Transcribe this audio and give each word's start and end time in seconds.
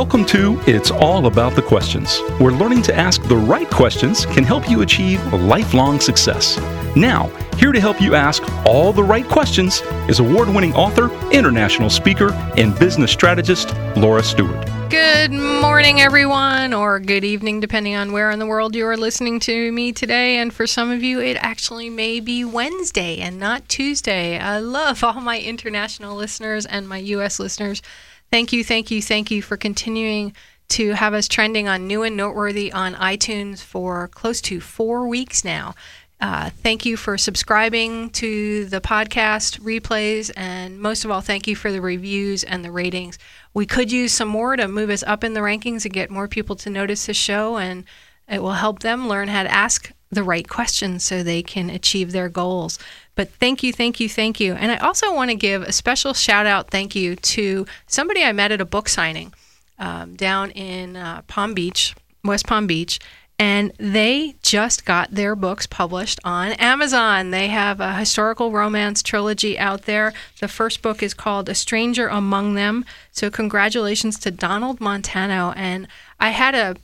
Welcome 0.00 0.24
to 0.28 0.58
It's 0.66 0.90
All 0.90 1.26
About 1.26 1.54
the 1.54 1.60
Questions, 1.60 2.20
where 2.38 2.52
learning 2.52 2.80
to 2.84 2.96
ask 2.96 3.22
the 3.24 3.36
right 3.36 3.68
questions 3.68 4.24
can 4.24 4.44
help 4.44 4.70
you 4.70 4.80
achieve 4.80 5.22
lifelong 5.30 6.00
success. 6.00 6.58
Now, 6.96 7.26
here 7.58 7.70
to 7.70 7.80
help 7.82 8.00
you 8.00 8.14
ask 8.14 8.42
all 8.64 8.94
the 8.94 9.04
right 9.04 9.28
questions 9.28 9.82
is 10.08 10.18
award 10.18 10.48
winning 10.48 10.74
author, 10.74 11.10
international 11.32 11.90
speaker, 11.90 12.32
and 12.56 12.76
business 12.78 13.12
strategist 13.12 13.76
Laura 13.94 14.22
Stewart. 14.22 14.66
Good 14.88 15.32
morning, 15.32 16.00
everyone, 16.00 16.72
or 16.72 16.98
good 16.98 17.22
evening, 17.22 17.60
depending 17.60 17.94
on 17.94 18.12
where 18.12 18.30
in 18.30 18.38
the 18.38 18.46
world 18.46 18.74
you 18.74 18.86
are 18.86 18.96
listening 18.96 19.38
to 19.40 19.70
me 19.70 19.92
today. 19.92 20.38
And 20.38 20.50
for 20.50 20.66
some 20.66 20.90
of 20.90 21.02
you, 21.02 21.20
it 21.20 21.36
actually 21.36 21.90
may 21.90 22.20
be 22.20 22.42
Wednesday 22.42 23.18
and 23.18 23.38
not 23.38 23.68
Tuesday. 23.68 24.38
I 24.38 24.60
love 24.60 25.04
all 25.04 25.20
my 25.20 25.38
international 25.38 26.16
listeners 26.16 26.64
and 26.64 26.88
my 26.88 26.96
U.S. 26.96 27.38
listeners. 27.38 27.82
Thank 28.30 28.52
you, 28.52 28.62
thank 28.62 28.90
you, 28.90 29.02
thank 29.02 29.30
you 29.30 29.42
for 29.42 29.56
continuing 29.56 30.34
to 30.68 30.92
have 30.92 31.14
us 31.14 31.26
trending 31.26 31.66
on 31.66 31.88
new 31.88 32.04
and 32.04 32.16
noteworthy 32.16 32.70
on 32.72 32.94
iTunes 32.94 33.60
for 33.60 34.06
close 34.06 34.40
to 34.42 34.60
four 34.60 35.08
weeks 35.08 35.44
now. 35.44 35.74
Uh, 36.20 36.50
thank 36.62 36.86
you 36.86 36.96
for 36.96 37.18
subscribing 37.18 38.10
to 38.10 38.66
the 38.66 38.80
podcast 38.80 39.58
replays, 39.60 40.30
and 40.36 40.78
most 40.78 41.04
of 41.04 41.10
all, 41.10 41.20
thank 41.20 41.48
you 41.48 41.56
for 41.56 41.72
the 41.72 41.80
reviews 41.80 42.44
and 42.44 42.64
the 42.64 42.70
ratings. 42.70 43.18
We 43.52 43.66
could 43.66 43.90
use 43.90 44.12
some 44.12 44.28
more 44.28 44.54
to 44.54 44.68
move 44.68 44.90
us 44.90 45.02
up 45.02 45.24
in 45.24 45.34
the 45.34 45.40
rankings 45.40 45.84
and 45.84 45.92
get 45.92 46.10
more 46.10 46.28
people 46.28 46.54
to 46.56 46.70
notice 46.70 47.06
the 47.06 47.14
show, 47.14 47.56
and 47.56 47.84
it 48.28 48.42
will 48.42 48.52
help 48.52 48.78
them 48.78 49.08
learn 49.08 49.26
how 49.26 49.42
to 49.42 49.50
ask 49.50 49.92
the 50.10 50.22
right 50.22 50.48
questions 50.48 51.02
so 51.04 51.22
they 51.22 51.42
can 51.42 51.70
achieve 51.70 52.12
their 52.12 52.28
goals. 52.28 52.78
But 53.14 53.30
thank 53.34 53.62
you, 53.62 53.72
thank 53.72 54.00
you, 54.00 54.08
thank 54.08 54.40
you. 54.40 54.54
And 54.54 54.72
I 54.72 54.76
also 54.78 55.14
want 55.14 55.30
to 55.30 55.36
give 55.36 55.62
a 55.62 55.72
special 55.72 56.14
shout 56.14 56.46
out 56.46 56.70
thank 56.70 56.94
you 56.94 57.16
to 57.16 57.66
somebody 57.86 58.24
I 58.24 58.32
met 58.32 58.52
at 58.52 58.60
a 58.60 58.64
book 58.64 58.88
signing 58.88 59.34
um, 59.78 60.14
down 60.14 60.50
in 60.52 60.96
uh, 60.96 61.22
Palm 61.26 61.54
Beach, 61.54 61.94
West 62.24 62.46
Palm 62.46 62.66
Beach. 62.66 63.00
And 63.38 63.72
they 63.78 64.34
just 64.42 64.84
got 64.84 65.14
their 65.14 65.34
books 65.34 65.66
published 65.66 66.20
on 66.24 66.52
Amazon. 66.52 67.30
They 67.30 67.48
have 67.48 67.80
a 67.80 67.94
historical 67.94 68.52
romance 68.52 69.02
trilogy 69.02 69.58
out 69.58 69.84
there. 69.84 70.12
The 70.40 70.48
first 70.48 70.82
book 70.82 71.02
is 71.02 71.14
called 71.14 71.48
A 71.48 71.54
Stranger 71.54 72.06
Among 72.06 72.52
Them. 72.52 72.84
So, 73.12 73.30
congratulations 73.30 74.18
to 74.18 74.30
Donald 74.30 74.78
Montano. 74.78 75.54
And 75.56 75.88
I 76.20 76.30
had 76.30 76.54
a 76.54 76.76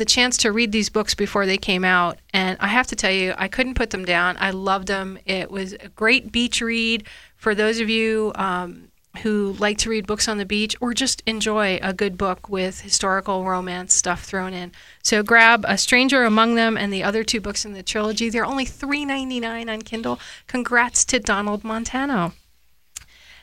the 0.00 0.06
chance 0.06 0.38
to 0.38 0.50
read 0.50 0.72
these 0.72 0.88
books 0.88 1.14
before 1.14 1.44
they 1.44 1.58
came 1.58 1.84
out, 1.84 2.18
and 2.32 2.56
I 2.58 2.68
have 2.68 2.86
to 2.86 2.96
tell 2.96 3.12
you, 3.12 3.34
I 3.36 3.48
couldn't 3.48 3.74
put 3.74 3.90
them 3.90 4.06
down. 4.06 4.38
I 4.40 4.50
loved 4.50 4.88
them. 4.88 5.18
It 5.26 5.50
was 5.50 5.74
a 5.74 5.90
great 5.90 6.32
beach 6.32 6.62
read 6.62 7.04
for 7.36 7.54
those 7.54 7.80
of 7.80 7.90
you 7.90 8.32
um, 8.34 8.88
who 9.18 9.54
like 9.58 9.76
to 9.78 9.90
read 9.90 10.06
books 10.06 10.26
on 10.26 10.38
the 10.38 10.46
beach 10.46 10.74
or 10.80 10.94
just 10.94 11.22
enjoy 11.26 11.78
a 11.82 11.92
good 11.92 12.16
book 12.16 12.48
with 12.48 12.80
historical 12.80 13.44
romance 13.44 13.94
stuff 13.94 14.24
thrown 14.24 14.54
in. 14.54 14.72
So 15.02 15.22
grab 15.22 15.66
A 15.68 15.76
Stranger 15.76 16.24
Among 16.24 16.54
Them 16.54 16.78
and 16.78 16.90
the 16.90 17.02
other 17.02 17.22
two 17.22 17.42
books 17.42 17.66
in 17.66 17.74
the 17.74 17.82
trilogy. 17.82 18.30
They're 18.30 18.46
only 18.46 18.64
$3.99 18.64 19.70
on 19.70 19.82
Kindle. 19.82 20.18
Congrats 20.46 21.04
to 21.04 21.20
Donald 21.20 21.62
Montano. 21.62 22.32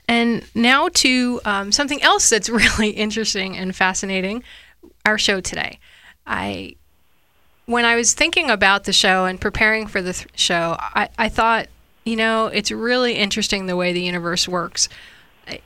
And 0.07 0.43
now 0.55 0.89
to 0.89 1.39
um, 1.45 1.71
something 1.71 2.01
else 2.01 2.29
that's 2.29 2.49
really 2.49 2.89
interesting 2.89 3.55
and 3.55 3.75
fascinating 3.75 4.43
our 5.05 5.19
show 5.19 5.39
today. 5.39 5.77
I 6.27 6.75
when 7.65 7.85
I 7.85 7.95
was 7.95 8.13
thinking 8.13 8.49
about 8.49 8.85
the 8.85 8.93
show 8.93 9.25
and 9.25 9.39
preparing 9.39 9.87
for 9.87 10.01
the 10.01 10.13
th- 10.13 10.27
show, 10.35 10.77
I, 10.79 11.09
I 11.17 11.27
thought, 11.29 11.67
you 12.05 12.15
know, 12.15 12.47
it's 12.47 12.71
really 12.71 13.13
interesting 13.13 13.65
the 13.65 13.75
way 13.75 13.91
the 13.91 14.01
universe 14.01 14.47
works. 14.47 14.87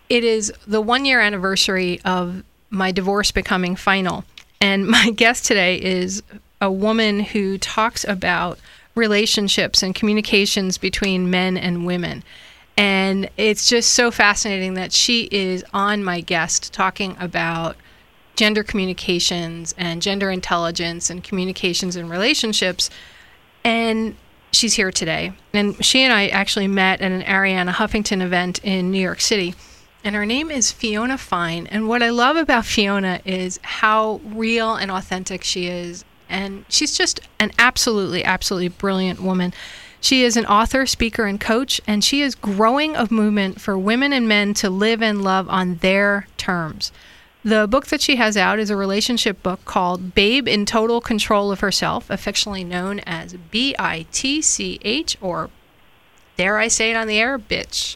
It 0.09 0.23
is 0.23 0.52
the 0.66 0.82
one 0.82 1.06
year 1.06 1.22
anniversary 1.22 2.02
of 2.04 2.44
my 2.72 2.92
divorce 2.92 3.32
becoming 3.32 3.76
final. 3.76 4.23
And 4.59 4.88
my 4.88 5.12
guest 5.16 5.45
today 5.45 5.80
is 5.80 6.23
a 6.59 6.72
woman 6.72 7.20
who 7.20 7.58
talks 7.58 8.04
about 8.04 8.59
relationships 8.95 9.83
and 9.83 9.95
communications 9.95 10.78
between 10.78 11.30
men 11.30 11.58
and 11.58 11.86
women. 11.86 12.23
And 12.78 13.30
it's 13.38 13.70
just 13.70 13.93
so 13.93 14.11
fascinating 14.11 14.73
that 14.73 14.92
she 14.92 15.28
is 15.32 15.64
on 15.73 16.04
my 16.04 16.22
guest 16.22 16.73
talking 16.73 17.16
about 17.20 17.76
gender 18.36 18.64
communications 18.64 19.73
and 19.77 20.02
gender 20.02 20.31
intelligence 20.31 21.09
and 21.09 21.23
communications 21.23 21.95
and 21.95 22.09
relationships. 22.09 22.89
And 23.64 24.15
she's 24.52 24.73
here 24.73 24.92
today. 24.92 25.33
And 25.53 25.83
she 25.83 26.02
and 26.02 26.14
I 26.14 26.27
actually 26.27 26.67
met 26.67 27.02
at 27.02 27.11
an 27.11 27.21
Arianna 27.23 27.73
Huffington 27.73 28.21
event 28.21 28.59
in 28.64 28.92
New 28.92 29.02
York 29.02 29.21
City. 29.21 29.55
And 30.03 30.15
her 30.15 30.25
name 30.25 30.49
is 30.49 30.71
Fiona 30.71 31.17
Fine. 31.17 31.67
And 31.67 31.87
what 31.87 32.02
I 32.02 32.09
love 32.09 32.36
about 32.36 32.65
Fiona 32.65 33.21
is 33.23 33.59
how 33.61 34.19
real 34.23 34.75
and 34.75 34.89
authentic 34.89 35.43
she 35.43 35.67
is. 35.67 36.03
And 36.27 36.65
she's 36.69 36.98
just 36.98 37.19
an 37.39 37.52
absolutely, 37.59 38.23
absolutely 38.23 38.69
brilliant 38.69 39.21
woman. 39.21 39.53
She 39.99 40.23
is 40.23 40.36
an 40.36 40.48
author, 40.48 40.87
speaker, 40.87 41.25
and 41.25 41.39
coach, 41.39 41.80
and 41.86 42.03
she 42.03 42.21
is 42.21 42.33
growing 42.33 42.95
a 42.95 43.08
movement 43.11 43.61
for 43.61 43.77
women 43.77 44.11
and 44.11 44.27
men 44.27 44.55
to 44.55 44.69
live 44.69 45.03
and 45.03 45.21
love 45.21 45.48
on 45.48 45.75
their 45.75 46.25
terms. 46.37 46.92
The 47.44 47.68
book 47.68 47.88
that 47.88 48.02
she 48.02 48.18
has 48.18 48.38
out 48.38 48.60
is 48.60 48.70
a 48.70 48.76
relationship 48.76 49.42
book 49.42 49.66
called 49.66 50.14
Babe 50.14 50.48
in 50.48 50.66
Total 50.66 51.02
Control 51.02 51.52
of 51.52 51.62
Herself, 51.62 52.10
affectionately 52.10 52.64
known 52.64 53.00
as 53.00 53.34
B 53.34 53.76
I 53.80 54.06
T 54.12 54.44
C 54.44 54.80
H, 54.84 55.18
or 55.22 55.50
dare 56.38 56.60
I 56.60 56.68
say 56.68 56.92
it 56.92 56.96
on 56.96 57.08
the 57.08 57.20
air, 57.20 57.40
bitch. 57.40 57.96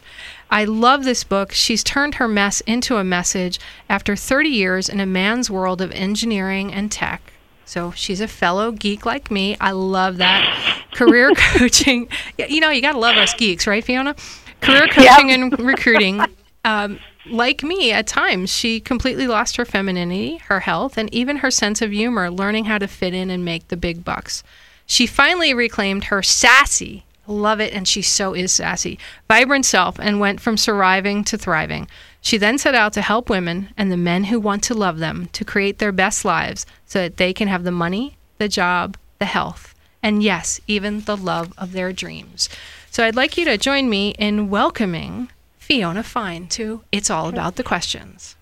I 0.50 0.64
love 0.64 1.04
this 1.04 1.22
book. 1.22 1.52
She's 1.52 1.84
turned 1.84 2.16
her 2.16 2.26
mess 2.26 2.60
into 2.62 2.96
a 2.96 3.04
message 3.04 3.60
after 3.88 4.16
30 4.16 4.48
years 4.48 4.88
in 4.88 5.00
a 5.00 5.06
man's 5.06 5.50
world 5.50 5.80
of 5.80 5.92
engineering 5.92 6.72
and 6.72 6.90
tech. 6.90 7.32
So 7.64 7.90
she's 7.92 8.20
a 8.20 8.28
fellow 8.28 8.70
geek 8.70 9.04
like 9.04 9.30
me. 9.30 9.56
I 9.60 9.72
love 9.72 10.18
that. 10.18 10.84
Career 10.92 11.32
coaching. 11.36 12.08
You 12.36 12.60
know, 12.60 12.70
you 12.70 12.80
got 12.80 12.92
to 12.92 12.98
love 12.98 13.16
us 13.16 13.34
geeks, 13.34 13.66
right, 13.66 13.84
Fiona? 13.84 14.14
Career 14.60 14.86
coaching 14.88 15.28
yep. 15.30 15.40
and 15.40 15.58
recruiting. 15.58 16.20
Um, 16.64 17.00
like 17.30 17.62
me, 17.62 17.92
at 17.92 18.06
times, 18.06 18.54
she 18.54 18.80
completely 18.80 19.26
lost 19.26 19.56
her 19.56 19.64
femininity, 19.64 20.38
her 20.46 20.60
health, 20.60 20.96
and 20.96 21.12
even 21.12 21.38
her 21.38 21.50
sense 21.50 21.82
of 21.82 21.90
humor, 21.90 22.30
learning 22.30 22.66
how 22.66 22.78
to 22.78 22.88
fit 22.88 23.14
in 23.14 23.30
and 23.30 23.44
make 23.44 23.68
the 23.68 23.76
big 23.76 24.04
bucks. 24.04 24.42
She 24.86 25.06
finally 25.06 25.52
reclaimed 25.52 26.04
her 26.04 26.22
sassy, 26.22 27.04
love 27.26 27.60
it, 27.60 27.72
and 27.72 27.88
she 27.88 28.02
so 28.02 28.34
is 28.34 28.52
sassy, 28.52 28.98
vibrant 29.28 29.66
self 29.66 29.98
and 29.98 30.20
went 30.20 30.40
from 30.40 30.56
surviving 30.56 31.24
to 31.24 31.36
thriving. 31.36 31.88
She 32.20 32.38
then 32.38 32.58
set 32.58 32.74
out 32.74 32.92
to 32.94 33.02
help 33.02 33.28
women 33.28 33.70
and 33.76 33.90
the 33.90 33.96
men 33.96 34.24
who 34.24 34.40
want 34.40 34.62
to 34.64 34.74
love 34.74 34.98
them 34.98 35.28
to 35.32 35.44
create 35.44 35.78
their 35.78 35.92
best 35.92 36.24
lives 36.24 36.66
so 36.86 37.00
that 37.00 37.16
they 37.16 37.32
can 37.32 37.48
have 37.48 37.64
the 37.64 37.70
money, 37.72 38.16
the 38.38 38.48
job, 38.48 38.96
the 39.18 39.24
health, 39.26 39.74
and 40.02 40.22
yes, 40.22 40.60
even 40.66 41.00
the 41.02 41.16
love 41.16 41.52
of 41.58 41.72
their 41.72 41.92
dreams. 41.92 42.48
So 42.90 43.04
I'd 43.04 43.16
like 43.16 43.36
you 43.36 43.44
to 43.46 43.58
join 43.58 43.90
me 43.90 44.10
in 44.18 44.50
welcoming 44.50 45.28
Fiona 45.66 46.04
Fine 46.04 46.46
to 46.46 46.82
It's 46.92 47.10
All 47.10 47.28
About 47.28 47.56
the 47.56 47.64
Questions. 47.64 48.36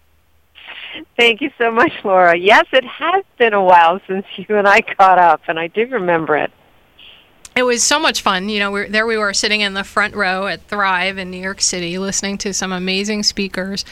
Thank 1.17 1.41
you 1.41 1.51
so 1.57 1.71
much, 1.71 1.93
Laura. 2.05 2.37
Yes, 2.37 2.67
it 2.71 2.85
has 2.85 3.25
been 3.39 3.55
a 3.55 3.65
while 3.65 3.99
since 4.07 4.27
you 4.37 4.45
and 4.59 4.69
I 4.69 4.83
caught 4.83 5.19
up, 5.19 5.41
and 5.49 5.59
I 5.59 5.69
do 5.69 5.87
remember 5.87 6.37
it. 6.37 6.53
It 7.57 7.63
was 7.63 7.83
so 7.83 7.99
much 7.99 8.21
fun. 8.21 8.51
You 8.51 8.59
know, 8.59 8.71
we're, 8.71 8.91
there 8.91 9.07
we 9.07 9.17
were 9.17 9.33
sitting 9.33 9.63
in 9.63 9.73
the 9.73 9.85
front 9.85 10.15
row 10.15 10.47
at 10.47 10.69
Thrive 10.69 11.17
in 11.17 11.31
New 11.31 11.41
York 11.41 11.63
City, 11.63 11.97
listening 11.97 12.37
to 12.39 12.53
some 12.53 12.73
amazing 12.73 13.23
speakers. 13.23 13.87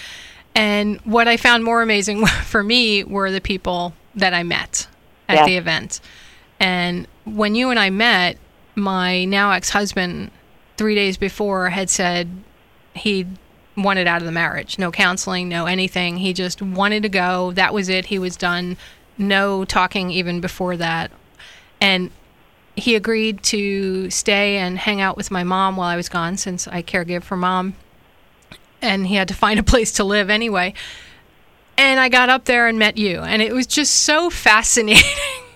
And 0.54 1.00
what 1.00 1.26
I 1.26 1.38
found 1.38 1.64
more 1.64 1.80
amazing 1.80 2.26
for 2.44 2.62
me 2.62 3.02
were 3.02 3.30
the 3.30 3.40
people 3.40 3.94
that 4.14 4.34
I 4.34 4.42
met 4.42 4.88
at 5.26 5.36
yeah. 5.36 5.46
the 5.46 5.56
event. 5.56 6.00
And 6.60 7.08
when 7.24 7.54
you 7.54 7.70
and 7.70 7.78
I 7.78 7.88
met, 7.88 8.36
my 8.74 9.24
now 9.24 9.52
ex 9.52 9.70
husband, 9.70 10.32
three 10.76 10.94
days 10.94 11.16
before, 11.16 11.70
had 11.70 11.88
said, 11.88 12.28
he 12.94 13.26
wanted 13.76 14.06
out 14.06 14.20
of 14.20 14.26
the 14.26 14.32
marriage. 14.32 14.78
No 14.78 14.90
counseling, 14.90 15.48
no 15.48 15.66
anything. 15.66 16.18
He 16.18 16.32
just 16.32 16.60
wanted 16.60 17.02
to 17.04 17.08
go. 17.08 17.52
That 17.52 17.72
was 17.72 17.88
it. 17.88 18.06
He 18.06 18.18
was 18.18 18.36
done. 18.36 18.76
No 19.16 19.64
talking 19.64 20.10
even 20.10 20.40
before 20.40 20.76
that. 20.76 21.10
And 21.80 22.10
he 22.76 22.94
agreed 22.94 23.42
to 23.44 24.10
stay 24.10 24.56
and 24.56 24.78
hang 24.78 25.00
out 25.00 25.16
with 25.16 25.30
my 25.30 25.44
mom 25.44 25.76
while 25.76 25.88
I 25.88 25.96
was 25.96 26.08
gone 26.08 26.36
since 26.36 26.66
I 26.68 26.82
caregive 26.82 27.22
for 27.22 27.36
mom. 27.36 27.74
And 28.80 29.06
he 29.06 29.14
had 29.14 29.28
to 29.28 29.34
find 29.34 29.60
a 29.60 29.62
place 29.62 29.92
to 29.92 30.04
live 30.04 30.30
anyway. 30.30 30.74
And 31.78 32.00
I 32.00 32.08
got 32.08 32.28
up 32.28 32.44
there 32.44 32.68
and 32.68 32.78
met 32.78 32.98
you. 32.98 33.20
And 33.20 33.42
it 33.42 33.52
was 33.52 33.66
just 33.66 33.94
so 33.94 34.30
fascinating. 34.30 35.02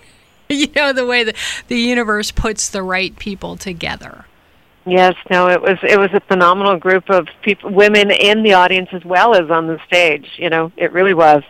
you 0.49 0.67
know, 0.75 0.93
the 0.93 1.05
way 1.05 1.23
that 1.23 1.35
the 1.67 1.77
universe 1.77 2.31
puts 2.31 2.69
the 2.69 2.83
right 2.83 3.17
people 3.17 3.57
together. 3.57 4.25
Yes, 4.87 5.15
no, 5.29 5.49
it 5.49 5.61
was 5.61 5.77
it 5.83 5.99
was 5.99 6.13
a 6.13 6.21
phenomenal 6.21 6.77
group 6.77 7.09
of 7.09 7.27
people, 7.41 7.71
women 7.71 8.09
in 8.09 8.43
the 8.43 8.53
audience 8.53 8.87
as 8.93 9.03
well 9.03 9.35
as 9.35 9.51
on 9.51 9.67
the 9.67 9.79
stage. 9.85 10.29
You 10.37 10.49
know, 10.49 10.71
it 10.77 10.93
really 10.93 11.13
was. 11.13 11.43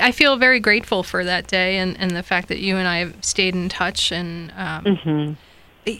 I 0.00 0.12
feel 0.12 0.36
very 0.36 0.60
grateful 0.60 1.02
for 1.02 1.24
that 1.24 1.48
day 1.48 1.78
and, 1.78 1.98
and 1.98 2.12
the 2.12 2.22
fact 2.22 2.48
that 2.48 2.60
you 2.60 2.76
and 2.76 2.86
I 2.86 2.98
have 2.98 3.24
stayed 3.24 3.54
in 3.54 3.68
touch 3.68 4.12
and 4.12 4.52
um, 4.54 4.84
mm-hmm. 4.84 5.32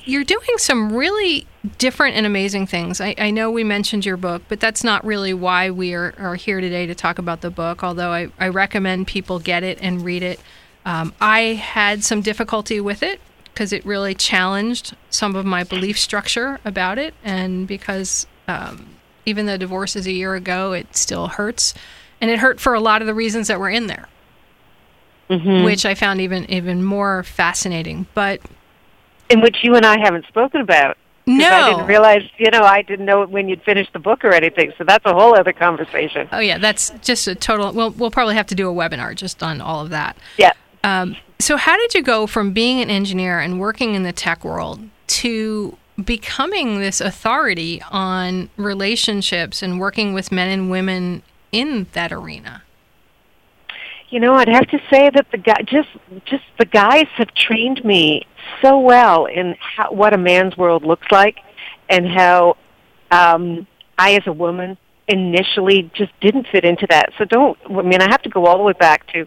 you're 0.05 0.25
doing 0.25 0.59
some 0.59 0.93
really 0.93 1.47
different 1.79 2.15
and 2.15 2.27
amazing 2.27 2.67
things. 2.67 3.01
I, 3.01 3.15
I, 3.17 3.31
know 3.31 3.51
we 3.51 3.65
mentioned 3.65 4.05
your 4.05 4.19
book, 4.19 4.43
but 4.47 4.61
that's 4.61 4.85
not 4.85 5.07
really 5.07 5.33
why 5.33 5.71
we 5.71 5.95
are, 5.95 6.15
are 6.19 6.35
here 6.35 6.61
today 6.61 6.85
to 6.85 6.95
talk 6.95 7.19
about 7.19 7.41
the 7.41 7.51
book, 7.51 7.83
although 7.83 8.13
I, 8.13 8.29
I 8.39 8.49
recommend 8.49 9.07
people 9.07 9.39
get 9.39 9.63
it 9.63 9.79
and 9.81 10.05
read 10.05 10.23
it. 10.23 10.39
Um, 10.85 11.15
I 11.19 11.41
had 11.55 12.05
some 12.05 12.21
difficulty 12.21 12.83
with 12.83 13.03
it 13.03 13.23
because 13.59 13.73
it 13.73 13.85
really 13.85 14.15
challenged 14.15 14.95
some 15.11 15.35
of 15.35 15.45
my 15.45 15.65
belief 15.65 15.99
structure 15.99 16.61
about 16.65 16.97
it, 16.97 17.13
and 17.25 17.67
because 17.67 18.29
um, 18.47 18.91
even 19.27 19.47
though 19.47 19.57
divorce 19.57 19.97
is 19.97 20.07
a 20.07 20.13
year 20.13 20.37
ago, 20.37 20.73
it 20.73 20.95
still 20.95 21.27
hurts, 21.27 21.75
and 22.21 22.31
it 22.31 22.39
hurt 22.39 22.61
for 22.61 22.73
a 22.73 22.79
lot 22.79 23.03
of 23.03 23.09
the 23.09 23.15
reasons 23.15 23.49
that 23.49 23.59
were 23.59 23.69
in 23.69 23.89
there, 23.89 24.09
mm-hmm. 25.29 25.65
which 25.65 25.85
I 25.85 25.97
found 25.97 26.21
even 26.21 26.49
even 26.49 26.85
more 26.85 27.25
fascinating. 27.25 28.07
But 28.15 28.41
in 29.29 29.41
which 29.41 29.65
you 29.65 29.75
and 29.75 29.85
I 29.85 29.99
haven't 29.99 30.27
spoken 30.29 30.61
about. 30.61 30.97
No, 31.27 31.51
I 31.51 31.71
didn't 31.71 31.87
realize. 31.89 32.23
You 32.39 32.53
know, 32.53 32.63
I 32.63 32.83
didn't 32.83 33.07
know 33.07 33.27
when 33.27 33.49
you'd 33.49 33.63
finished 33.65 33.93
the 33.93 33.99
book 33.99 34.25
or 34.25 34.33
anything. 34.33 34.73
So 34.79 34.85
that's 34.85 35.05
a 35.05 35.13
whole 35.13 35.37
other 35.37 35.53
conversation. 35.53 36.29
Oh 36.31 36.39
yeah, 36.39 36.59
that's 36.59 36.91
just 37.03 37.27
a 37.27 37.35
total. 37.35 37.73
Well, 37.73 37.91
we'll 37.91 38.13
probably 38.13 38.37
have 38.37 38.47
to 38.47 38.55
do 38.55 38.71
a 38.71 38.73
webinar 38.73 39.17
just 39.17 39.43
on 39.43 39.61
all 39.61 39.81
of 39.81 39.91
that. 39.91 40.17
Yeah. 40.37 40.53
Um, 40.89 41.17
so, 41.39 41.57
how 41.57 41.77
did 41.77 41.95
you 41.95 42.03
go 42.03 42.27
from 42.27 42.53
being 42.53 42.81
an 42.81 42.91
engineer 42.91 43.39
and 43.39 43.61
working 43.61 43.95
in 43.95 44.03
the 44.03 44.13
tech 44.13 44.45
world 44.45 44.81
to 45.09 45.77
becoming 46.03 46.79
this 46.79 47.01
authority 47.01 47.83
on 47.91 48.51
relationships 48.57 49.63
and 49.63 49.81
working 49.81 50.13
with 50.15 50.33
men 50.33 50.49
and 50.49 50.71
women 50.71 51.23
in 51.53 51.87
that 51.93 52.13
arena? 52.13 52.63
You 54.11 54.21
know, 54.21 54.35
I'd 54.35 54.49
have 54.49 54.69
to 54.69 54.79
say 54.91 55.11
that 55.15 55.27
the 55.31 55.39
guy 55.39 55.63
just 55.67 55.89
just 56.25 56.45
the 56.59 56.65
guys 56.65 57.07
have 57.17 57.33
trained 57.35 57.85
me 57.85 58.27
so 58.63 58.79
well 58.79 59.27
in 59.27 59.55
how, 59.61 59.93
what 59.93 60.15
a 60.15 60.19
man's 60.19 60.57
world 60.57 60.85
looks 60.85 61.07
like, 61.11 61.39
and 61.89 62.09
how 62.09 62.57
um, 63.11 63.67
I, 63.99 64.15
as 64.15 64.27
a 64.27 64.33
woman, 64.33 64.79
initially 65.09 65.91
just 65.95 66.13
didn't 66.21 66.47
fit 66.51 66.65
into 66.65 66.87
that. 66.89 67.11
So 67.19 67.25
don't. 67.25 67.59
I 67.67 67.83
mean, 67.83 68.01
I 68.01 68.09
have 68.11 68.23
to 68.23 68.31
go 68.31 68.47
all 68.47 68.57
the 68.57 68.65
way 68.65 68.73
back 68.73 69.07
to 69.13 69.27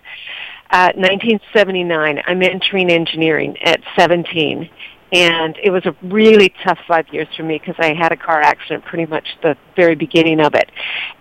uh, 0.72 0.92
1979. 0.96 2.22
I'm 2.26 2.42
entering 2.42 2.90
engineering 2.90 3.58
at 3.64 3.82
17, 3.98 4.70
and 5.12 5.58
it 5.64 5.70
was 5.70 5.86
a 5.86 5.96
really 6.04 6.54
tough 6.64 6.80
five 6.88 7.08
years 7.12 7.28
for 7.36 7.44
me 7.44 7.60
because 7.60 7.76
I 7.80 7.94
had 7.94 8.12
a 8.12 8.18
car 8.18 8.42
accident 8.42 8.86
pretty 8.86 9.06
much 9.06 9.28
the 9.44 9.58
very 9.76 9.96
beginning 9.96 10.40
of 10.40 10.56
it, 10.56 10.70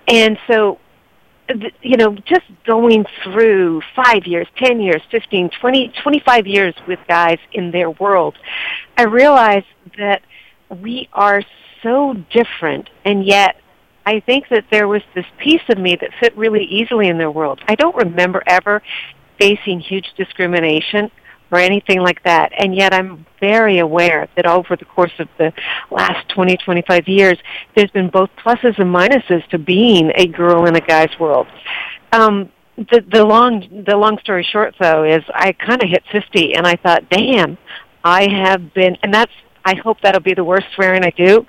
and 0.09 0.39
so 0.47 0.79
you 1.83 1.97
know, 1.97 2.15
just 2.27 2.45
going 2.65 3.05
through 3.25 3.83
five 3.97 4.27
years, 4.27 4.47
10 4.57 4.81
years, 4.81 5.03
15, 5.11 5.51
20, 5.61 5.93
25 6.03 6.47
years 6.47 6.75
with 6.87 6.99
guys 7.09 7.39
in 7.53 7.71
their 7.71 7.91
world, 7.91 8.37
I 8.97 9.05
realized 9.05 9.67
that 9.99 10.23
we 10.69 11.09
are 11.13 11.43
so 11.83 12.15
different, 12.31 12.89
and 13.05 13.25
yet 13.25 13.57
I 14.07 14.21
think 14.21 14.49
that 14.51 14.65
there 14.71 14.89
was 14.89 15.03
this 15.15 15.27
piece 15.39 15.63
of 15.69 15.79
me 15.79 15.97
that 16.01 16.11
fit 16.21 16.37
really 16.37 16.65
easily 16.65 17.09
in 17.09 17.19
their 17.19 17.31
world. 17.31 17.61
I 17.69 17.75
don't 17.75 17.97
remember 17.97 18.43
ever 18.47 18.83
facing 19.41 19.81
huge 19.81 20.07
discrimination 20.17 21.11
or 21.51 21.59
anything 21.59 22.01
like 22.01 22.23
that. 22.25 22.53
And 22.57 22.75
yet 22.75 22.95
I'm 22.95 23.27
very 23.41 23.79
aware 23.79 24.29
that 24.37 24.47
over 24.47 24.77
the 24.77 24.85
course 24.85 25.13
of 25.19 25.29
the 25.39 25.53
last 25.91 26.29
20, 26.29 26.57
25 26.59 27.09
years, 27.09 27.39
there's 27.75 27.91
been 27.91 28.11
both 28.11 28.31
pluses 28.45 28.79
and 28.79 28.95
minuses 28.95 29.47
to 29.49 29.59
being 29.59 30.13
a 30.15 30.27
girl 30.27 30.67
in 30.67 30.77
a 30.77 30.81
guy's 30.81 31.19
world. 31.19 31.47
Um, 32.13 32.51
the, 32.77 33.05
the 33.13 33.25
long 33.25 33.85
the 33.87 33.97
long 33.97 34.19
story 34.19 34.47
short 34.51 34.75
though 34.81 35.05
is 35.05 35.23
I 35.35 35.53
kind 35.53 35.83
of 35.83 35.89
hit 35.89 36.03
50 36.13 36.55
and 36.55 36.67
I 36.67 36.77
thought, 36.77 37.11
damn, 37.11 37.59
I 38.05 38.29
have 38.29 38.73
been, 38.73 38.97
and 39.03 39.13
that's 39.13 39.33
I 39.65 39.75
hope 39.75 39.99
that'll 40.03 40.23
be 40.23 40.35
the 40.35 40.45
worst 40.45 40.67
swearing 40.75 41.05
I 41.05 41.11
do. 41.11 41.47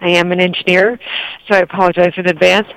I 0.00 0.10
am 0.10 0.32
an 0.32 0.40
engineer, 0.40 0.98
so 1.46 1.54
I 1.54 1.58
apologize 1.58 2.14
in 2.16 2.26
advance. 2.26 2.68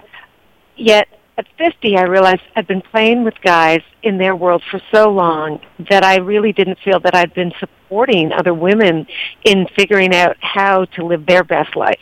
Yet 0.75 1.07
at 1.37 1.47
50, 1.57 1.97
I 1.97 2.03
realized 2.03 2.41
I'd 2.55 2.67
been 2.67 2.81
playing 2.81 3.23
with 3.23 3.33
guys 3.41 3.81
in 4.03 4.17
their 4.17 4.35
world 4.35 4.61
for 4.69 4.79
so 4.91 5.09
long 5.09 5.59
that 5.89 6.03
I 6.03 6.17
really 6.17 6.53
didn't 6.53 6.77
feel 6.83 6.99
that 7.01 7.15
I'd 7.15 7.33
been 7.33 7.51
supporting 7.59 8.31
other 8.31 8.53
women 8.53 9.07
in 9.43 9.67
figuring 9.75 10.13
out 10.13 10.37
how 10.39 10.85
to 10.85 11.05
live 11.05 11.25
their 11.25 11.43
best 11.43 11.75
life 11.75 11.99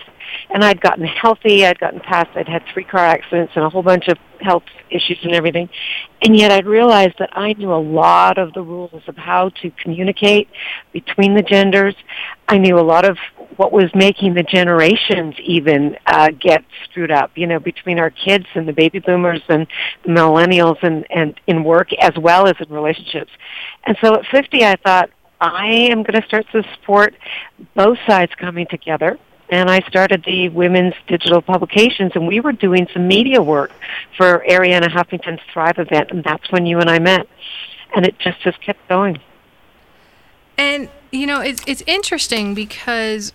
and 0.50 0.64
I'd 0.64 0.82
gotten 0.82 1.06
healthy. 1.06 1.66
I'd 1.66 1.80
gotten 1.80 2.00
past. 2.00 2.30
I'd 2.36 2.48
had 2.48 2.64
three 2.74 2.84
car 2.84 3.06
accidents 3.06 3.54
and 3.56 3.64
a 3.64 3.70
whole 3.70 3.84
bunch 3.84 4.08
of 4.08 4.18
health 4.40 4.64
issues 4.90 5.20
and 5.24 5.34
everything, 5.34 5.70
and 6.22 6.36
yet 6.36 6.52
I'd 6.52 6.66
realized 6.66 7.16
that 7.20 7.30
I 7.34 7.54
knew 7.54 7.72
a 7.74 7.76
lot 7.80 8.38
of 8.38 8.54
the 8.54 8.62
rules 8.62 9.04
of 9.08 9.16
how 9.16 9.50
to 9.62 9.72
communicate 9.72 10.50
between 10.92 11.36
the 11.36 11.42
genders. 11.42 11.96
I 12.48 12.58
knew 12.58 12.80
a 12.80 12.82
lot 12.82 13.06
of 13.06 13.18
what 13.58 13.72
was 13.72 13.94
making 13.94 14.34
the 14.34 14.44
generations 14.44 15.36
even 15.44 15.98
uh, 16.06 16.30
get 16.40 16.64
screwed 16.86 17.12
up. 17.12 17.32
You 17.36 17.48
know, 17.48 17.60
between 17.60 18.00
our 18.00 18.10
kids 18.10 18.46
and 18.56 18.68
the 18.68 18.74
baby 18.74 19.00
boomers 19.00 19.42
and 19.48 19.68
the 20.04 20.10
millennials, 20.10 20.82
and 20.82 21.06
and 21.10 21.40
in 21.48 21.64
work 21.64 21.94
as 21.94 22.14
well 22.18 22.48
as 22.48 22.56
in 22.60 22.70
relationships. 22.70 23.32
And 23.86 23.98
so 24.02 24.16
at 24.16 24.26
50, 24.28 24.64
I 24.64 24.76
thought. 24.76 25.10
I 25.44 25.88
am 25.90 26.04
going 26.04 26.22
to 26.22 26.28
start 26.28 26.46
to 26.52 26.62
support 26.76 27.16
both 27.74 27.98
sides 28.06 28.32
coming 28.36 28.68
together 28.68 29.18
and 29.52 29.70
I 29.70 29.82
started 29.82 30.24
the 30.26 30.48
women's 30.50 30.94
digital 31.08 31.42
publications, 31.42 32.14
and 32.16 32.26
we 32.26 32.40
were 32.40 32.54
doing 32.54 32.88
some 32.94 33.08
media 33.08 33.42
work 33.42 33.72
for 34.16 34.44
Arianna 34.50 34.90
Huffington's 34.90 35.42
Thrive 35.52 35.78
event, 35.78 36.10
and 36.12 36.24
that's 36.24 36.50
when 36.52 36.66
you 36.66 36.80
and 36.80 36.90
I 36.90 37.00
met, 37.00 37.28
and 37.94 38.06
it 38.06 38.18
just 38.18 38.40
just 38.42 38.62
kept 38.62 38.88
going. 38.88 39.20
And 40.58 40.90
you 41.12 41.28
know, 41.28 41.42
it's 41.42 41.62
it's 41.68 41.84
interesting 41.86 42.54
because 42.54 43.34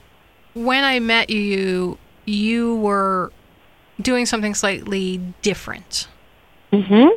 when 0.57 0.85
I 0.85 1.01
met 1.01 1.29
you, 1.29 1.99
you 2.25 2.77
were 2.77 3.31
doing 4.01 4.25
something 4.25 4.55
slightly 4.55 5.19
different. 5.43 6.09
Mm-hmm. 6.73 7.09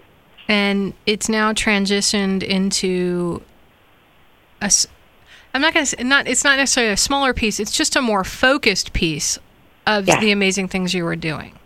And 0.50 0.94
it's 1.06 1.30
now 1.30 1.54
transitioned 1.54 2.44
into 2.44 3.42
a, 4.62 4.70
I'm 5.54 5.62
not 5.62 5.74
going 5.74 5.86
to 5.86 6.04
not 6.04 6.28
it's 6.28 6.44
not 6.44 6.58
necessarily 6.58 6.92
a 6.92 6.98
smaller 6.98 7.34
piece, 7.34 7.60
it's 7.60 7.72
just 7.72 7.96
a 7.96 8.02
more 8.02 8.24
focused 8.24 8.92
piece 8.92 9.40
of 9.88 10.08
yeah. 10.08 10.20
the 10.20 10.32
amazing 10.32 10.68
things 10.68 10.94
you 10.94 11.06
were 11.06 11.16
doing. 11.16 11.58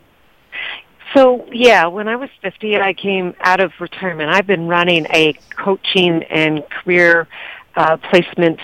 So, 1.14 1.48
yeah, 1.52 1.88
when 1.88 2.08
I 2.08 2.16
was 2.16 2.30
50 2.42 2.78
I 2.78 2.94
came 2.94 3.36
out 3.42 3.60
of 3.60 3.72
retirement, 3.80 4.30
I've 4.30 4.48
been 4.48 4.68
running 4.68 5.06
a 5.12 5.34
coaching 5.56 6.24
and 6.24 6.64
career 6.70 7.28
uh, 7.76 7.98
placement 7.98 8.60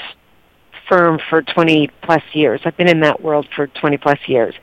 firm 0.90 1.20
for 1.30 1.42
20 1.42 1.90
plus 2.02 2.24
years. 2.34 2.62
I've 2.66 2.76
been 2.76 2.90
in 2.90 3.02
that 3.02 3.22
world 3.22 3.48
for 3.56 3.68
20 3.68 3.98
plus 3.98 4.20
years. 4.28 4.56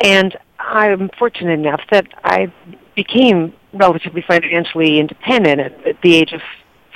And 0.00 0.36
I'm 0.58 1.10
fortunate 1.18 1.58
enough 1.58 1.82
that 1.90 2.06
I 2.24 2.52
became 2.94 3.52
relatively 3.72 4.22
financially 4.22 4.98
independent 4.98 5.60
at, 5.60 5.86
at 5.86 6.02
the 6.02 6.16
age 6.16 6.32
of 6.32 6.40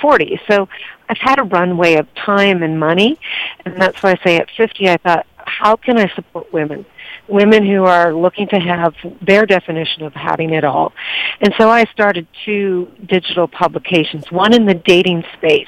40. 0.01 0.41
So 0.49 0.67
I've 1.07 1.17
had 1.19 1.39
a 1.39 1.43
runway 1.43 1.95
of 1.95 2.07
time 2.15 2.63
and 2.63 2.79
money, 2.79 3.19
and 3.63 3.79
that's 3.79 4.01
why 4.01 4.11
I 4.11 4.23
say 4.23 4.37
at 4.37 4.49
50 4.57 4.89
I 4.89 4.97
thought, 4.97 5.27
how 5.37 5.75
can 5.75 5.97
I 5.97 6.11
support 6.15 6.51
women? 6.51 6.85
Women 7.27 7.65
who 7.65 7.83
are 7.83 8.13
looking 8.13 8.47
to 8.49 8.59
have 8.59 8.95
their 9.21 9.45
definition 9.45 10.03
of 10.03 10.13
having 10.13 10.53
it 10.53 10.63
all. 10.63 10.93
And 11.39 11.53
so 11.57 11.69
I 11.69 11.85
started 11.85 12.27
two 12.45 12.91
digital 13.05 13.47
publications, 13.47 14.31
one 14.31 14.53
in 14.53 14.65
the 14.65 14.73
dating 14.73 15.23
space, 15.37 15.67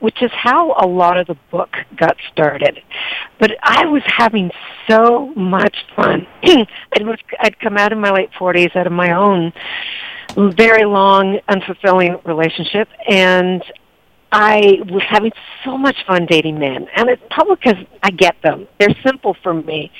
which 0.00 0.22
is 0.22 0.30
how 0.32 0.72
a 0.72 0.86
lot 0.86 1.16
of 1.16 1.26
the 1.26 1.36
book 1.50 1.70
got 1.96 2.16
started. 2.32 2.80
But 3.38 3.52
I 3.62 3.86
was 3.86 4.02
having 4.06 4.50
so 4.88 5.32
much 5.34 5.76
fun. 5.94 6.26
Was, 7.00 7.18
I'd 7.40 7.58
come 7.60 7.78
out 7.78 7.92
in 7.92 8.00
my 8.00 8.10
late 8.10 8.30
40s 8.38 8.76
out 8.76 8.86
of 8.86 8.92
my 8.92 9.12
own 9.12 9.52
very 10.36 10.84
long, 10.84 11.38
unfulfilling 11.48 12.24
relationship, 12.24 12.88
and 13.08 13.62
I 14.32 14.78
was 14.88 15.02
having 15.08 15.32
so 15.64 15.76
much 15.76 15.96
fun 16.06 16.26
dating 16.26 16.58
men, 16.58 16.86
and 16.94 17.08
it's 17.08 17.22
probably 17.30 17.56
because 17.56 17.84
I 18.02 18.10
get 18.10 18.36
them. 18.42 18.68
They're 18.78 18.94
simple 19.04 19.36
for 19.42 19.54
me, 19.54 19.90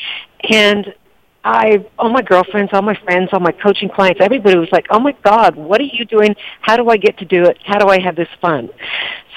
and 0.49 0.95
I, 1.43 1.87
all 1.99 2.11
my 2.11 2.21
girlfriends, 2.21 2.71
all 2.75 2.83
my 2.83 2.99
friends, 3.05 3.31
all 3.33 3.41
my 3.41 3.53
coaching 3.53 3.89
clients, 3.89 4.21
everybody 4.21 4.59
was 4.59 4.69
like, 4.73 4.87
"Oh 4.91 5.01
my 5.01 5.13
God, 5.25 5.57
what 5.57 5.81
are 5.81 5.85
you 5.85 6.05
doing? 6.05 6.37
How 6.61 6.77
do 6.77 6.89
I 6.91 6.99
get 6.99 7.19
to 7.19 7.25
do 7.25 7.45
it? 7.45 7.59
How 7.65 7.79
do 7.79 7.89
I 7.89 8.01
have 8.01 8.15
this 8.15 8.29
fun?" 8.41 8.69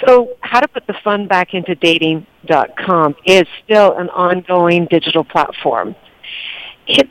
So, 0.06 0.36
how 0.42 0.60
to 0.60 0.68
put 0.68 0.86
the 0.86 0.96
fun 1.04 1.28
back 1.28 1.54
into 1.54 1.76
dating.com 1.76 3.16
is 3.26 3.44
still 3.64 3.98
an 3.98 4.10
ongoing 4.10 4.86
digital 4.90 5.24
platform. 5.24 5.96
It, 6.88 7.10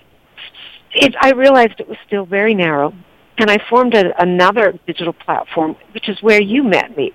it, 0.93 1.15
I 1.21 1.33
realized 1.33 1.81
it 1.81 1.89
was 1.89 1.99
still 2.07 2.27
very 2.27 2.55
narrow, 2.55 2.93
and 3.39 3.51
I 3.51 3.59
formed 3.71 3.95
a, 3.95 4.21
another 4.21 4.79
digital 4.87 5.15
platform, 5.15 5.75
which 5.95 6.11
is 6.11 6.23
where 6.23 6.41
you 6.41 6.63
met 6.63 6.95
me 6.97 7.13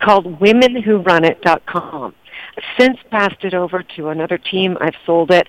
called 0.00 0.38
womenwhorunit.com. 0.40 2.14
Since 2.78 2.98
passed 3.10 3.44
it 3.44 3.54
over 3.54 3.82
to 3.96 4.08
another 4.08 4.38
team. 4.38 4.76
I've 4.80 4.94
sold 5.06 5.30
it. 5.30 5.48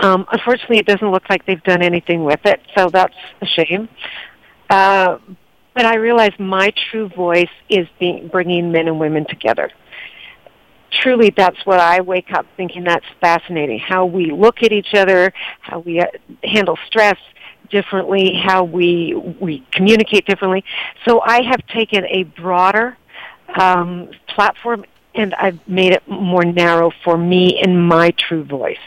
Um, 0.00 0.26
unfortunately, 0.30 0.78
it 0.78 0.86
doesn't 0.86 1.10
look 1.10 1.24
like 1.28 1.44
they've 1.46 1.62
done 1.62 1.82
anything 1.82 2.24
with 2.24 2.40
it, 2.44 2.60
so 2.76 2.88
that's 2.90 3.14
a 3.42 3.46
shame. 3.46 3.88
Uh, 4.70 5.18
but 5.74 5.86
I 5.86 5.96
realize 5.96 6.32
my 6.38 6.72
true 6.90 7.08
voice 7.08 7.48
is 7.68 7.86
being, 8.00 8.28
bringing 8.28 8.72
men 8.72 8.88
and 8.88 8.98
women 8.98 9.26
together. 9.28 9.70
truly 10.90 11.32
that's 11.36 11.64
what 11.64 11.80
I 11.80 12.00
wake 12.00 12.32
up 12.32 12.46
thinking 12.56 12.84
that's 12.84 13.04
fascinating. 13.20 13.78
How 13.78 14.06
we 14.06 14.30
look 14.30 14.62
at 14.62 14.72
each 14.72 14.94
other, 14.94 15.32
how 15.60 15.80
we 15.80 16.00
uh, 16.00 16.06
handle 16.42 16.78
stress 16.86 17.16
differently, 17.70 18.34
how 18.34 18.64
we 18.64 19.14
we 19.40 19.64
communicate 19.72 20.26
differently. 20.26 20.64
So 21.06 21.20
I 21.20 21.42
have 21.42 21.66
taken 21.68 22.04
a 22.06 22.24
broader 22.24 22.96
um, 23.58 24.10
platform 24.28 24.84
and 25.18 25.34
I've 25.34 25.66
made 25.68 25.92
it 25.92 26.06
more 26.08 26.44
narrow 26.44 26.90
for 27.04 27.18
me 27.18 27.60
in 27.60 27.78
my 27.78 28.12
true 28.12 28.44
voice. 28.44 28.78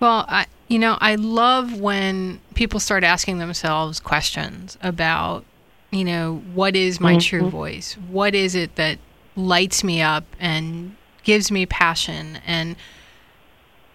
Well, 0.00 0.24
I 0.28 0.46
you 0.68 0.78
know, 0.78 0.98
I 1.00 1.14
love 1.14 1.78
when 1.80 2.40
people 2.54 2.80
start 2.80 3.04
asking 3.04 3.38
themselves 3.38 4.00
questions 4.00 4.76
about, 4.82 5.44
you 5.92 6.04
know, 6.04 6.42
what 6.54 6.74
is 6.74 7.00
my 7.00 7.12
mm-hmm. 7.12 7.18
true 7.20 7.50
voice? 7.50 7.94
What 8.10 8.34
is 8.34 8.56
it 8.56 8.74
that 8.74 8.98
lights 9.36 9.84
me 9.84 10.02
up 10.02 10.24
and 10.40 10.96
gives 11.22 11.50
me 11.50 11.66
passion 11.66 12.38
and 12.46 12.76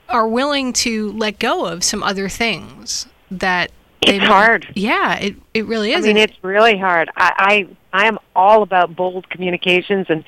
are 0.07 0.27
willing 0.27 0.73
to 0.73 1.11
let 1.13 1.39
go 1.39 1.65
of 1.65 1.83
some 1.83 2.03
other 2.03 2.29
things 2.29 3.07
that 3.29 3.71
it's 4.01 4.23
hard. 4.23 4.67
Yeah, 4.75 5.17
it 5.17 5.35
it 5.53 5.65
really 5.65 5.93
is. 5.93 6.03
I 6.03 6.07
mean, 6.07 6.17
it's 6.17 6.43
really 6.43 6.77
hard. 6.77 7.09
I, 7.15 7.33
I 7.37 7.67
I 7.93 8.07
am 8.07 8.17
all 8.35 8.63
about 8.63 8.95
bold 8.95 9.29
communications, 9.29 10.07
and 10.09 10.23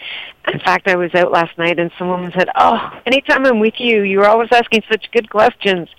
in 0.51 0.60
fact, 0.60 0.88
I 0.88 0.96
was 0.96 1.13
out 1.15 1.32
last 1.32 1.58
night, 1.58 1.79
and 1.79 1.91
some 1.98 2.10
woman 2.10 2.32
said, 2.36 2.50
"Oh, 2.55 3.00
anytime 3.05 3.46
I'm 3.46 3.60
with 3.60 3.79
you, 3.79 4.01
you're 4.01 4.27
always 4.27 4.50
asking 4.51 4.84
such 4.89 5.12
good 5.12 5.29
questions." 5.29 5.89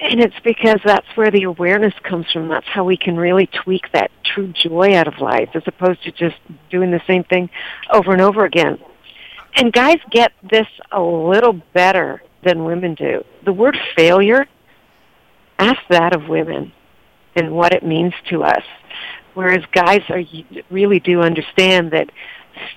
And 0.00 0.20
it's 0.20 0.38
because 0.42 0.80
that's 0.84 1.06
where 1.14 1.30
the 1.30 1.44
awareness 1.44 1.94
comes 2.02 2.26
from. 2.32 2.48
That's 2.48 2.66
how 2.66 2.82
we 2.82 2.96
can 2.96 3.16
really 3.16 3.46
tweak 3.46 3.92
that 3.92 4.10
true 4.24 4.48
joy 4.48 4.96
out 4.96 5.06
of 5.06 5.20
life, 5.20 5.50
as 5.54 5.62
opposed 5.66 6.02
to 6.02 6.10
just 6.10 6.36
doing 6.70 6.90
the 6.90 7.00
same 7.06 7.22
thing 7.22 7.48
over 7.90 8.12
and 8.12 8.20
over 8.20 8.44
again. 8.44 8.78
And 9.54 9.72
guys 9.72 9.98
get 10.10 10.32
this 10.42 10.66
a 10.90 11.00
little 11.00 11.52
better 11.72 12.22
than 12.42 12.64
women 12.64 12.94
do. 12.94 13.24
The 13.44 13.52
word 13.52 13.78
failure, 13.94 14.46
ask 15.58 15.78
that 15.88 16.14
of 16.16 16.28
women 16.28 16.72
and 17.36 17.52
what 17.52 17.72
it 17.72 17.84
means 17.84 18.14
to 18.30 18.42
us. 18.42 18.64
Whereas 19.34 19.64
guys 19.72 20.02
are 20.10 20.22
really 20.70 21.00
do 21.00 21.22
understand 21.22 21.90
that 21.92 22.10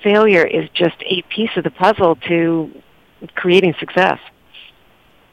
failure 0.01 0.45
is 0.45 0.69
just 0.73 0.95
a 1.05 1.21
piece 1.23 1.49
of 1.57 1.63
the 1.63 1.71
puzzle 1.71 2.15
to 2.27 2.71
creating 3.35 3.75
success. 3.79 4.19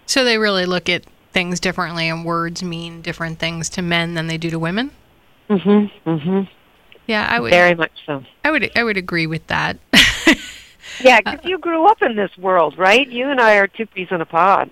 So 0.06 0.24
they 0.24 0.38
really 0.38 0.66
look 0.66 0.88
at 0.88 1.04
things 1.32 1.60
differently, 1.60 2.08
and 2.08 2.24
words 2.24 2.62
mean 2.62 3.02
different 3.02 3.38
things 3.38 3.68
to 3.70 3.82
men 3.82 4.14
than 4.14 4.26
they 4.26 4.36
do 4.36 4.50
to 4.50 4.58
women. 4.58 4.90
Mhm. 5.48 5.90
Mhm. 6.06 6.48
Yeah, 7.06 7.26
I 7.28 7.40
would 7.40 7.50
very 7.50 7.74
much 7.74 7.92
so. 8.06 8.24
I 8.44 8.50
would 8.50 8.70
I 8.76 8.84
would 8.84 8.96
agree 8.96 9.26
with 9.26 9.46
that. 9.48 9.78
yeah, 11.00 11.20
because 11.20 11.44
you 11.44 11.58
grew 11.58 11.86
up 11.86 12.02
in 12.02 12.16
this 12.16 12.36
world, 12.38 12.78
right? 12.78 13.08
You 13.08 13.30
and 13.30 13.40
I 13.40 13.56
are 13.56 13.66
two 13.66 13.86
peas 13.86 14.08
in 14.10 14.20
a 14.20 14.26
pod. 14.26 14.70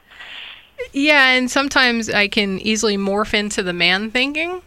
Yeah, 0.93 1.31
and 1.33 1.51
sometimes 1.51 2.09
I 2.09 2.29
can 2.29 2.59
easily 2.61 2.97
morph 2.97 3.35
into 3.35 3.63
the 3.63 3.73
man 3.73 4.11
thinking, 4.11 4.63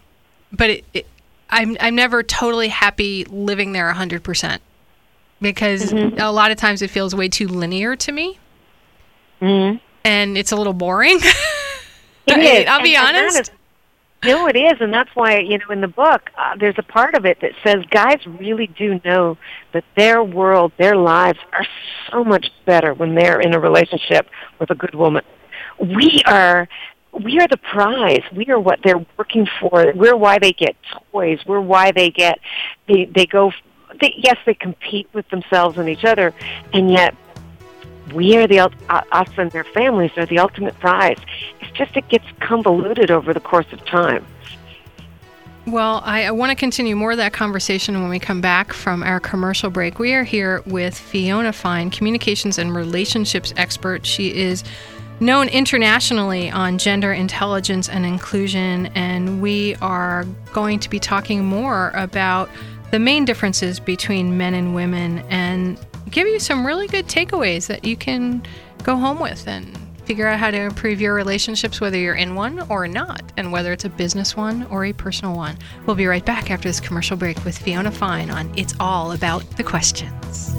but 0.52 0.70
it, 0.70 0.86
it, 0.94 1.08
I'm 1.53 1.77
I'm 1.79 1.95
never 1.95 2.24
totally 2.24 2.67
happy 2.67 3.25
living 3.25 3.72
there 3.72 3.91
hundred 3.91 4.24
percent 4.24 4.62
because 5.41 5.91
mm-hmm. 5.91 6.19
a 6.19 6.31
lot 6.31 6.51
of 6.51 6.57
times 6.57 6.81
it 6.81 6.89
feels 6.89 7.13
way 7.13 7.29
too 7.29 7.48
linear 7.48 7.95
to 7.95 8.12
me, 8.12 8.39
mm-hmm. 9.41 9.77
and 10.03 10.38
it's 10.38 10.51
a 10.51 10.55
little 10.55 10.74
boring. 10.74 11.19
It 12.25 12.38
is. 12.38 12.65
I'll 12.69 12.81
be 12.81 12.95
and, 12.95 13.17
honest. 13.17 13.51
And 14.22 14.31
no, 14.31 14.48
it 14.48 14.55
is, 14.55 14.79
and 14.79 14.93
that's 14.93 15.13
why 15.13 15.39
you 15.39 15.57
know 15.57 15.69
in 15.72 15.81
the 15.81 15.89
book 15.89 16.29
uh, 16.38 16.55
there's 16.57 16.77
a 16.77 16.83
part 16.83 17.15
of 17.15 17.25
it 17.25 17.41
that 17.41 17.51
says 17.65 17.83
guys 17.89 18.25
really 18.25 18.67
do 18.67 19.01
know 19.03 19.38
that 19.74 19.83
their 19.98 20.24
world, 20.24 20.72
their 20.77 20.95
lives 20.95 21.38
are 21.51 21.67
so 22.10 22.24
much 22.24 22.50
better 22.65 22.93
when 22.93 23.13
they're 23.13 23.41
in 23.41 23.53
a 23.53 23.60
relationship 23.60 24.29
with 24.57 24.69
a 24.69 24.75
good 24.75 24.95
woman 24.95 25.25
we 25.79 26.22
are 26.25 26.67
we 27.22 27.39
are 27.39 27.48
the 27.48 27.58
prize. 27.58 28.24
We 28.32 28.48
are 28.48 28.60
what 28.60 28.79
they're 28.84 29.05
working 29.17 29.48
for. 29.60 29.93
We're 29.96 30.15
why 30.15 30.39
they 30.39 30.51
get 30.51 30.75
toys. 31.12 31.39
We're 31.46 31.62
why 31.62 31.91
they 31.91 32.10
get 32.10 32.39
they 32.88 33.05
they 33.05 33.25
go. 33.25 33.51
They, 34.01 34.13
yes, 34.17 34.38
they 34.46 34.55
compete 34.55 35.08
with 35.13 35.29
themselves 35.29 35.77
and 35.77 35.88
each 35.88 36.03
other, 36.03 36.34
and 36.74 36.89
yet 36.89 37.15
we 38.13 38.36
are 38.38 38.48
the 38.48 38.60
uh, 38.60 38.70
us 39.12 39.29
and 39.38 39.51
their 39.51 39.63
families 39.63 40.12
are 40.17 40.25
the 40.25 40.39
ultimate 40.39 40.77
prize. 40.79 41.20
It's 41.62 41.72
just 41.72 41.96
it 41.96 42.08
gets 42.10 42.25
convoluted 42.39 43.12
over 43.12 43.34
the 43.34 43.39
course 43.39 43.72
of 43.72 43.86
time. 43.86 44.25
Well, 45.65 46.01
I, 46.03 46.25
I 46.25 46.32
want 46.32 46.50
to 46.50 46.58
continue 46.58 46.93
more 46.93 47.12
of 47.12 47.17
that 47.17 47.32
conversation 47.32 48.01
when 48.01 48.10
we 48.10 48.20
come 48.20 48.41
back 48.41 48.74
from 48.74 49.01
our 49.01 49.22
commercial 49.22 49.70
break. 49.70 49.98
We 49.98 50.13
are 50.13 50.25
here 50.25 50.62
with 50.65 50.98
Fiona 50.98 51.53
Fine, 51.53 51.91
communications 51.91 52.58
and 52.58 52.75
relationships 52.75 53.53
expert. 53.55 54.05
She 54.05 54.36
is 54.36 54.65
known 55.20 55.48
internationally 55.50 56.50
on 56.50 56.77
gender 56.77 57.13
intelligence 57.13 57.89
and 57.89 58.05
inclusion, 58.05 58.88
and 58.88 59.41
we 59.41 59.75
are 59.75 60.25
going 60.53 60.79
to 60.79 60.89
be 60.89 61.00
talking 61.00 61.46
more 61.46 61.91
about 61.96 62.50
the 62.91 63.00
main 63.00 63.25
differences 63.25 63.79
between 63.79 64.38
men 64.38 64.53
and 64.53 64.75
women 64.75 65.20
and 65.29 65.79
give 66.10 66.27
you 66.27 66.39
some 66.39 66.65
really 66.65 66.88
good 66.88 67.08
takeaways 67.08 67.67
that 67.67 67.86
you 67.86 67.96
can 67.96 68.43
go 68.84 68.96
home 68.96 69.20
with 69.20 69.48
and 69.48 69.77
figure 70.05 70.27
out 70.27 70.38
how 70.38 70.51
to 70.51 70.58
improve 70.58 71.00
your 71.00 71.13
relationships, 71.13 71.79
whether 71.79 71.98
you're 71.98 72.15
in 72.15 72.36
one 72.36 72.60
or 72.70 72.88
not, 72.88 73.24
and 73.38 73.51
whether 73.51 73.72
it's 73.72 73.86
a 73.86 73.89
business 73.89 74.36
one 74.36 74.63
or 74.67 74.86
a 74.86 74.93
personal 74.93 75.36
one. 75.36 75.58
We'll 75.86 75.96
be 75.96 76.05
right 76.08 76.25
back 76.25 76.51
after 76.51 76.70
this 76.70 76.79
commercial 76.79 77.17
break 77.17 77.43
with 77.46 77.58
Fiona 77.58 77.91
Fine 77.91 78.29
on 78.29 78.51
It's 78.58 78.75
All 78.79 79.13
About 79.13 79.50
the 79.58 79.63
Questions. 79.63 80.53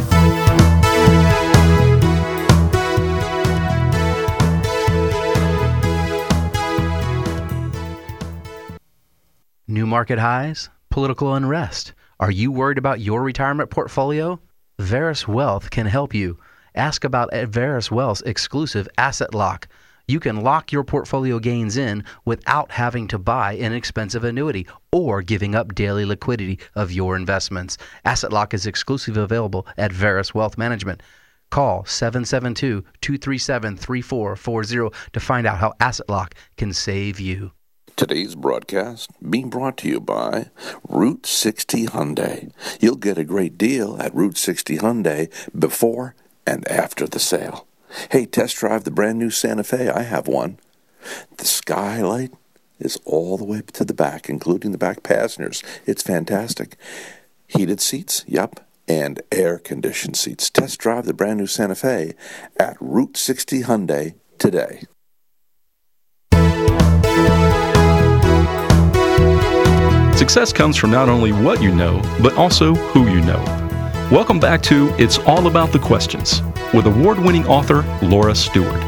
New 9.66 9.86
market 9.86 10.18
highs? 10.18 10.68
Political 10.90 11.36
unrest? 11.36 11.94
Are 12.20 12.30
you 12.30 12.52
worried 12.52 12.76
about 12.76 13.00
your 13.00 13.22
retirement 13.22 13.70
portfolio? 13.70 14.38
Veris 14.78 15.26
Wealth 15.26 15.70
can 15.70 15.86
help 15.86 16.12
you. 16.12 16.38
Ask 16.74 17.02
about 17.02 17.32
Veris 17.32 17.90
Wealth's 17.90 18.20
exclusive 18.26 18.86
Asset 18.98 19.32
Lock. 19.32 19.66
You 20.06 20.20
can 20.20 20.42
lock 20.42 20.70
your 20.70 20.84
portfolio 20.84 21.38
gains 21.38 21.78
in 21.78 22.04
without 22.26 22.72
having 22.72 23.08
to 23.08 23.18
buy 23.18 23.54
an 23.54 23.72
expensive 23.72 24.22
annuity 24.22 24.66
or 24.92 25.22
giving 25.22 25.54
up 25.54 25.74
daily 25.74 26.04
liquidity 26.04 26.58
of 26.74 26.92
your 26.92 27.16
investments. 27.16 27.78
Asset 28.04 28.34
Lock 28.34 28.52
is 28.52 28.66
exclusively 28.66 29.22
available 29.22 29.66
at 29.78 29.92
Veris 29.92 30.34
Wealth 30.34 30.58
Management. 30.58 31.02
Call 31.48 31.86
772 31.86 32.84
237 33.00 33.78
3440 33.78 34.94
to 35.14 35.20
find 35.20 35.46
out 35.46 35.56
how 35.56 35.72
Asset 35.80 36.10
Lock 36.10 36.34
can 36.58 36.74
save 36.74 37.18
you. 37.18 37.52
Today's 37.96 38.34
broadcast 38.34 39.08
being 39.30 39.48
brought 39.48 39.76
to 39.78 39.88
you 39.88 40.00
by 40.00 40.50
Route 40.88 41.26
60 41.26 41.86
Hyundai. 41.86 42.50
You'll 42.80 42.96
get 42.96 43.18
a 43.18 43.24
great 43.24 43.56
deal 43.56 43.96
at 44.00 44.12
Route 44.12 44.36
60 44.36 44.78
Hyundai 44.78 45.30
before 45.56 46.16
and 46.44 46.66
after 46.68 47.06
the 47.06 47.20
sale. 47.20 47.68
Hey, 48.10 48.26
test 48.26 48.56
drive 48.56 48.82
the 48.82 48.90
brand 48.90 49.20
new 49.20 49.30
Santa 49.30 49.62
Fe. 49.62 49.88
I 49.88 50.02
have 50.02 50.26
one. 50.26 50.58
The 51.36 51.44
skylight 51.44 52.32
is 52.80 52.98
all 53.04 53.38
the 53.38 53.44
way 53.44 53.62
to 53.74 53.84
the 53.84 53.94
back, 53.94 54.28
including 54.28 54.72
the 54.72 54.78
back 54.78 55.04
passengers. 55.04 55.62
It's 55.86 56.02
fantastic. 56.02 56.76
Heated 57.46 57.80
seats, 57.80 58.24
yep, 58.26 58.58
and 58.88 59.22
air 59.30 59.60
conditioned 59.60 60.16
seats. 60.16 60.50
Test 60.50 60.80
drive 60.80 61.06
the 61.06 61.14
brand 61.14 61.38
new 61.38 61.46
Santa 61.46 61.76
Fe 61.76 62.14
at 62.56 62.76
Route 62.80 63.16
60 63.16 63.62
Hyundai 63.62 64.14
today. 64.38 64.82
Success 70.16 70.52
comes 70.52 70.76
from 70.76 70.92
not 70.92 71.08
only 71.08 71.32
what 71.32 71.60
you 71.60 71.74
know, 71.74 72.00
but 72.22 72.34
also 72.34 72.72
who 72.72 73.08
you 73.08 73.20
know. 73.20 73.42
Welcome 74.12 74.38
back 74.38 74.62
to 74.62 74.94
It's 74.96 75.18
All 75.18 75.48
About 75.48 75.72
the 75.72 75.80
Questions 75.80 76.40
with 76.72 76.86
award 76.86 77.18
winning 77.18 77.44
author 77.48 77.82
Laura 78.00 78.32
Stewart. 78.32 78.80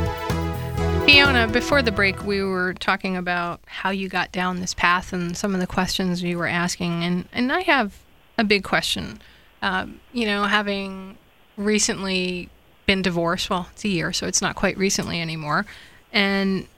Fiona, 1.05 1.49
before 1.49 1.83
the 1.83 1.91
break, 1.91 2.25
we 2.25 2.45
were 2.45 2.75
talking 2.75 3.17
about 3.17 3.61
how 3.67 3.91
you 3.91 4.09
got 4.09 4.31
down 4.31 4.61
this 4.61 4.73
path 4.73 5.13
and 5.13 5.37
some 5.37 5.53
of 5.53 5.59
the 5.59 5.67
questions 5.67 6.23
you 6.23 6.39
were 6.39 6.47
asking. 6.47 7.03
And, 7.03 7.29
and 7.33 7.53
I 7.53 7.63
have 7.63 7.99
a 8.39 8.45
big 8.45 8.63
question. 8.63 9.21
Um, 9.63 10.01
you 10.13 10.27
know, 10.27 10.45
having 10.45 11.19
recently 11.57 12.51
been 12.87 13.03
divorced, 13.03 13.51
well, 13.51 13.69
it's 13.73 13.85
a 13.85 13.89
year, 13.89 14.13
so 14.13 14.29
it's 14.29 14.41
not 14.41 14.55
quite 14.55 14.79
recently 14.79 15.21
anymore, 15.21 15.67
and 16.13 16.69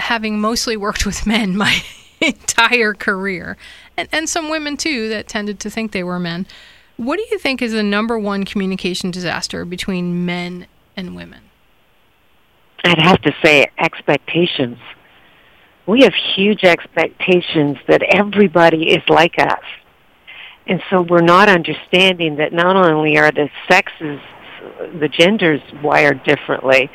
having 0.00 0.40
mostly 0.40 0.76
worked 0.76 1.06
with 1.06 1.24
men 1.24 1.56
my 1.56 1.84
entire 2.20 2.94
career, 2.94 3.56
and, 3.96 4.08
and 4.12 4.28
some 4.28 4.48
women 4.48 4.76
too 4.76 5.08
that 5.08 5.28
tended 5.28 5.60
to 5.60 5.70
think 5.70 5.92
they 5.92 6.04
were 6.04 6.18
men. 6.18 6.46
What 6.96 7.16
do 7.16 7.26
you 7.30 7.38
think 7.38 7.60
is 7.60 7.72
the 7.72 7.82
number 7.82 8.18
one 8.18 8.44
communication 8.44 9.10
disaster 9.10 9.64
between 9.64 10.24
men 10.24 10.66
and 10.96 11.14
women? 11.14 11.42
I'd 12.84 12.98
have 12.98 13.20
to 13.22 13.34
say 13.44 13.66
expectations. 13.78 14.78
We 15.86 16.02
have 16.02 16.14
huge 16.34 16.64
expectations 16.64 17.76
that 17.86 18.02
everybody 18.02 18.90
is 18.90 19.02
like 19.08 19.38
us. 19.38 19.62
And 20.66 20.82
so 20.90 21.02
we're 21.02 21.20
not 21.20 21.48
understanding 21.48 22.36
that 22.36 22.52
not 22.52 22.76
only 22.76 23.18
are 23.18 23.30
the 23.30 23.48
sexes 23.68 24.20
the 25.00 25.08
genders 25.08 25.60
wired 25.82 26.22
differently. 26.24 26.90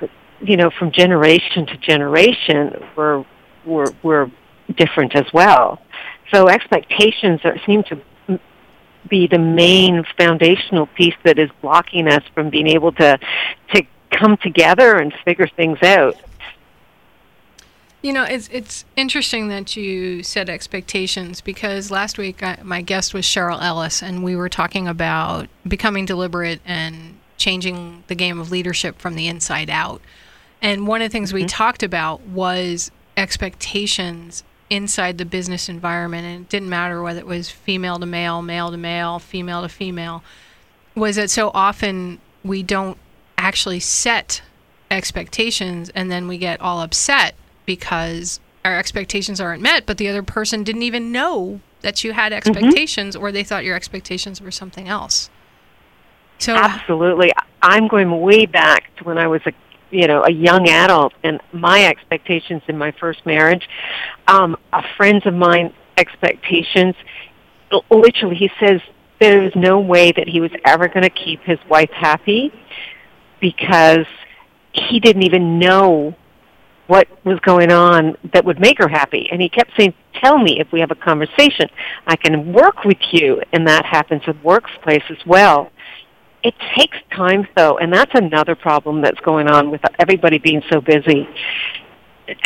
But, 0.00 0.10
you 0.40 0.56
know, 0.56 0.70
from 0.78 0.92
generation 0.92 1.66
to 1.66 1.76
generation, 1.78 2.72
we're 2.96 3.24
we're 3.64 3.92
we're 4.02 4.30
different 4.76 5.14
as 5.14 5.26
well. 5.32 5.80
So 6.32 6.48
expectations 6.48 7.40
are, 7.44 7.56
seem 7.66 7.82
to 7.84 8.00
be 9.08 9.26
the 9.26 9.38
main 9.38 10.04
foundational 10.16 10.86
piece 10.86 11.14
that 11.24 11.38
is 11.38 11.50
blocking 11.60 12.08
us 12.08 12.22
from 12.34 12.50
being 12.50 12.66
able 12.66 12.92
to 12.92 13.18
to 13.74 13.82
come 14.10 14.36
together 14.36 14.96
and 14.96 15.12
figure 15.24 15.48
things 15.48 15.82
out. 15.82 16.16
You 18.02 18.12
know, 18.12 18.24
it's 18.24 18.48
it's 18.52 18.84
interesting 18.96 19.48
that 19.48 19.76
you 19.76 20.22
said 20.22 20.48
expectations 20.48 21.40
because 21.40 21.90
last 21.90 22.18
week 22.18 22.42
I, 22.42 22.58
my 22.62 22.82
guest 22.82 23.14
was 23.14 23.24
Cheryl 23.24 23.62
Ellis, 23.62 24.02
and 24.02 24.22
we 24.22 24.36
were 24.36 24.48
talking 24.48 24.86
about 24.86 25.48
becoming 25.66 26.04
deliberate 26.04 26.60
and 26.64 27.18
changing 27.36 28.04
the 28.06 28.14
game 28.14 28.38
of 28.38 28.50
leadership 28.50 28.98
from 28.98 29.14
the 29.14 29.26
inside 29.26 29.70
out. 29.70 30.00
And 30.60 30.86
one 30.86 31.02
of 31.02 31.10
the 31.10 31.12
things 31.12 31.30
mm-hmm. 31.30 31.44
we 31.44 31.46
talked 31.46 31.82
about 31.82 32.20
was 32.22 32.90
expectations 33.16 34.44
inside 34.70 35.18
the 35.18 35.24
business 35.24 35.68
environment, 35.68 36.26
and 36.26 36.42
it 36.42 36.48
didn't 36.48 36.68
matter 36.68 37.02
whether 37.02 37.20
it 37.20 37.26
was 37.26 37.50
female 37.50 37.98
to 37.98 38.06
male, 38.06 38.42
male 38.42 38.70
to 38.70 38.76
male, 38.76 39.18
female 39.18 39.62
to 39.62 39.68
female, 39.68 40.22
was 40.94 41.16
that 41.16 41.30
so 41.30 41.50
often 41.54 42.20
we 42.42 42.62
don't 42.62 42.98
actually 43.38 43.80
set 43.80 44.42
expectations 44.90 45.90
and 45.90 46.10
then 46.10 46.28
we 46.28 46.38
get 46.38 46.60
all 46.60 46.80
upset 46.80 47.34
because 47.66 48.40
our 48.64 48.78
expectations 48.78 49.40
aren't 49.40 49.62
met, 49.62 49.86
but 49.86 49.98
the 49.98 50.08
other 50.08 50.22
person 50.22 50.62
didn't 50.62 50.82
even 50.82 51.12
know 51.12 51.60
that 51.82 52.02
you 52.02 52.12
had 52.12 52.32
mm-hmm. 52.32 52.38
expectations 52.38 53.14
mm-hmm. 53.14 53.24
or 53.24 53.32
they 53.32 53.44
thought 53.44 53.64
your 53.64 53.76
expectations 53.76 54.40
were 54.40 54.50
something 54.50 54.88
else. 54.88 55.30
So 56.38 56.54
Absolutely. 56.54 57.32
I'm 57.62 57.88
going 57.88 58.20
way 58.20 58.46
back 58.46 58.94
to 58.96 59.04
when 59.04 59.18
I 59.18 59.26
was 59.26 59.42
a 59.46 59.52
you 59.94 60.06
know 60.06 60.22
a 60.24 60.30
young 60.30 60.68
adult 60.68 61.12
and 61.22 61.40
my 61.52 61.86
expectations 61.86 62.62
in 62.68 62.76
my 62.76 62.92
first 62.92 63.24
marriage 63.24 63.68
um 64.28 64.56
a 64.72 64.82
friends 64.96 65.24
of 65.26 65.34
mine 65.34 65.72
expectations 65.96 66.94
literally 67.90 68.36
he 68.36 68.50
says 68.60 68.80
there 69.20 69.40
was 69.40 69.52
no 69.54 69.80
way 69.80 70.12
that 70.12 70.28
he 70.28 70.40
was 70.40 70.50
ever 70.64 70.88
going 70.88 71.02
to 71.02 71.10
keep 71.10 71.40
his 71.42 71.58
wife 71.68 71.90
happy 71.90 72.52
because 73.40 74.06
he 74.72 74.98
didn't 74.98 75.22
even 75.22 75.58
know 75.58 76.14
what 76.86 77.08
was 77.24 77.38
going 77.40 77.70
on 77.70 78.16
that 78.32 78.44
would 78.44 78.60
make 78.60 78.78
her 78.78 78.88
happy. 78.88 79.28
And 79.30 79.40
he 79.40 79.48
kept 79.48 79.70
saying, 79.76 79.94
tell 80.22 80.38
me 80.38 80.60
if 80.60 80.70
we 80.72 80.80
have 80.80 80.90
a 80.90 80.96
conversation. 80.96 81.68
I 82.06 82.16
can 82.16 82.52
work 82.52 82.84
with 82.84 82.98
you. 83.12 83.40
And 83.52 83.66
that 83.66 83.86
happens 83.86 84.22
the 84.26 84.36
workplace 84.42 85.02
as 85.08 85.16
well. 85.26 85.70
It 86.44 86.54
takes 86.76 86.96
time 87.10 87.48
though, 87.56 87.78
and 87.78 87.92
that's 87.92 88.12
another 88.14 88.54
problem 88.54 89.00
that's 89.00 89.18
going 89.20 89.48
on 89.48 89.70
with 89.70 89.80
everybody 89.98 90.38
being 90.38 90.62
so 90.70 90.80
busy. 90.80 91.28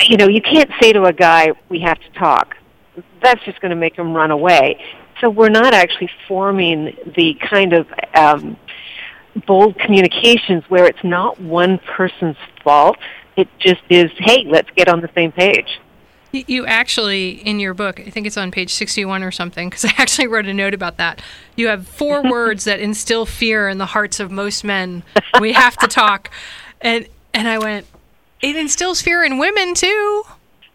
You 0.06 0.16
know, 0.16 0.28
you 0.28 0.40
can't 0.40 0.70
say 0.80 0.92
to 0.92 1.04
a 1.04 1.12
guy, 1.12 1.52
we 1.68 1.80
have 1.80 1.98
to 1.98 2.10
talk. 2.18 2.56
That's 3.22 3.44
just 3.44 3.60
going 3.60 3.70
to 3.70 3.76
make 3.76 3.96
him 3.96 4.14
run 4.14 4.30
away. 4.30 4.80
So 5.20 5.28
we're 5.28 5.50
not 5.50 5.74
actually 5.74 6.10
forming 6.26 6.96
the 7.16 7.36
kind 7.50 7.72
of 7.72 7.86
um, 8.14 8.56
bold 9.46 9.78
communications 9.78 10.64
where 10.68 10.86
it's 10.86 11.02
not 11.04 11.40
one 11.40 11.78
person's 11.78 12.36
fault 12.64 12.96
it 13.38 13.48
just 13.60 13.82
is, 13.88 14.10
hey, 14.16 14.44
let's 14.48 14.68
get 14.74 14.88
on 14.88 15.00
the 15.00 15.08
same 15.14 15.30
page. 15.30 15.78
You 16.30 16.66
actually, 16.66 17.30
in 17.30 17.58
your 17.58 17.72
book, 17.72 18.00
I 18.00 18.10
think 18.10 18.26
it's 18.26 18.36
on 18.36 18.50
page 18.50 18.74
61 18.74 19.22
or 19.22 19.30
something, 19.30 19.70
because 19.70 19.84
I 19.86 19.92
actually 19.96 20.26
wrote 20.26 20.46
a 20.46 20.54
note 20.54 20.74
about 20.74 20.98
that. 20.98 21.22
You 21.56 21.68
have 21.68 21.86
four 21.86 22.22
words 22.30 22.64
that 22.64 22.80
instill 22.80 23.26
fear 23.26 23.68
in 23.68 23.78
the 23.78 23.86
hearts 23.86 24.20
of 24.20 24.30
most 24.30 24.64
men. 24.64 25.02
We 25.40 25.52
have 25.52 25.76
to 25.78 25.88
talk. 25.88 26.30
And, 26.80 27.08
and 27.34 27.48
I 27.48 27.58
went, 27.58 27.86
it 28.40 28.54
instills 28.54 29.02
fear 29.02 29.24
in 29.24 29.38
women 29.38 29.74
too. 29.74 30.22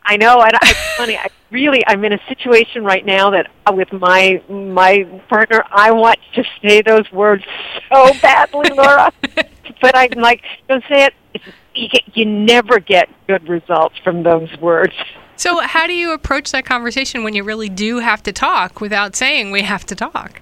I 0.04 0.18
know. 0.18 0.40
I, 0.40 0.50
it's 0.62 0.98
funny. 0.98 1.16
I 1.16 1.30
really, 1.50 1.82
I'm 1.88 2.04
in 2.04 2.12
a 2.12 2.20
situation 2.28 2.84
right 2.84 3.06
now 3.06 3.30
that 3.30 3.50
uh, 3.66 3.72
with 3.72 3.94
my 3.94 4.44
my 4.50 5.04
partner, 5.30 5.64
I 5.72 5.92
want 5.92 6.20
to 6.34 6.44
say 6.62 6.82
those 6.82 7.10
words 7.14 7.46
so 7.90 8.12
badly, 8.22 8.70
Laura. 8.72 9.14
but 9.82 9.96
I'm 9.96 10.12
like, 10.20 10.42
don't 10.68 10.84
say 10.90 11.06
it. 11.06 11.14
It's 11.34 11.46
you, 11.76 11.90
get, 11.90 12.18
you 12.18 12.26
never 12.26 12.80
get 12.80 13.10
good 13.28 13.48
results 13.48 13.98
from 14.04 14.24
those 14.24 14.56
words. 14.58 14.94
So, 15.36 15.60
how 15.62 15.88
do 15.88 15.94
you 15.94 16.14
approach 16.14 16.52
that 16.52 16.66
conversation 16.66 17.24
when 17.24 17.34
you 17.34 17.44
really 17.44 17.70
do 17.70 18.00
have 18.00 18.22
to 18.24 18.32
talk 18.32 18.80
without 18.80 19.16
saying 19.16 19.52
we 19.52 19.64
have 19.64 19.86
to 19.88 19.96
talk? 19.96 20.42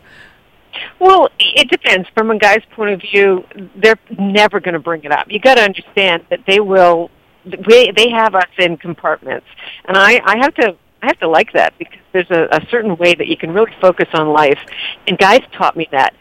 Well, 1.00 1.30
it 1.40 1.70
depends. 1.70 2.08
From 2.16 2.32
a 2.32 2.38
guy's 2.38 2.64
point 2.72 2.92
of 2.92 3.02
view, 3.02 3.46
they're 3.76 4.00
never 4.18 4.60
going 4.60 4.74
to 4.74 4.80
bring 4.80 5.04
it 5.04 5.12
up. 5.12 5.30
You 5.30 5.40
got 5.40 5.56
to 5.56 5.62
understand 5.62 6.26
that 6.30 6.42
they 6.46 6.60
will. 6.60 7.10
They 7.46 7.92
they 7.92 8.10
have 8.12 8.36
us 8.36 8.50
in 8.60 8.78
compartments, 8.78 9.48
and 9.86 9.98
I 9.98 10.22
I 10.24 10.38
have 10.38 10.54
to 10.56 10.76
I 11.02 11.08
have 11.08 11.20
to 11.20 11.28
like 11.28 11.54
that 11.54 11.74
because 11.80 12.00
there's 12.12 12.30
a, 12.30 12.48
a 12.52 12.66
certain 12.70 12.96
way 12.98 13.16
that 13.16 13.28
you 13.28 13.36
can 13.36 13.52
really 13.52 13.74
focus 13.82 14.08
on 14.14 14.28
life, 14.30 14.60
and 15.08 15.18
guys 15.18 15.42
taught 15.54 15.76
me 15.76 15.88
that 15.92 16.14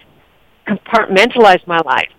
compartmentalize 0.67 1.67
my 1.67 1.81
life, 1.81 2.11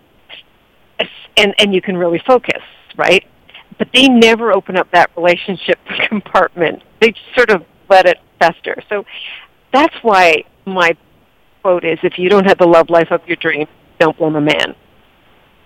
and 1.35 1.55
and 1.57 1.73
you 1.73 1.81
can 1.81 1.97
really 1.97 2.21
focus 2.27 2.61
right? 2.97 3.25
But 3.77 3.89
they 3.93 4.07
never 4.07 4.51
open 4.51 4.77
up 4.77 4.91
that 4.91 5.11
relationship 5.15 5.79
compartment. 6.07 6.83
They 6.99 7.13
sort 7.35 7.49
of 7.49 7.65
let 7.89 8.05
it 8.05 8.17
fester. 8.39 8.81
So 8.89 9.05
that's 9.73 9.95
why 10.01 10.43
my 10.65 10.95
quote 11.61 11.83
is 11.83 11.99
if 12.03 12.17
you 12.17 12.29
don't 12.29 12.45
have 12.45 12.57
the 12.57 12.67
love 12.67 12.89
life 12.89 13.11
of 13.11 13.25
your 13.27 13.37
dream, 13.37 13.67
don't 13.99 14.17
blame 14.17 14.35
a 14.35 14.41
man. 14.41 14.75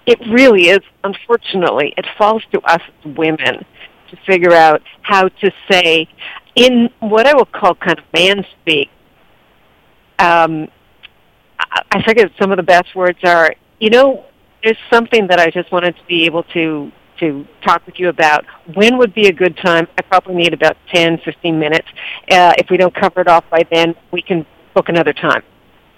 It 0.05 0.19
really 0.29 0.69
is, 0.69 0.79
unfortunately, 1.03 1.93
it 1.97 2.05
falls 2.17 2.43
to 2.51 2.61
us 2.61 2.81
as 3.03 3.15
women 3.15 3.65
to 4.09 4.17
figure 4.27 4.53
out 4.53 4.81
how 5.01 5.29
to 5.29 5.51
say, 5.69 6.07
in 6.55 6.89
what 6.99 7.25
I 7.25 7.33
will 7.33 7.45
call 7.45 7.73
kind 7.75 7.97
of 7.97 8.05
man 8.13 8.45
speak, 8.61 8.89
um, 10.19 10.67
I 11.59 12.03
forget 12.03 12.31
some 12.39 12.51
of 12.51 12.57
the 12.57 12.63
best 12.63 12.95
words 12.95 13.19
are, 13.23 13.55
you 13.79 13.89
know, 13.89 14.25
there's 14.63 14.77
something 14.91 15.27
that 15.27 15.39
I 15.39 15.49
just 15.49 15.71
wanted 15.71 15.95
to 15.97 16.03
be 16.07 16.25
able 16.25 16.43
to 16.53 16.91
to 17.19 17.47
talk 17.63 17.85
with 17.85 17.99
you 17.99 18.09
about. 18.09 18.45
When 18.73 18.97
would 18.97 19.13
be 19.13 19.27
a 19.27 19.33
good 19.33 19.57
time? 19.57 19.87
I 19.97 20.01
probably 20.01 20.35
need 20.35 20.53
about 20.53 20.77
10, 20.93 21.19
15 21.19 21.59
minutes. 21.59 21.87
Uh, 22.29 22.53
if 22.57 22.69
we 22.69 22.77
don't 22.77 22.93
cover 22.93 23.21
it 23.21 23.27
off 23.27 23.49
by 23.49 23.65
then, 23.71 23.95
we 24.11 24.21
can 24.21 24.45
book 24.73 24.89
another 24.89 25.13
time. 25.13 25.43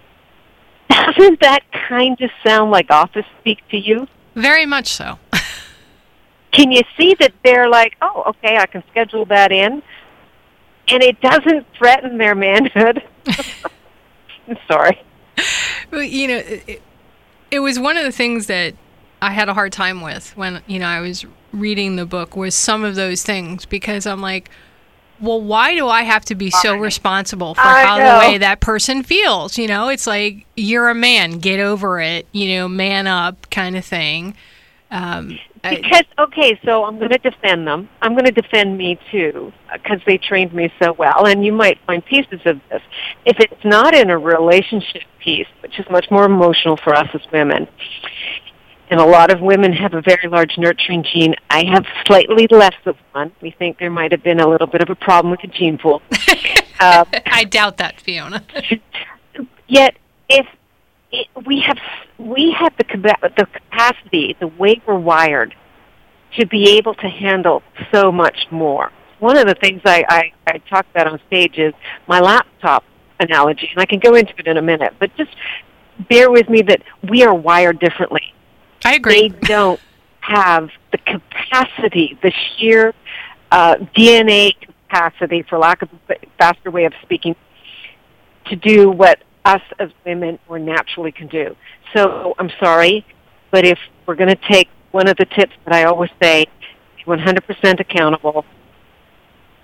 Doesn't 0.90 1.40
that 1.42 1.64
kind 1.88 2.20
of 2.22 2.30
sound 2.46 2.72
like 2.72 2.90
office 2.90 3.26
speak 3.40 3.60
to 3.70 3.78
you? 3.78 4.08
Very 4.36 4.66
much 4.66 4.88
so. 4.88 5.20
can 6.52 6.72
you 6.72 6.82
see 6.98 7.16
that 7.20 7.34
they're 7.44 7.70
like, 7.70 7.96
oh, 8.02 8.24
okay, 8.28 8.58
I 8.58 8.66
can 8.66 8.84
schedule 8.92 9.26
that 9.26 9.52
in? 9.52 9.82
And 10.90 11.04
it 11.04 11.20
doesn't 11.20 11.66
threaten 11.78 12.18
their 12.18 12.36
manhood. 12.36 13.04
I'm 14.48 14.58
sorry. 14.70 15.02
Well, 15.92 16.04
you 16.04 16.28
know, 16.28 16.38
it, 16.38 16.82
it 17.52 17.60
was 17.60 17.80
one 17.80 17.98
of 17.98 18.04
the 18.04 18.12
things 18.12 18.48
that 18.48 18.76
I 19.22 19.32
had 19.32 19.50
a 19.50 19.54
hard 19.54 19.74
time 19.74 20.02
with 20.02 20.36
when 20.38 20.62
you 20.68 20.80
know 20.80 20.88
I 20.88 21.00
was 21.02 21.26
reading 21.52 21.96
the 21.96 22.06
book 22.06 22.36
was 22.36 22.54
some 22.54 22.84
of 22.84 22.96
those 22.96 23.24
things 23.24 23.66
because 23.66 24.06
I'm 24.06 24.22
like, 24.22 24.50
well, 25.20 25.42
why 25.42 25.76
do 25.76 25.88
I 25.88 26.04
have 26.04 26.26
to 26.26 26.36
be 26.36 26.52
so 26.52 26.76
responsible 26.76 27.56
for 27.56 27.62
I 27.62 27.84
how 27.84 27.98
know. 27.98 28.20
the 28.20 28.28
way 28.28 28.38
that 28.38 28.60
person 28.60 29.04
feels? 29.04 29.58
You 29.58 29.68
know, 29.68 29.90
it's 29.90 30.08
like 30.08 30.46
you're 30.56 30.90
a 30.90 30.96
man, 30.96 31.40
get 31.40 31.60
over 31.60 32.00
it. 32.00 32.28
You 32.32 32.56
know, 32.56 32.68
man 32.68 33.08
up, 33.08 33.50
kind 33.50 33.76
of 33.76 33.86
thing. 33.86 34.36
Um, 34.90 35.38
because 35.64 36.04
okay, 36.18 36.58
so 36.64 36.86
I'm 36.86 36.98
going 36.98 37.10
to 37.10 37.18
defend 37.18 37.68
them. 37.68 37.90
I'm 38.02 38.14
going 38.14 38.26
to 38.26 38.32
defend 38.32 38.78
me 38.78 38.98
too 39.12 39.52
because 39.74 40.00
they 40.06 40.18
trained 40.18 40.54
me 40.54 40.72
so 40.82 40.94
well. 40.94 41.26
And 41.26 41.46
you 41.46 41.52
might 41.52 41.78
find 41.86 42.06
pieces 42.06 42.40
of 42.46 42.62
this 42.70 42.82
if 43.26 43.40
it's 43.40 43.66
not 43.66 43.94
in 43.94 44.10
a 44.10 44.18
relationship 44.18 45.04
piece, 45.20 45.48
which 45.62 45.78
is 45.80 45.86
much 45.90 46.10
more 46.10 46.26
emotional 46.26 46.78
for 46.78 46.96
us 46.96 47.10
as 47.14 47.22
women 47.34 47.68
and 48.90 49.00
a 49.00 49.06
lot 49.06 49.32
of 49.32 49.42
women 49.42 49.74
have 49.74 49.94
a 49.94 50.02
very 50.02 50.28
large 50.28 50.58
nurturing 50.58 51.04
gene. 51.04 51.36
I 51.50 51.66
have 51.66 51.86
slightly 52.06 52.48
less 52.50 52.76
of 52.86 52.96
one. 53.12 53.32
We 53.42 53.52
think 53.52 53.80
there 53.80 53.92
might 53.92 54.12
have 54.12 54.24
been 54.24 54.40
a 54.40 54.48
little 54.48 54.68
bit 54.68 54.82
of 54.82 54.90
a 54.90 54.96
problem 54.96 55.32
with 55.32 55.42
the 55.42 55.48
gene 55.48 55.78
pool. 55.78 56.02
uh, 56.80 57.06
I 57.26 57.44
doubt 57.44 57.78
that, 57.78 58.00
Fiona. 58.00 58.44
yet, 59.68 59.98
if 60.30 60.46
it, 61.12 61.28
we 61.46 61.60
have 61.62 61.78
we 62.18 62.56
have 62.58 62.74
the 62.78 62.86
the 63.38 63.46
capacity, 63.46 64.36
the 64.40 64.48
way 64.48 64.82
we're 64.86 64.98
wired, 64.98 65.54
to 66.38 66.46
be 66.48 66.78
able 66.78 66.94
to 66.96 67.08
handle 67.08 67.64
so 67.92 68.12
much 68.12 68.48
more. 68.52 68.92
One 69.20 69.36
of 69.36 69.48
the 69.48 69.56
things 69.56 69.82
I, 69.84 70.06
I, 70.08 70.32
I 70.46 70.58
talk 70.70 70.86
about 70.92 71.08
on 71.08 71.20
stage 71.28 71.58
is 71.58 71.74
my 72.08 72.20
laptop 72.20 72.84
analogy, 73.20 73.68
and 73.72 73.82
I 73.82 73.86
can 73.86 74.00
go 74.00 74.14
into 74.14 74.34
it 74.38 74.48
in 74.48 74.58
a 74.58 74.62
minute. 74.62 74.94
But 75.00 75.16
just 75.18 75.36
bear 76.08 76.30
with 76.30 76.48
me 76.50 76.62
that 76.62 76.84
we 77.10 77.24
are 77.24 77.34
wired 77.34 77.80
differently 77.80 78.34
I 78.88 78.94
agree. 78.94 79.28
They 79.28 79.40
don't 79.40 79.82
have 80.22 80.70
the 80.94 80.98
capacity, 81.00 82.18
the 82.24 82.32
sheer 82.32 82.94
uh, 83.52 83.76
DNA 83.94 84.54
capacity, 84.62 85.42
for 85.42 85.58
lack 85.58 85.82
of 85.82 85.90
a 86.10 86.16
faster 86.38 86.72
way 86.72 86.86
of 86.86 86.94
speaking, 87.02 87.36
to 88.46 88.56
do 88.56 88.90
what 88.90 89.20
us 89.44 89.62
as 89.78 89.90
women 90.06 90.40
or 90.48 90.58
naturally 90.58 91.12
can 91.12 91.28
do. 91.28 91.54
So 91.94 92.34
I'm 92.40 92.50
sorry, 92.62 93.06
But 93.52 93.66
if 93.66 93.78
we're 94.06 94.16
going 94.16 94.30
to 94.30 94.48
take 94.50 94.70
one 94.92 95.10
of 95.10 95.18
the 95.18 95.26
tips 95.26 95.54
that 95.66 95.74
I 95.74 95.84
always 95.84 96.12
say, 96.22 96.46
100% 97.06 97.80
accountable, 97.82 98.46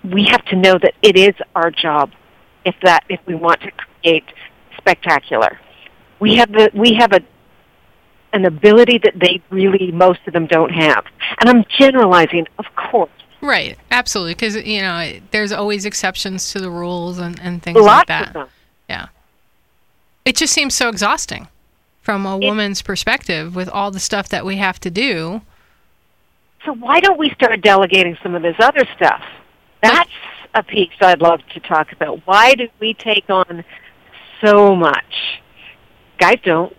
we 0.04 0.26
have 0.26 0.44
to 0.48 0.58
know 0.58 0.78
that 0.82 0.96
it 1.02 1.16
is 1.16 1.34
our 1.56 1.72
job 1.72 2.12
if 2.66 2.76
that 2.84 3.06
if 3.08 3.22
we 3.26 3.36
want 3.36 3.62
to 3.62 3.72
create 3.72 4.26
spectacular. 4.78 5.62
We 6.20 6.36
have 6.36 6.52
the 6.52 6.72
we 6.74 6.96
have 6.96 7.14
a 7.14 7.22
an 8.34 8.46
ability 8.46 8.98
that 9.00 9.14
they 9.20 9.42
really 9.50 9.92
most 9.92 10.20
of 10.28 10.34
them 10.34 10.48
don't 10.48 10.72
have. 10.72 11.06
And 11.40 11.50
I'm 11.50 11.64
generalizing, 11.78 12.48
of 12.58 12.66
course. 12.76 13.12
Right, 13.42 13.78
absolutely, 13.92 14.34
because 14.34 14.56
you 14.56 14.82
know 14.82 15.20
there's 15.32 15.52
always 15.52 15.86
exceptions 15.86 16.52
to 16.54 16.60
the 16.60 16.70
rules 16.70 17.20
and, 17.20 17.40
and 17.42 17.62
things 17.62 17.78
Lots 17.78 17.88
like 17.88 18.08
that. 18.08 18.28
of 18.28 18.34
them. 18.34 18.48
Yeah, 18.90 19.08
it 20.26 20.36
just 20.36 20.54
seems 20.54 20.74
so 20.74 20.90
exhausting 20.90 21.48
from 22.02 22.26
a 22.26 22.38
woman's 22.38 22.82
perspective 22.82 23.56
with 23.56 23.70
all 23.70 23.92
the 23.92 24.00
stuff 24.00 24.30
that 24.30 24.46
we 24.46 24.58
have 24.58 24.80
to 24.82 24.92
do. 24.92 25.42
So 26.66 26.74
why 26.74 27.00
don't 27.02 27.18
we 27.20 27.30
start 27.32 27.62
delegating 27.62 28.18
some 28.24 28.36
of 28.36 28.42
this 28.42 28.56
other 28.60 28.86
stuff? 28.96 29.24
That's 29.82 30.10
a 30.54 30.64
piece 30.64 30.92
I'd 31.02 31.22
love 31.22 31.42
to 31.54 31.60
talk 31.60 31.92
about. 31.92 32.26
Why 32.26 32.56
do 32.56 32.70
we 32.80 32.94
take 32.94 33.30
on 33.30 33.64
so 34.42 34.76
much? 34.76 35.42
Guys 36.18 36.40
don't. 36.44 36.76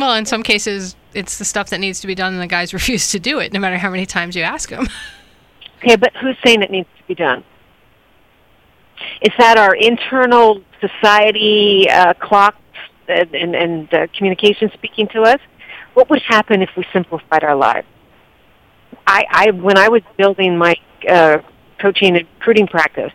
Well, 0.00 0.14
in 0.14 0.24
some 0.24 0.42
cases, 0.42 0.96
it's 1.12 1.36
the 1.36 1.44
stuff 1.44 1.68
that 1.70 1.78
needs 1.78 2.00
to 2.00 2.06
be 2.06 2.14
done, 2.14 2.32
and 2.32 2.42
the 2.42 2.46
guys 2.46 2.72
refuse 2.80 3.10
to 3.10 3.20
do 3.20 3.38
it, 3.38 3.52
no 3.52 3.60
matter 3.60 3.76
how 3.76 3.90
many 3.90 4.06
times 4.06 4.34
you 4.34 4.42
ask 4.42 4.70
them. 4.70 4.88
Okay, 5.78 5.96
but 5.96 6.14
who's 6.16 6.36
saying 6.44 6.62
it 6.62 6.70
needs 6.70 6.88
to 6.98 7.04
be 7.06 7.14
done? 7.14 7.44
Is 9.22 9.32
that 9.38 9.58
our 9.58 9.74
internal 9.74 10.62
society 10.80 11.88
uh, 11.88 12.14
clock 12.14 12.54
and, 13.08 13.34
and, 13.34 13.54
and 13.54 13.94
uh, 13.94 14.06
communication 14.16 14.70
speaking 14.74 15.08
to 15.08 15.22
us? 15.22 15.40
What 15.94 16.08
would 16.10 16.22
happen 16.22 16.62
if 16.62 16.70
we 16.76 16.86
simplified 16.92 17.44
our 17.44 17.56
lives? 17.56 17.86
I, 19.06 19.24
I 19.30 19.50
when 19.50 19.78
I 19.78 19.88
was 19.88 20.02
building 20.16 20.56
my 20.56 20.76
uh, 21.08 21.38
coaching 21.78 22.16
and 22.16 22.26
recruiting 22.38 22.66
practice, 22.66 23.12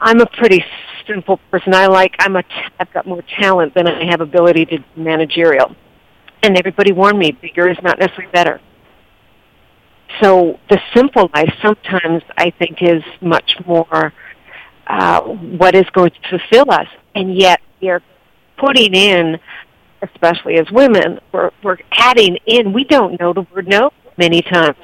I'm 0.00 0.20
a 0.20 0.26
pretty 0.26 0.64
simple 1.10 1.38
person. 1.50 1.74
I 1.74 1.86
like 1.86 2.14
I'm 2.18 2.36
a 2.36 2.44
I've 2.78 2.92
got 2.92 3.06
more 3.06 3.22
talent 3.38 3.74
than 3.74 3.86
I 3.86 4.06
have 4.10 4.20
ability 4.20 4.66
to 4.66 4.78
managerial, 4.96 5.74
and 6.42 6.56
everybody 6.56 6.92
warned 6.92 7.18
me 7.18 7.32
bigger 7.32 7.68
is 7.68 7.78
not 7.82 7.98
necessarily 7.98 8.32
better. 8.32 8.60
So 10.20 10.58
the 10.68 10.80
simple 10.94 11.30
life 11.34 11.52
sometimes 11.62 12.22
I 12.36 12.50
think 12.50 12.82
is 12.82 13.02
much 13.20 13.56
more 13.66 14.12
uh, 14.86 15.20
what 15.22 15.74
is 15.74 15.88
going 15.92 16.10
to 16.10 16.38
fulfill 16.38 16.70
us, 16.70 16.88
and 17.14 17.36
yet 17.36 17.60
we 17.80 17.88
are 17.90 18.02
putting 18.58 18.94
in, 18.94 19.38
especially 20.02 20.58
as 20.58 20.70
women, 20.70 21.20
we're, 21.32 21.50
we're 21.62 21.78
adding 21.92 22.36
in. 22.46 22.72
We 22.72 22.84
don't 22.84 23.18
know 23.18 23.32
the 23.32 23.46
word 23.54 23.68
no 23.68 23.92
many 24.16 24.42
times. 24.42 24.76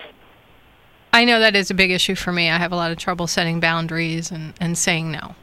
I 1.12 1.24
know 1.24 1.40
that 1.40 1.56
is 1.56 1.70
a 1.70 1.74
big 1.74 1.90
issue 1.90 2.14
for 2.14 2.32
me. 2.32 2.50
I 2.50 2.58
have 2.58 2.72
a 2.72 2.76
lot 2.76 2.90
of 2.90 2.98
trouble 2.98 3.26
setting 3.26 3.58
boundaries 3.58 4.30
and, 4.30 4.54
and 4.60 4.76
saying 4.76 5.10
no. 5.10 5.34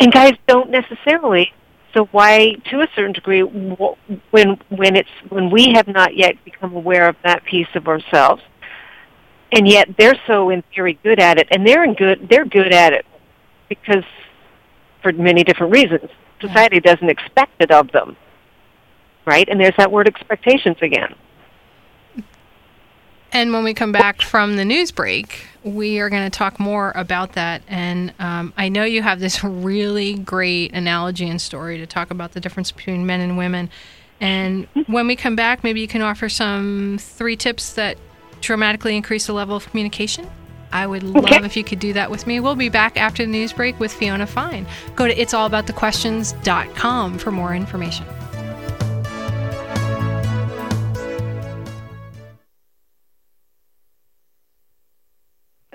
And 0.00 0.12
guys 0.12 0.34
don't 0.46 0.70
necessarily. 0.70 1.52
So 1.94 2.04
why, 2.12 2.54
to 2.70 2.80
a 2.80 2.88
certain 2.94 3.12
degree, 3.12 3.40
when 3.40 4.60
when 4.68 4.96
it's 4.96 5.08
when 5.30 5.50
we 5.50 5.72
have 5.74 5.88
not 5.88 6.16
yet 6.16 6.42
become 6.44 6.74
aware 6.74 7.08
of 7.08 7.16
that 7.24 7.44
piece 7.44 7.68
of 7.74 7.88
ourselves, 7.88 8.42
and 9.52 9.66
yet 9.66 9.88
they're 9.98 10.20
so 10.26 10.50
in 10.50 10.62
theory 10.74 10.98
good 11.02 11.18
at 11.18 11.38
it, 11.38 11.48
and 11.50 11.66
they're 11.66 11.84
in 11.84 11.94
good 11.94 12.28
they're 12.30 12.44
good 12.44 12.72
at 12.72 12.92
it 12.92 13.06
because 13.68 14.04
for 15.02 15.12
many 15.12 15.44
different 15.44 15.72
reasons. 15.72 16.10
Society 16.40 16.80
doesn't 16.80 17.08
expect 17.08 17.52
it 17.60 17.70
of 17.70 17.90
them, 17.90 18.16
right? 19.26 19.48
And 19.48 19.60
there's 19.60 19.74
that 19.76 19.90
word 19.90 20.06
expectations 20.06 20.76
again. 20.82 21.14
And 23.32 23.52
when 23.52 23.62
we 23.62 23.74
come 23.74 23.92
back 23.92 24.22
from 24.22 24.56
the 24.56 24.64
news 24.64 24.90
break, 24.90 25.46
we 25.62 26.00
are 26.00 26.08
going 26.08 26.28
to 26.28 26.36
talk 26.36 26.58
more 26.58 26.92
about 26.94 27.34
that. 27.34 27.62
And 27.68 28.12
um, 28.18 28.52
I 28.56 28.70
know 28.70 28.84
you 28.84 29.02
have 29.02 29.20
this 29.20 29.44
really 29.44 30.14
great 30.14 30.72
analogy 30.72 31.28
and 31.28 31.40
story 31.40 31.78
to 31.78 31.86
talk 31.86 32.10
about 32.10 32.32
the 32.32 32.40
difference 32.40 32.72
between 32.72 33.06
men 33.06 33.20
and 33.20 33.36
women. 33.36 33.68
And 34.20 34.66
when 34.86 35.06
we 35.06 35.14
come 35.14 35.36
back, 35.36 35.62
maybe 35.62 35.80
you 35.80 35.88
can 35.88 36.02
offer 36.02 36.28
some 36.28 36.98
three 37.00 37.36
tips 37.36 37.74
that 37.74 37.98
dramatically 38.40 38.96
increase 38.96 39.26
the 39.26 39.32
level 39.34 39.56
of 39.56 39.68
communication. 39.70 40.28
I 40.72 40.86
would 40.86 41.02
love 41.02 41.24
Okay. 41.24 41.44
if 41.44 41.56
you 41.56 41.64
could 41.64 41.78
do 41.80 41.92
that 41.94 42.10
with 42.10 42.26
me. 42.26 42.40
We'll 42.40 42.54
be 42.56 42.68
back 42.68 42.96
after 42.96 43.24
the 43.24 43.30
news 43.30 43.52
break 43.52 43.78
with 43.80 43.92
Fiona 43.92 44.26
Fine. 44.26 44.66
Go 44.96 45.06
to 45.06 45.14
it'sallaboutthequestions.com 45.14 47.18
for 47.18 47.30
more 47.30 47.54
information. 47.54 48.04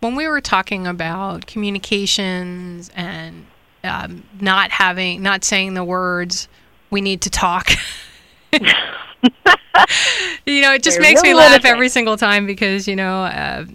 when 0.00 0.14
we 0.14 0.28
were 0.28 0.40
talking 0.40 0.86
about 0.86 1.46
communications 1.46 2.90
and 2.94 3.46
um, 3.84 4.24
not 4.40 4.70
having, 4.70 5.22
not 5.22 5.44
saying 5.44 5.74
the 5.74 5.84
words, 5.84 6.48
we 6.90 7.00
need 7.00 7.22
to 7.22 7.30
talk. 7.30 7.70
you 8.52 8.60
know, 10.62 10.72
it 10.74 10.82
just 10.82 10.98
I 10.98 11.02
makes 11.02 11.22
me 11.22 11.34
laugh 11.34 11.64
every 11.64 11.88
single 11.88 12.16
time 12.16 12.46
because 12.46 12.86
you 12.88 12.96
know. 12.96 13.24
Uh, 13.24 13.66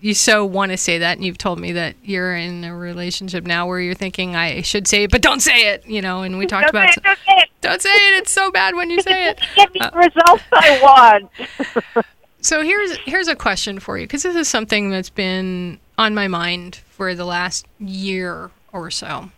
you 0.00 0.12
so 0.12 0.44
want 0.44 0.70
to 0.70 0.76
say 0.76 0.98
that, 0.98 1.16
and 1.16 1.24
you've 1.24 1.38
told 1.38 1.58
me 1.58 1.72
that 1.72 1.96
you're 2.04 2.36
in 2.36 2.62
a 2.62 2.76
relationship 2.76 3.44
now 3.46 3.66
where 3.66 3.80
you're 3.80 3.94
thinking 3.94 4.36
I 4.36 4.60
should 4.60 4.86
say 4.86 5.04
it, 5.04 5.10
but 5.10 5.22
don't 5.22 5.40
say 5.40 5.72
it, 5.72 5.86
you 5.86 6.02
know. 6.02 6.20
And 6.20 6.36
we 6.36 6.44
talked 6.44 6.70
Don't 6.70 6.82
about 6.82 6.92
say 6.92 7.00
it, 7.00 7.02
don't 7.02 7.18
say 7.18 7.32
it. 7.38 7.48
don't 7.62 7.80
say 7.80 7.88
it. 7.88 8.18
It's 8.18 8.30
so 8.30 8.50
bad 8.50 8.74
when 8.74 8.90
you 8.90 9.00
say 9.00 9.30
it. 9.30 9.40
Give 9.56 9.72
me 9.72 9.80
Uh, 9.80 9.88
the 9.88 9.96
results 9.96 10.42
I 10.52 10.78
want. 10.82 12.04
So 12.44 12.60
here's 12.60 12.98
here's 13.06 13.28
a 13.28 13.34
question 13.34 13.80
for 13.80 13.96
you 13.96 14.06
because 14.06 14.22
this 14.22 14.36
is 14.36 14.48
something 14.48 14.90
that's 14.90 15.08
been 15.08 15.78
on 15.96 16.14
my 16.14 16.28
mind 16.28 16.76
for 16.90 17.14
the 17.14 17.24
last 17.24 17.66
year 17.80 18.50
or 18.70 18.90
so, 18.90 19.30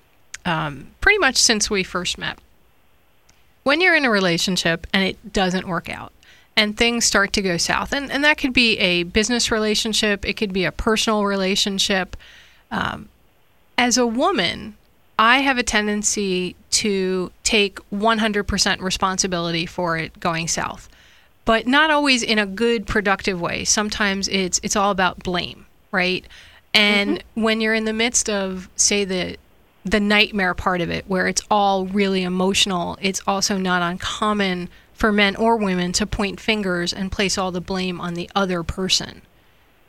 um, 0.45 0.89
pretty 1.01 1.19
much 1.19 1.37
since 1.37 1.71
we 1.71 1.85
first 1.85 2.19
met. 2.19 2.37
When 3.63 3.81
you're 3.81 3.95
in 3.95 4.05
a 4.05 4.11
relationship 4.11 4.89
and 4.93 5.05
it 5.05 5.33
doesn't 5.33 5.69
work 5.69 5.89
out, 5.89 6.13
and 6.57 6.77
things 6.77 7.05
start 7.05 7.33
to 7.35 7.43
go 7.43 7.59
south, 7.59 7.93
and 7.93 8.11
and 8.11 8.25
that 8.25 8.39
could 8.39 8.53
be 8.53 8.77
a 8.79 9.05
business 9.05 9.53
relationship, 9.53 10.27
it 10.27 10.33
could 10.33 10.53
be 10.53 10.65
a 10.65 10.73
personal 10.73 11.25
relationship. 11.25 12.17
Um, 12.73 13.09
as 13.79 13.97
a 13.97 14.07
woman, 14.07 14.77
I 15.17 15.43
have 15.43 15.59
a 15.59 15.63
tendency 15.63 16.57
to 16.71 17.31
take 17.45 17.79
100% 17.91 18.81
responsibility 18.81 19.65
for 19.65 19.97
it 19.97 20.19
going 20.19 20.49
south 20.49 20.89
but 21.47 21.67
not 21.67 21.91
always 21.91 22.23
in 22.23 22.39
a 22.39 22.45
good 22.45 22.87
productive 22.87 23.41
way. 23.41 23.65
Sometimes 23.65 24.29
it's 24.29 24.61
it's 24.63 24.77
all 24.77 24.91
about 24.91 25.23
blame 25.23 25.67
right? 25.97 26.27
And 26.75 27.19
mm-hmm. 27.19 27.43
when 27.43 27.61
you're 27.61 27.75
in 27.75 27.87
the 27.87 27.93
midst 27.93 28.29
of 28.29 28.69
say 28.77 29.05
the 29.05 29.37
the 29.85 30.01
nightmare 30.01 30.53
part 30.53 30.81
of 30.81 30.91
it 30.91 31.05
where 31.07 31.29
it's 31.29 31.43
all 31.49 31.87
really 31.87 32.25
emotional 32.25 32.99
it's 33.01 33.23
also 33.25 33.57
not 33.57 33.83
uncommon 33.83 34.69
for 34.93 35.13
men 35.13 35.37
or 35.37 35.57
women 35.57 35.93
to 35.93 36.05
point 36.05 36.41
fingers 36.41 36.93
and 36.93 37.13
place 37.13 37.39
all 37.39 37.53
the 37.53 37.61
blame 37.61 38.01
on 38.01 38.15
the 38.15 38.29
other 38.35 38.65
person. 38.65 39.23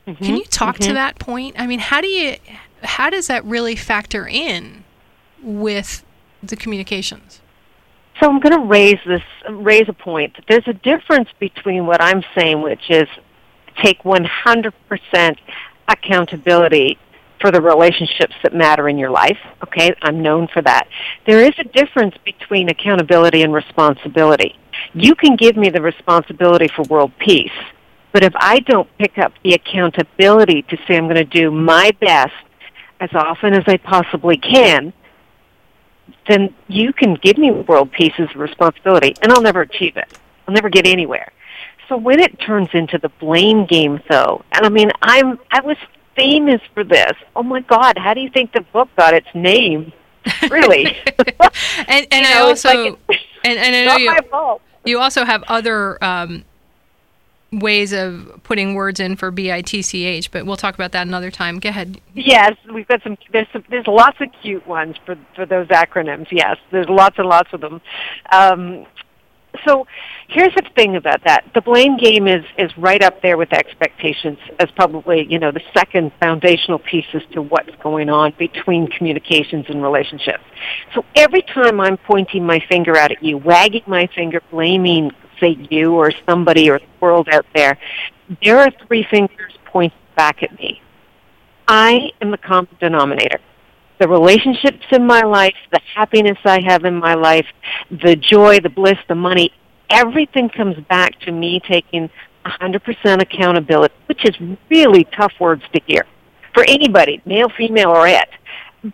Mm-hmm. 0.06 0.24
Can 0.24 0.36
you 0.36 0.46
talk 0.46 0.76
to 0.76 0.84
mm-hmm. 0.84 0.94
that 0.94 1.18
point? 1.20 1.56
I 1.58 1.68
mean 1.68 1.80
how 1.80 2.00
do 2.00 2.08
you 2.08 2.38
how 2.84 3.10
does 3.10 3.28
that 3.28 3.44
really 3.44 3.76
factor 3.76 4.28
in 4.28 4.84
with 5.42 6.06
the 6.44 6.56
communications 6.56 7.42
So 8.20 8.30
I'm 8.30 8.40
going 8.40 8.60
to 8.60 8.66
raise 8.66 9.00
this, 9.06 9.22
raise 9.50 9.88
a 9.88 9.94
point. 9.94 10.36
There's 10.50 10.68
a 10.68 10.74
difference 10.74 11.30
between 11.40 11.86
what 11.86 12.02
I'm 12.02 12.24
saying, 12.36 12.62
which 12.62 12.90
is 12.90 13.08
take 13.84 14.02
100% 14.02 15.38
accountability 15.88 16.98
for 17.40 17.52
the 17.52 17.62
relationships 17.62 18.34
that 18.44 18.54
matter 18.54 18.90
in 18.90 18.98
your 18.98 19.12
life. 19.12 19.38
Okay, 19.64 19.94
I'm 20.02 20.22
known 20.22 20.48
for 20.48 20.62
that. 20.64 20.88
There 21.26 21.42
is 21.42 21.54
a 21.60 21.64
difference 21.64 22.16
between 22.26 22.70
accountability 22.70 23.44
and 23.44 23.54
responsibility. 23.54 24.56
You 24.94 25.16
can 25.16 25.36
give 25.36 25.56
me 25.56 25.70
the 25.70 25.82
responsibility 25.82 26.68
for 26.76 26.84
world 26.84 27.12
peace, 27.20 27.52
but 28.12 28.24
if 28.24 28.34
I 28.36 28.60
don't 28.62 28.90
pick 28.98 29.18
up 29.18 29.34
the 29.44 29.54
accountability 29.54 30.64
to 30.64 30.78
say 30.88 30.98
I'm 30.98 31.06
going 31.06 31.16
to 31.16 31.24
do 31.24 31.52
my 31.52 31.92
best 32.02 32.34
as 33.00 33.10
often 33.14 33.54
as 33.54 33.64
I 33.68 33.78
possibly 33.78 34.38
can, 34.38 34.92
then 36.28 36.54
you 36.68 36.94
can 36.94 37.16
give 37.16 37.38
me 37.38 37.52
world 37.52 37.92
peace 37.92 38.14
as 38.18 38.30
a 38.36 38.38
responsibility, 38.38 39.16
and 39.22 39.32
I'll 39.32 39.42
never 39.42 39.62
achieve 39.62 39.98
it. 39.98 40.18
I'll 40.48 40.54
never 40.54 40.70
get 40.70 40.86
anywhere. 40.86 41.32
So 41.90 41.98
when 41.98 42.20
it 42.20 42.40
turns 42.40 42.70
into 42.74 42.98
the 42.98 43.10
blame 43.10 43.66
game, 43.66 44.02
though, 44.10 44.44
and 44.52 44.66
I 44.66 44.70
mean, 44.70 44.92
I'm 45.02 45.40
I 45.52 45.62
was 45.62 45.78
famous 46.16 46.62
for 46.74 46.84
this. 46.84 47.14
Oh 47.36 47.44
my 47.44 47.62
God, 47.62 47.98
how 47.98 48.14
do 48.14 48.20
you 48.22 48.30
think 48.30 48.52
the 48.52 48.62
book 48.62 48.90
got 48.98 49.14
its 49.14 49.28
name? 49.34 49.94
Really? 50.52 50.86
and 51.88 52.08
and 52.12 52.26
You 52.26 52.32
I 52.32 52.34
know, 52.34 52.50
it's 52.50 52.66
also 52.66 52.90
like- 53.08 53.22
and, 53.46 53.58
and 53.60 53.76
I 53.76 53.86
know 53.86 53.98
you 53.98 54.60
you 54.92 55.00
also 55.00 55.24
have 55.24 55.44
other 55.48 56.04
um, 56.04 56.44
ways 57.52 57.94
of 57.94 58.42
putting 58.44 58.76
words 58.76 59.00
in 59.00 59.16
for 59.16 59.32
B 59.32 59.52
I 59.52 59.62
T 59.62 59.82
C 59.82 60.06
H, 60.06 60.32
but 60.32 60.46
we'll 60.46 60.58
talk 60.58 60.76
about 60.76 60.92
that 60.92 61.08
another 61.08 61.32
time. 61.32 61.60
Go 61.60 61.70
ahead. 61.70 62.02
Yes, 62.14 62.56
we've 62.74 62.88
got 62.88 63.02
some. 63.04 63.18
There's 63.32 63.48
some, 63.54 63.64
there's 63.70 63.88
lots 63.88 64.20
of 64.20 64.30
cute 64.42 64.68
ones 64.68 64.96
for 65.06 65.16
for 65.36 65.46
those 65.46 65.68
acronyms. 65.68 66.28
Yes, 66.32 66.58
there's 66.72 66.90
lots 66.90 67.18
and 67.18 67.28
lots 67.28 67.54
of 67.54 67.62
them. 67.62 67.82
Um, 68.32 68.86
so 69.66 69.88
here's 70.28 70.54
the 70.56 70.64
thing 70.76 70.96
about 70.98 71.24
that: 71.24 71.46
the 71.54 71.62
blame 71.62 71.98
game 71.98 72.28
is 72.28 72.44
is 72.58 72.78
right 72.78 73.02
up 73.02 73.22
there 73.22 73.38
with 73.38 73.54
expectations 73.54 74.38
as 74.60 74.70
probably 74.72 75.26
you 75.30 75.40
know 75.40 75.52
the 75.52 75.64
second 75.74 76.12
foundational 76.20 76.80
piece 76.80 77.08
as 77.14 77.24
to 77.32 77.42
what's 77.42 77.76
going 77.82 78.10
on 78.10 78.34
between 78.38 78.88
communications 78.88 79.66
and 79.70 79.82
relationships. 79.82 80.44
So 80.94 81.06
every 81.16 81.44
time 81.44 81.80
I'm 81.80 81.98
pointing 81.98 82.46
my 82.46 82.60
finger 82.68 82.98
out 82.98 83.12
at 83.12 83.24
you, 83.24 83.38
wagging 83.38 83.84
my 83.88 84.08
finger, 84.08 84.42
blaming 84.52 85.12
say 85.40 85.58
you 85.70 85.96
or 85.96 86.12
somebody 86.28 86.70
or 86.70 86.80
the 86.80 86.86
world 87.00 87.28
out 87.32 87.46
there, 87.54 87.78
there 88.44 88.60
are 88.60 88.72
three 88.88 89.06
fingers 89.10 89.54
pointing 89.66 89.98
back 90.16 90.44
at 90.44 90.58
me. 90.60 90.82
I 91.68 92.12
am 92.22 92.32
the 92.32 92.38
common 92.38 92.70
denominator. 92.80 93.40
The 94.00 94.08
relationships 94.08 94.86
in 94.92 95.06
my 95.06 95.22
life, 95.22 95.56
the 95.72 95.82
happiness 95.96 96.38
I 96.46 96.62
have 96.62 96.86
in 96.86 96.96
my 96.96 97.16
life, 97.16 97.48
the 97.90 98.16
joy, 98.16 98.60
the 98.60 98.70
bliss, 98.70 98.98
the 99.08 99.16
money, 99.16 99.52
everything 99.90 100.50
comes 100.50 100.78
back 100.88 101.20
to 101.22 101.32
me 101.32 101.60
taking 101.68 102.10
100% 102.46 103.22
accountability, 103.22 103.96
which 104.06 104.24
is 104.26 104.36
really 104.70 105.04
tough 105.06 105.34
words 105.40 105.64
to 105.74 105.82
hear 105.86 106.06
for 106.54 106.64
anybody, 106.68 107.22
male, 107.26 107.50
female, 107.50 107.90
or 107.90 108.08
it. 108.08 108.30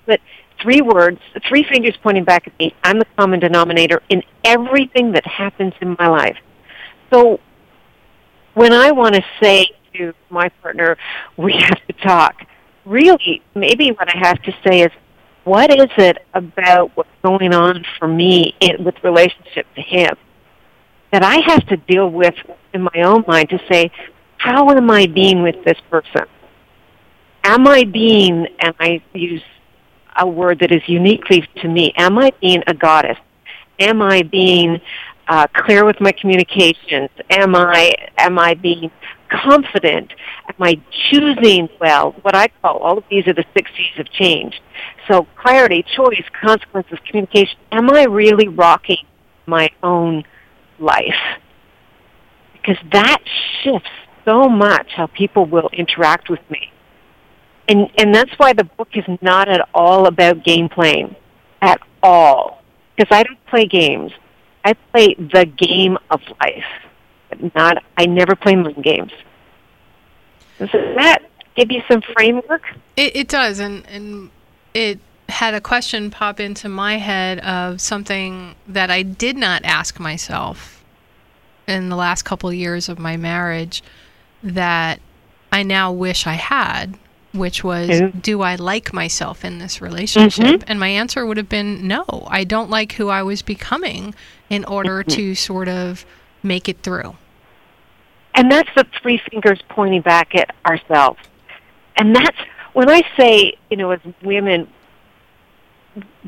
But 0.05 0.19
three 0.63 0.81
words, 0.81 1.19
three 1.47 1.63
fingers 1.63 1.95
pointing 2.01 2.23
back 2.23 2.47
at 2.47 2.57
me. 2.57 2.73
I'm 2.83 2.97
the 2.97 3.05
common 3.17 3.39
denominator 3.39 4.01
in 4.09 4.23
everything 4.43 5.11
that 5.11 5.27
happens 5.27 5.73
in 5.81 5.95
my 5.99 6.07
life. 6.07 6.37
So 7.11 7.39
when 8.55 8.73
I 8.73 8.91
want 8.91 9.13
to 9.15 9.23
say 9.41 9.67
to 9.95 10.13
my 10.31 10.49
partner, 10.49 10.97
we 11.37 11.53
have 11.53 11.85
to 11.87 11.93
talk, 12.01 12.35
really, 12.85 13.43
maybe 13.53 13.91
what 13.91 14.09
I 14.09 14.17
have 14.17 14.41
to 14.43 14.55
say 14.65 14.81
is, 14.81 14.91
what 15.43 15.69
is 15.69 15.89
it 15.97 16.19
about 16.33 16.95
what's 16.95 17.09
going 17.21 17.53
on 17.53 17.85
for 17.99 18.07
me 18.07 18.55
in, 18.61 18.83
with 18.85 18.95
relationship 19.03 19.67
to 19.75 19.81
him 19.81 20.15
that 21.11 21.21
I 21.21 21.41
have 21.45 21.67
to 21.67 21.77
deal 21.77 22.09
with 22.09 22.35
in 22.73 22.83
my 22.83 23.03
own 23.03 23.25
mind 23.27 23.49
to 23.49 23.59
say, 23.69 23.91
how 24.37 24.69
am 24.69 24.89
I 24.89 25.05
being 25.05 25.43
with 25.43 25.63
this 25.65 25.77
person? 25.89 26.25
Am 27.43 27.67
I 27.67 27.83
being, 27.83 28.47
and 28.59 28.73
I 28.79 29.03
use 29.13 29.43
a 30.15 30.27
word 30.27 30.59
that 30.59 30.71
is 30.71 30.81
uniquely 30.87 31.47
to 31.57 31.67
me, 31.67 31.93
am 31.97 32.17
I 32.17 32.31
being 32.41 32.63
a 32.67 32.73
goddess? 32.73 33.17
Am 33.79 34.01
I 34.01 34.21
being 34.23 34.79
uh, 35.27 35.47
clear 35.53 35.85
with 35.85 35.99
my 35.99 36.11
communications? 36.11 37.09
Am 37.29 37.55
I 37.55 37.93
am 38.17 38.37
I 38.37 38.53
being 38.53 38.91
confident? 39.29 40.13
Am 40.47 40.55
I 40.59 40.79
choosing 41.09 41.69
well? 41.79 42.11
What 42.21 42.35
I 42.35 42.49
call 42.61 42.77
all 42.79 42.97
of 42.97 43.03
these 43.09 43.27
are 43.27 43.33
the 43.33 43.45
six 43.55 43.71
C's 43.75 43.99
of 43.99 44.11
change. 44.11 44.61
So 45.07 45.27
clarity, 45.35 45.83
choice, 45.95 46.23
consequences, 46.39 46.99
communication. 47.05 47.57
Am 47.71 47.89
I 47.89 48.03
really 48.03 48.47
rocking 48.47 49.05
my 49.45 49.69
own 49.81 50.23
life? 50.79 51.39
Because 52.53 52.77
that 52.91 53.19
shifts 53.63 53.89
so 54.25 54.47
much 54.47 54.91
how 54.95 55.07
people 55.07 55.45
will 55.45 55.69
interact 55.73 56.29
with 56.29 56.39
me. 56.49 56.72
And 57.67 57.89
and 57.97 58.13
that's 58.13 58.31
why 58.37 58.53
the 58.53 58.65
book 58.65 58.89
is 58.93 59.05
not 59.21 59.49
at 59.49 59.67
all 59.73 60.07
about 60.07 60.43
game 60.43 60.69
playing. 60.69 61.15
At 61.61 61.79
all. 62.01 62.61
Because 62.95 63.15
I 63.15 63.23
don't 63.23 63.45
play 63.47 63.65
games. 63.65 64.11
I 64.65 64.73
play 64.73 65.15
the 65.15 65.45
game 65.45 65.97
of 66.09 66.21
life. 66.41 66.65
But 67.29 67.55
not 67.55 67.83
I 67.97 68.05
never 68.05 68.35
play 68.35 68.55
mind 68.55 68.83
games. 68.83 69.11
Does 70.59 70.69
that 70.71 71.19
give 71.55 71.71
you 71.71 71.81
some 71.89 72.01
framework? 72.01 72.63
It, 72.95 73.15
it 73.15 73.27
does, 73.27 73.59
and 73.59 73.85
and 73.87 74.29
it 74.73 74.99
had 75.29 75.53
a 75.53 75.61
question 75.61 76.11
pop 76.11 76.39
into 76.39 76.69
my 76.69 76.97
head 76.97 77.39
of 77.39 77.81
something 77.81 78.55
that 78.67 78.91
I 78.91 79.01
did 79.03 79.35
not 79.35 79.63
ask 79.63 79.99
myself 79.99 80.83
in 81.67 81.89
the 81.89 81.95
last 81.95 82.23
couple 82.23 82.49
of 82.49 82.55
years 82.55 82.89
of 82.89 82.99
my 82.99 83.17
marriage 83.17 83.81
that 84.43 84.99
I 85.51 85.63
now 85.63 85.91
wish 85.91 86.27
I 86.27 86.33
had, 86.33 86.97
which 87.33 87.63
was 87.63 87.89
Mhm. 87.89 88.21
do 88.21 88.41
I 88.41 88.55
like 88.55 88.93
myself 88.93 89.43
in 89.43 89.57
this 89.59 89.81
relationship? 89.81 90.63
And 90.67 90.79
my 90.79 90.87
answer 90.87 91.25
would 91.25 91.37
have 91.37 91.49
been 91.49 91.87
no. 91.87 92.27
I 92.29 92.43
don't 92.43 92.69
like 92.69 92.93
who 92.93 93.09
I 93.09 93.23
was 93.23 93.41
becoming 93.41 94.13
in 94.49 94.63
order 94.65 95.03
to 95.03 95.35
sort 95.35 95.67
of 95.67 96.05
make 96.43 96.69
it 96.69 96.81
through. 96.83 97.15
And 98.35 98.51
that's 98.51 98.69
the 98.75 98.85
three 99.01 99.21
fingers 99.31 99.59
pointing 99.69 100.01
back 100.01 100.35
at 100.35 100.55
ourselves. 100.65 101.19
And 101.97 102.15
that's 102.15 102.37
when 102.73 102.89
I 102.89 103.03
say, 103.17 103.53
you 103.69 103.77
know, 103.77 103.91
as 103.91 103.99
women, 104.23 104.67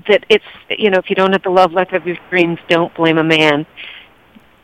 that 0.08 0.24
it's, 0.30 0.46
you 0.70 0.90
know, 0.92 0.98
if 1.00 1.10
you 1.10 1.16
don't 1.16 1.32
have 1.32 1.42
the 1.42 1.50
love 1.50 1.74
life 1.74 1.92
of 1.94 2.06
your 2.06 2.18
dreams, 2.30 2.60
don't 2.68 2.94
blame 2.94 3.18
a 3.18 3.24
man. 3.24 3.66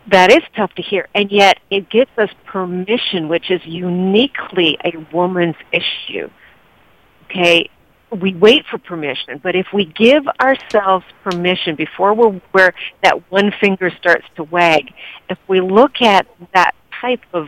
That 0.07 0.31
is 0.31 0.41
tough 0.55 0.73
to 0.75 0.81
hear. 0.81 1.07
And 1.13 1.31
yet 1.31 1.59
it 1.69 1.89
gives 1.89 2.11
us 2.17 2.29
permission, 2.45 3.27
which 3.27 3.51
is 3.51 3.61
uniquely 3.65 4.77
a 4.83 4.93
woman's 5.13 5.55
issue. 5.71 6.29
Okay? 7.25 7.69
We 8.11 8.33
wait 8.33 8.65
for 8.69 8.77
permission, 8.77 9.39
but 9.41 9.55
if 9.55 9.67
we 9.73 9.85
give 9.85 10.27
ourselves 10.41 11.05
permission 11.23 11.75
before 11.75 12.13
we're 12.13 12.41
where 12.51 12.73
that 13.03 13.31
one 13.31 13.53
finger 13.61 13.89
starts 13.89 14.25
to 14.35 14.43
wag, 14.43 14.91
if 15.29 15.37
we 15.47 15.61
look 15.61 16.01
at 16.01 16.27
that 16.53 16.75
type 16.99 17.21
of 17.33 17.47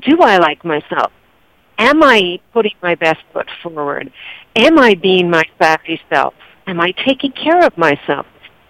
do 0.00 0.20
I 0.20 0.38
like 0.38 0.64
myself? 0.64 1.12
Am 1.78 2.02
I 2.02 2.40
putting 2.52 2.74
my 2.82 2.94
best 2.94 3.20
foot 3.32 3.48
forward? 3.62 4.12
Am 4.54 4.78
I 4.78 4.94
being 4.94 5.30
my 5.30 5.44
sassy 5.58 6.00
self? 6.08 6.34
Am 6.66 6.80
I 6.80 6.92
taking 6.92 7.32
care 7.32 7.64
of 7.64 7.76
myself? 7.76 8.26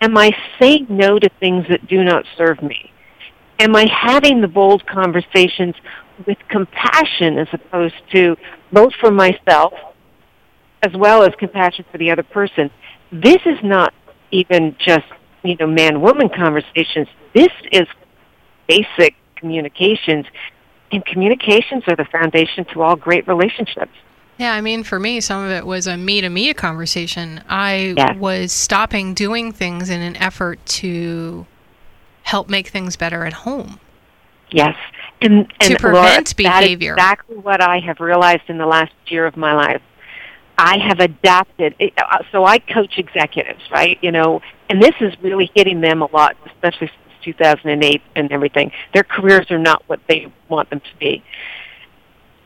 Am 0.06 0.16
I 0.16 0.30
saying 0.60 0.86
no 0.88 1.18
to 1.18 1.28
things 1.40 1.66
that 1.68 1.88
do 1.88 2.04
not 2.04 2.24
serve 2.38 2.62
me? 2.62 2.92
Am 3.58 3.74
I 3.74 3.86
having 3.92 4.40
the 4.40 4.46
bold 4.46 4.86
conversations 4.86 5.74
with 6.28 6.38
compassion 6.48 7.38
as 7.38 7.48
opposed 7.52 7.96
to 8.12 8.36
both 8.70 8.92
for 9.00 9.10
myself 9.10 9.72
as 10.84 10.92
well 10.94 11.24
as 11.24 11.30
compassion 11.40 11.84
for 11.90 11.98
the 11.98 12.12
other 12.12 12.22
person? 12.22 12.70
This 13.10 13.38
is 13.44 13.58
not 13.64 13.92
even 14.30 14.76
just, 14.78 15.06
you 15.42 15.56
know, 15.56 15.66
man-woman 15.66 16.28
conversations. 16.28 17.08
This 17.34 17.50
is 17.72 17.88
basic 18.68 19.16
communications. 19.34 20.26
And 20.92 21.04
communications 21.04 21.82
are 21.88 21.96
the 21.96 22.06
foundation 22.12 22.64
to 22.74 22.82
all 22.82 22.94
great 22.94 23.26
relationships. 23.26 23.90
Yeah, 24.38 24.52
I 24.52 24.60
mean, 24.60 24.82
for 24.82 25.00
me, 25.00 25.20
some 25.20 25.44
of 25.44 25.50
it 25.50 25.64
was 25.66 25.86
a 25.86 25.96
me 25.96 26.20
to 26.20 26.28
me 26.28 26.52
conversation. 26.52 27.42
I 27.48 27.94
Yeah. 27.96 28.14
was 28.16 28.52
stopping 28.52 29.14
doing 29.14 29.52
things 29.52 29.88
in 29.88 30.02
an 30.02 30.16
effort 30.16 30.64
to 30.66 31.46
help 32.22 32.48
make 32.48 32.68
things 32.68 32.96
better 32.96 33.24
at 33.24 33.32
home. 33.32 33.80
Yes. 34.50 34.76
And, 35.22 35.52
and 35.60 35.78
To 35.78 35.88
Laura, 35.88 36.02
prevent 36.02 36.28
is 36.28 36.32
behavior. 36.34 36.92
exactly 36.92 37.36
what 37.36 37.62
I 37.62 37.78
have 37.80 38.00
realized 38.00 38.42
in 38.48 38.58
the 38.58 38.66
last 38.66 38.92
year 39.06 39.26
of 39.26 39.36
my 39.36 39.54
life. 39.54 39.80
I 40.58 40.78
have 40.78 41.00
adapted. 41.00 41.74
uh, 41.98 42.18
So 42.30 42.44
I 42.44 42.58
coach 42.58 42.98
executives, 42.98 43.62
right? 43.70 43.98
You 44.02 44.12
know, 44.12 44.42
and 44.68 44.82
this 44.82 44.94
is 45.00 45.14
really 45.22 45.50
hitting 45.54 45.80
them 45.80 46.02
a 46.02 46.06
lot, 46.12 46.36
especially 46.46 46.88
since 46.88 47.24
2008 47.24 48.02
and 48.14 48.30
everything. 48.32 48.70
Their 48.92 49.04
careers 49.04 49.50
are 49.50 49.58
not 49.58 49.82
what 49.86 50.00
they 50.08 50.30
want 50.48 50.68
them 50.70 50.80
to 50.80 50.96
be. 50.98 51.22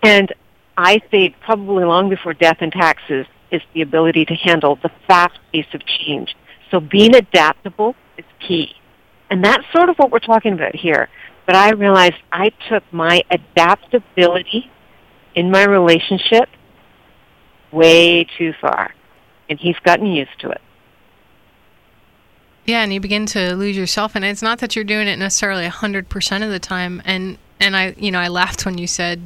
And 0.03 0.33
I 0.83 1.03
say 1.11 1.35
probably 1.45 1.85
long 1.85 2.09
before 2.09 2.33
death 2.33 2.57
and 2.61 2.73
taxes 2.73 3.27
is 3.51 3.61
the 3.75 3.83
ability 3.83 4.25
to 4.25 4.35
handle 4.35 4.77
the 4.77 4.91
fast 5.07 5.39
pace 5.53 5.67
of 5.75 5.83
change. 5.85 6.35
So 6.71 6.81
being 6.81 7.15
adaptable 7.15 7.95
is 8.17 8.25
key. 8.39 8.75
And 9.29 9.45
that's 9.45 9.65
sort 9.73 9.91
of 9.91 9.97
what 9.99 10.11
we're 10.11 10.21
talking 10.21 10.55
about 10.55 10.75
here. 10.75 11.11
But 11.45 11.55
I 11.55 11.73
realized 11.73 12.15
I 12.33 12.51
took 12.71 12.83
my 12.93 13.23
adaptability 13.31 14.71
in 15.35 15.51
my 15.51 15.65
relationship 15.65 16.49
way 17.71 18.25
too 18.39 18.55
far. 18.59 18.95
And 19.51 19.59
he's 19.59 19.79
gotten 19.81 20.07
used 20.07 20.39
to 20.41 20.51
it. 20.51 20.63
Yeah, 22.65 22.83
and 22.83 22.95
you 22.95 23.01
begin 23.01 23.27
to 23.27 23.55
lose 23.55 23.77
yourself, 23.77 24.15
and 24.15 24.25
it's 24.25 24.43
not 24.43 24.61
that 24.61 24.77
you're 24.77 24.85
doing 24.85 25.09
it 25.09 25.19
necessarily 25.19 25.67
hundred 25.67 26.09
percent 26.09 26.45
of 26.45 26.51
the 26.51 26.61
time. 26.61 27.03
And 27.05 27.37
and 27.59 27.77
I, 27.77 27.95
you 27.99 28.11
know, 28.11 28.21
I 28.21 28.29
laughed 28.29 28.65
when 28.65 28.79
you 28.79 28.87
said, 28.87 29.21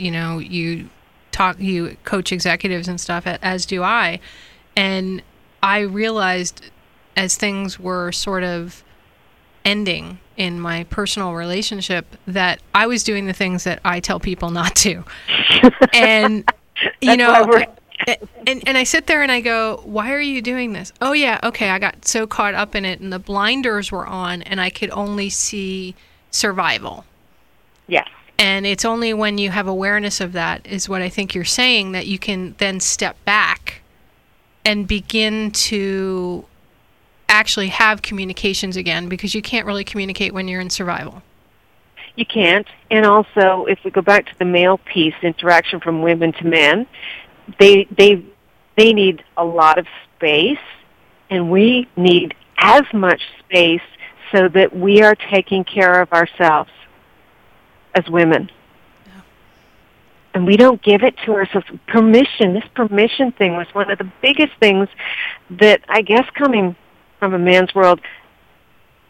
you 0.00 0.10
know, 0.10 0.38
you 0.38 0.88
talk, 1.32 1.60
you 1.60 1.96
coach 2.04 2.32
executives 2.32 2.88
and 2.88 3.00
stuff, 3.00 3.26
as 3.26 3.66
do 3.66 3.82
I, 3.82 4.20
and 4.76 5.22
I 5.62 5.80
realized 5.80 6.70
as 7.16 7.36
things 7.36 7.78
were 7.78 8.12
sort 8.12 8.44
of 8.44 8.82
ending 9.64 10.18
in 10.36 10.58
my 10.58 10.84
personal 10.84 11.34
relationship 11.34 12.16
that 12.26 12.60
I 12.74 12.86
was 12.86 13.04
doing 13.04 13.26
the 13.26 13.32
things 13.32 13.64
that 13.64 13.80
I 13.84 14.00
tell 14.00 14.18
people 14.18 14.50
not 14.50 14.74
to. 14.76 15.04
and 15.92 16.50
you 17.02 17.16
know 17.16 17.66
and, 18.46 18.66
and 18.66 18.78
I 18.78 18.84
sit 18.84 19.06
there 19.06 19.22
and 19.22 19.30
I 19.30 19.40
go, 19.40 19.82
why 19.84 20.12
are 20.12 20.20
you 20.20 20.40
doing 20.40 20.72
this? 20.72 20.92
Oh 21.00 21.12
yeah, 21.12 21.38
okay, 21.42 21.70
I 21.70 21.78
got 21.78 22.06
so 22.06 22.26
caught 22.26 22.54
up 22.54 22.74
in 22.74 22.84
it 22.84 23.00
and 23.00 23.12
the 23.12 23.18
blinders 23.18 23.92
were 23.92 24.06
on 24.06 24.42
and 24.42 24.60
I 24.60 24.70
could 24.70 24.90
only 24.90 25.28
see 25.28 25.94
survival. 26.30 27.04
Yes. 27.86 28.08
And 28.40 28.64
it's 28.64 28.86
only 28.86 29.12
when 29.12 29.36
you 29.36 29.50
have 29.50 29.66
awareness 29.66 30.18
of 30.18 30.32
that, 30.32 30.66
is 30.66 30.88
what 30.88 31.02
I 31.02 31.10
think 31.10 31.34
you're 31.34 31.44
saying, 31.44 31.92
that 31.92 32.06
you 32.06 32.18
can 32.18 32.54
then 32.56 32.80
step 32.80 33.22
back 33.26 33.82
and 34.64 34.88
begin 34.88 35.50
to 35.50 36.46
actually 37.28 37.68
have 37.68 38.00
communications 38.00 38.78
again 38.78 39.10
because 39.10 39.34
you 39.34 39.42
can't 39.42 39.66
really 39.66 39.84
communicate 39.84 40.32
when 40.32 40.48
you're 40.48 40.62
in 40.62 40.70
survival. 40.70 41.22
You 42.16 42.24
can't. 42.24 42.66
And 42.90 43.04
also, 43.04 43.66
if 43.66 43.78
we 43.84 43.90
go 43.90 44.00
back 44.00 44.24
to 44.24 44.38
the 44.38 44.46
male 44.46 44.78
piece, 44.78 45.14
interaction 45.22 45.78
from 45.78 46.00
women 46.00 46.32
to 46.32 46.46
men, 46.46 46.86
they 47.58 47.86
they 47.94 48.24
they 48.78 48.94
need 48.94 49.22
a 49.36 49.44
lot 49.44 49.76
of 49.76 49.86
space, 50.16 50.58
and 51.28 51.50
we 51.50 51.86
need 51.94 52.34
as 52.56 52.84
much 52.94 53.20
space 53.40 53.82
so 54.32 54.48
that 54.48 54.74
we 54.74 55.02
are 55.02 55.14
taking 55.14 55.62
care 55.62 56.00
of 56.00 56.10
ourselves 56.14 56.70
as 57.94 58.08
women. 58.08 58.50
And 60.32 60.46
we 60.46 60.56
don't 60.56 60.80
give 60.80 61.02
it 61.02 61.16
to 61.26 61.32
ourselves. 61.32 61.66
Permission, 61.88 62.54
this 62.54 62.64
permission 62.74 63.32
thing 63.32 63.56
was 63.56 63.66
one 63.72 63.90
of 63.90 63.98
the 63.98 64.10
biggest 64.22 64.52
things 64.60 64.88
that 65.50 65.80
I 65.88 66.02
guess 66.02 66.24
coming 66.34 66.76
from 67.18 67.34
a 67.34 67.38
man's 67.38 67.74
world, 67.74 68.00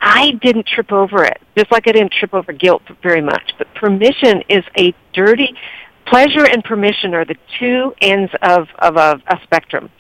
I 0.01 0.33
didn't 0.43 0.66
trip 0.66 0.93
over 0.93 1.25
it, 1.25 1.40
just 1.57 1.71
like 1.71 1.87
I 1.87 1.93
didn't 1.93 2.12
trip 2.12 2.33
over 2.33 2.53
guilt 2.53 2.83
very 3.03 3.21
much. 3.21 3.53
But 3.59 3.73
permission 3.75 4.43
is 4.49 4.64
a 4.79 4.95
dirty, 5.12 5.55
pleasure 6.07 6.47
and 6.47 6.64
permission 6.64 7.14
are 7.14 7.27
the 7.27 7.37
two 7.59 7.95
ends 8.01 8.33
of, 8.40 8.69
of 8.79 8.97
a, 8.97 9.21
a 9.27 9.38
spectrum. 9.43 9.90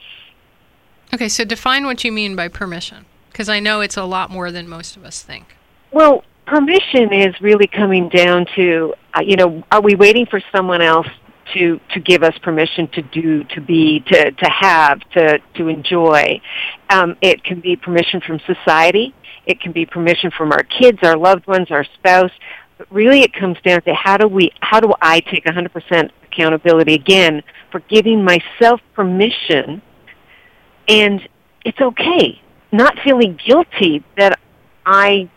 Okay, 1.12 1.28
so 1.28 1.44
define 1.44 1.84
what 1.84 2.02
you 2.02 2.12
mean 2.12 2.34
by 2.34 2.48
permission 2.48 3.04
because 3.30 3.48
I 3.48 3.60
know 3.60 3.80
it's 3.80 3.96
a 3.96 4.04
lot 4.04 4.30
more 4.30 4.50
than 4.50 4.68
most 4.68 4.96
of 4.96 5.04
us 5.04 5.22
think. 5.22 5.56
Well, 5.92 6.24
permission 6.50 7.12
is 7.12 7.40
really 7.40 7.68
coming 7.68 8.08
down 8.08 8.44
to, 8.56 8.92
uh, 9.14 9.20
you 9.24 9.36
know, 9.36 9.62
are 9.70 9.80
we 9.80 9.94
waiting 9.94 10.26
for 10.26 10.42
someone 10.54 10.82
else 10.82 11.06
to 11.54 11.80
to 11.94 12.00
give 12.00 12.22
us 12.22 12.36
permission 12.42 12.88
to 12.88 13.02
do, 13.02 13.44
to 13.44 13.60
be, 13.60 14.00
to 14.00 14.32
to 14.32 14.50
have, 14.50 14.98
to 15.10 15.38
to 15.54 15.68
enjoy? 15.68 16.40
Um, 16.90 17.16
it 17.22 17.44
can 17.44 17.60
be 17.60 17.76
permission 17.76 18.20
from 18.20 18.40
society. 18.46 19.14
It 19.46 19.60
can 19.60 19.72
be 19.72 19.86
permission 19.86 20.30
from 20.36 20.52
our 20.52 20.64
kids, 20.64 20.98
our 21.02 21.16
loved 21.16 21.46
ones, 21.46 21.68
our 21.70 21.84
spouse. 21.94 22.32
But 22.78 22.90
really, 22.90 23.20
it 23.22 23.32
comes 23.32 23.56
down 23.64 23.82
to 23.82 23.94
how 23.94 24.16
do 24.16 24.26
we, 24.26 24.50
how 24.60 24.80
do 24.80 24.92
I 25.00 25.20
take 25.20 25.44
100% 25.44 26.10
accountability 26.24 26.94
again 26.94 27.42
for 27.70 27.80
giving 27.80 28.24
myself 28.24 28.80
permission, 28.94 29.82
and 30.88 31.20
it's 31.64 31.80
okay, 31.80 32.40
not 32.72 32.98
feeling 33.04 33.38
guilty 33.46 34.02
that 34.16 34.38
I 34.84 35.28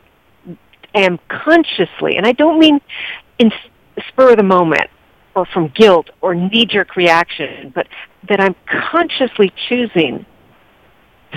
am 0.94 1.20
consciously, 1.28 2.18
and 2.18 2.26
I 2.26 2.34
don't 2.34 2.60
mean 2.60 2.80
in 3.40 3.52
spur 4.08 4.32
of 4.32 4.38
the 4.38 4.44
moment 4.44 4.90
or 5.36 5.46
from 5.46 5.70
guilt 5.70 6.10
or 6.22 6.36
knee 6.36 6.66
jerk 6.66 6.96
reaction, 6.96 7.72
but 7.74 7.88
that 8.30 8.40
I'm 8.40 8.56
consciously 8.92 9.52
choosing 9.68 10.26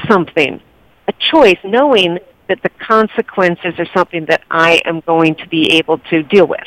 something, 0.08 0.60
a 1.08 1.12
choice, 1.12 1.58
knowing 1.64 2.18
that 2.48 2.62
the 2.62 2.68
consequences 2.68 3.74
are 3.78 3.88
something 3.94 4.26
that 4.26 4.42
I 4.50 4.80
am 4.84 5.00
going 5.00 5.34
to 5.36 5.48
be 5.48 5.72
able 5.72 5.98
to 6.10 6.22
deal 6.22 6.46
with. 6.46 6.60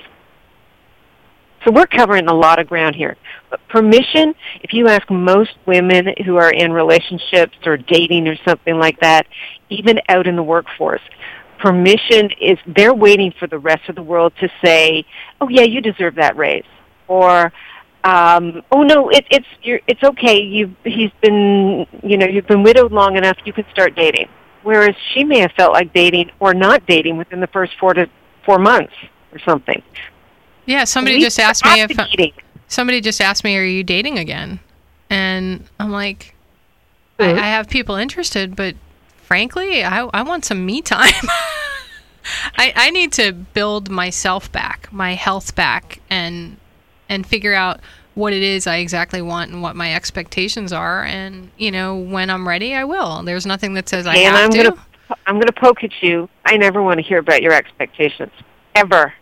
So 1.65 1.71
we're 1.71 1.87
covering 1.87 2.27
a 2.27 2.33
lot 2.33 2.59
of 2.59 2.67
ground 2.67 2.95
here. 2.95 3.17
But 3.49 3.59
permission, 3.67 4.33
if 4.61 4.73
you 4.73 4.87
ask 4.87 5.09
most 5.09 5.51
women 5.65 6.07
who 6.25 6.37
are 6.37 6.51
in 6.51 6.71
relationships 6.71 7.57
or 7.65 7.77
dating 7.77 8.27
or 8.27 8.37
something 8.47 8.79
like 8.79 8.99
that, 9.01 9.27
even 9.69 9.99
out 10.07 10.25
in 10.25 10.35
the 10.35 10.43
workforce, 10.43 11.01
permission 11.59 12.31
is 12.41 12.57
they're 12.65 12.93
waiting 12.93 13.31
for 13.39 13.47
the 13.47 13.59
rest 13.59 13.87
of 13.89 13.95
the 13.95 14.01
world 14.03 14.33
to 14.39 14.49
say, 14.63 15.05
"Oh 15.39 15.49
yeah, 15.49 15.63
you 15.63 15.81
deserve 15.81 16.15
that 16.15 16.35
raise," 16.37 16.63
or 17.07 17.51
um, 18.03 18.63
"Oh 18.71 18.83
no, 18.83 19.09
it, 19.09 19.25
it's 19.29 19.45
you're, 19.61 19.79
it's 19.87 20.03
okay. 20.03 20.39
You 20.41 20.75
he's 20.83 21.11
been 21.21 21.85
you 22.03 22.17
know 22.17 22.25
you've 22.25 22.47
been 22.47 22.63
widowed 22.63 22.91
long 22.91 23.17
enough. 23.17 23.37
You 23.45 23.53
can 23.53 23.65
start 23.71 23.95
dating." 23.95 24.29
Whereas 24.63 24.93
she 25.13 25.23
may 25.23 25.39
have 25.39 25.51
felt 25.53 25.71
like 25.71 25.93
dating 25.93 26.31
or 26.41 26.53
not 26.53 26.85
dating 26.85 27.15
within 27.17 27.39
the 27.39 27.47
first 27.47 27.73
four 27.79 27.93
to 27.93 28.09
four 28.45 28.59
months 28.59 28.93
or 29.31 29.39
something. 29.39 29.81
Yeah, 30.65 30.83
somebody 30.83 31.19
just 31.21 31.39
asked 31.39 31.63
me 31.63 31.81
if 31.81 31.91
advocating. 31.91 32.33
somebody 32.67 32.99
just 32.99 33.21
asked 33.21 33.43
me, 33.43 33.55
"Are 33.57 33.63
you 33.63 33.83
dating 33.83 34.17
again?" 34.19 34.59
And 35.09 35.63
I'm 35.79 35.91
like, 35.91 36.35
I, 37.19 37.23
Mhm. 37.23 37.37
I 37.39 37.47
have 37.47 37.67
people 37.69 37.95
interested, 37.95 38.55
but 38.55 38.75
frankly, 39.29 39.83
I, 39.83 40.05
I 40.11 40.23
want 40.23 40.43
some 40.43 40.65
me 40.65 40.81
time. 40.81 41.13
I, 42.57 42.73
I 42.75 42.89
need 42.89 43.13
to 43.13 43.31
build 43.31 43.87
myself 43.87 44.51
back, 44.51 44.91
my 44.91 45.13
health 45.13 45.53
back, 45.53 46.01
and 46.09 46.57
and 47.07 47.25
figure 47.27 47.53
out 47.53 47.79
what 48.15 48.33
it 48.33 48.41
is 48.41 48.65
I 48.65 48.77
exactly 48.77 49.21
want 49.21 49.51
and 49.51 49.61
what 49.61 49.75
my 49.75 49.93
expectations 49.93 50.73
are. 50.73 51.03
And 51.03 51.51
you 51.57 51.69
know, 51.69 51.95
when 51.95 52.31
I'm 52.31 52.47
ready, 52.47 52.73
I 52.73 52.85
will. 52.85 53.21
There's 53.21 53.45
nothing 53.45 53.75
that 53.75 53.87
says 53.87 54.07
I 54.07 54.15
and 54.15 54.35
have 54.35 54.45
I'm 54.45 54.51
to. 54.51 54.63
gonna 54.63 55.17
I'm 55.27 55.39
gonna 55.39 55.51
poke 55.51 55.83
at 55.83 56.01
you. 56.01 56.27
I 56.45 56.57
never 56.57 56.81
want 56.81 56.97
to 56.97 57.03
hear 57.03 57.19
about 57.19 57.43
your 57.43 57.53
expectations 57.53 58.31
ever. 58.73 59.13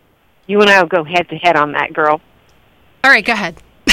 You 0.46 0.62
and 0.62 0.70
I 0.70 0.80
will 0.80 0.88
go 0.88 1.04
head 1.04 1.28
to 1.28 1.36
head 1.36 1.56
on 1.56 1.72
that, 1.72 1.92
girl. 1.92 2.22
All 3.04 3.10
right, 3.10 3.24
go 3.24 3.34
ahead. 3.34 3.62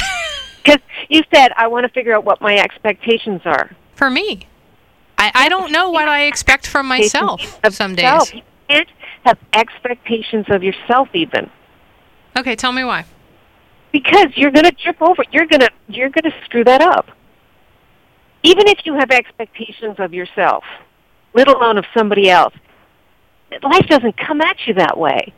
Because 0.64 0.80
you 1.08 1.22
said 1.32 1.52
I 1.56 1.68
want 1.68 1.84
to 1.86 1.90
figure 1.90 2.14
out 2.14 2.24
what 2.24 2.40
my 2.40 2.56
expectations 2.56 3.42
are. 3.44 3.70
For 3.94 4.10
me, 4.10 4.48
I, 5.18 5.30
I 5.34 5.48
don't 5.48 5.72
know 5.72 5.90
what 5.90 6.08
I 6.08 6.24
expect 6.24 6.66
from 6.66 6.86
myself 6.86 7.58
Of 7.64 7.74
some 7.74 7.94
days. 7.94 8.32
You 8.34 8.42
can't 8.68 8.88
have 9.24 9.38
expectations 9.52 10.46
of 10.50 10.62
yourself 10.62 11.08
even. 11.14 11.50
Okay, 12.38 12.54
tell 12.54 12.72
me 12.72 12.84
why. 12.84 13.04
because 13.92 14.26
you're 14.36 14.50
going 14.50 14.64
to 14.64 14.72
trip 14.72 15.00
over. 15.00 15.24
You're 15.32 15.46
going 15.46 15.60
to 15.60 15.70
you're 15.88 16.10
going 16.10 16.24
to 16.24 16.34
screw 16.44 16.64
that 16.64 16.82
up. 16.82 17.06
Even 18.42 18.68
if 18.68 18.80
you 18.84 18.94
have 18.94 19.10
expectations 19.10 19.96
of 19.98 20.12
yourself, 20.12 20.64
let 21.34 21.48
alone 21.48 21.78
of 21.78 21.84
somebody 21.96 22.28
else, 22.30 22.54
life 23.62 23.86
doesn't 23.88 24.16
come 24.18 24.40
at 24.40 24.56
you 24.66 24.74
that 24.74 24.98
way. 24.98 25.32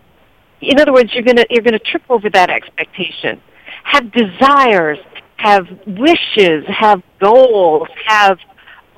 In 0.60 0.80
other 0.80 0.92
words, 0.92 1.14
you're 1.14 1.22
going 1.22 1.36
to 1.36 1.46
you're 1.50 1.62
going 1.62 1.78
to 1.78 1.78
trip 1.78 2.02
over 2.10 2.28
that 2.30 2.50
expectation. 2.50 3.40
Have 3.84 4.10
desires, 4.12 4.98
have 5.36 5.66
wishes, 5.86 6.64
have 6.66 7.00
goals, 7.20 7.88
have 8.06 8.38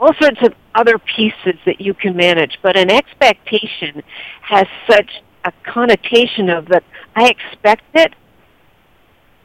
all 0.00 0.12
sorts 0.18 0.40
of 0.42 0.54
other 0.74 0.98
pieces 0.98 1.54
that 1.66 1.80
you 1.80 1.94
can 1.94 2.16
manage. 2.16 2.58
But 2.62 2.76
an 2.76 2.90
expectation 2.90 4.02
has 4.42 4.66
such 4.88 5.22
a 5.44 5.52
connotation 5.64 6.48
of 6.50 6.66
that 6.68 6.84
I 7.16 7.28
expect 7.28 7.82
it 7.94 8.14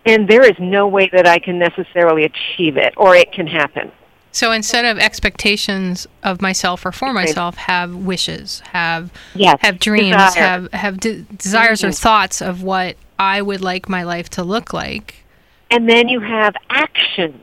and 0.05 0.27
there 0.27 0.43
is 0.43 0.55
no 0.59 0.87
way 0.87 1.09
that 1.11 1.25
I 1.27 1.39
can 1.39 1.57
necessarily 1.57 2.25
achieve 2.25 2.77
it 2.77 2.93
or 2.97 3.15
it 3.15 3.31
can 3.31 3.47
happen. 3.47 3.91
So 4.31 4.51
instead 4.51 4.83
of 4.85 4.99
expectations 4.99 6.05
of 6.21 6.41
myself 6.41 6.85
or 6.85 6.91
for 6.91 7.13
myself, 7.13 7.55
have 7.55 7.95
wishes, 7.95 8.61
have 8.73 9.11
Yes. 9.33 9.57
have 9.61 9.79
dreams, 9.79 10.11
Desire. 10.17 10.43
have 10.43 10.73
have 10.73 10.99
de- 10.99 11.21
desires 11.21 11.83
or 11.83 11.87
Mhm. 11.89 12.01
thoughts 12.01 12.41
of 12.41 12.61
what 12.61 12.97
I 13.17 13.41
would 13.41 13.61
like 13.61 13.87
my 13.87 14.03
life 14.03 14.29
to 14.31 14.43
look 14.43 14.73
like. 14.73 15.23
And 15.71 15.89
then 15.89 16.09
you 16.09 16.19
have 16.19 16.53
actions 16.69 17.41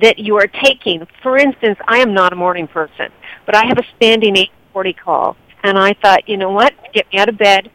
that 0.00 0.18
you 0.18 0.36
are 0.36 0.46
taking. 0.46 1.06
For 1.22 1.36
instance, 1.36 1.78
I 1.86 1.98
am 1.98 2.14
not 2.14 2.32
a 2.32 2.36
morning 2.36 2.66
person, 2.66 3.10
but 3.46 3.54
I 3.54 3.66
have 3.66 3.78
a 3.78 3.84
standing 3.96 4.36
840 4.36 4.92
call. 4.94 5.36
And 5.62 5.78
I 5.78 5.94
thought, 5.94 6.28
you 6.28 6.36
know 6.36 6.50
what? 6.50 6.72
Get 6.92 7.12
me 7.12 7.18
out 7.18 7.28
of 7.28 7.36
bed, 7.36 7.70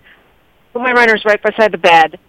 put 0.74 0.82
my 0.82 0.92
runners 0.92 1.24
right 1.26 1.42
beside 1.42 1.72
the 1.72 1.78
bed, 1.78 2.20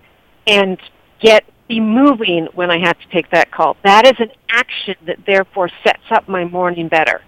and 0.46 0.78
get 1.20 1.44
be 1.68 1.80
moving 1.80 2.46
when 2.54 2.70
I 2.70 2.78
have 2.78 2.98
to 3.00 3.08
take 3.08 3.30
that 3.30 3.50
call. 3.50 3.76
That 3.82 4.06
is 4.06 4.14
an 4.18 4.30
action 4.48 4.94
that 5.06 5.18
therefore 5.26 5.68
sets 5.82 6.04
up 6.10 6.28
my 6.28 6.44
morning 6.44 6.88
better. 6.88 7.22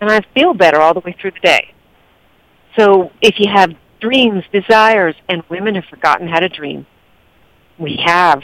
And 0.00 0.10
I 0.10 0.20
feel 0.34 0.52
better 0.52 0.80
all 0.80 0.92
the 0.92 1.00
way 1.00 1.16
through 1.18 1.30
the 1.30 1.40
day. 1.40 1.72
So 2.78 3.10
if 3.22 3.38
you 3.38 3.50
have 3.50 3.72
dreams, 4.00 4.44
desires, 4.52 5.14
and 5.28 5.42
women 5.48 5.76
have 5.76 5.84
forgotten 5.86 6.28
how 6.28 6.40
to 6.40 6.48
dream, 6.48 6.86
we 7.78 7.98
have. 8.04 8.42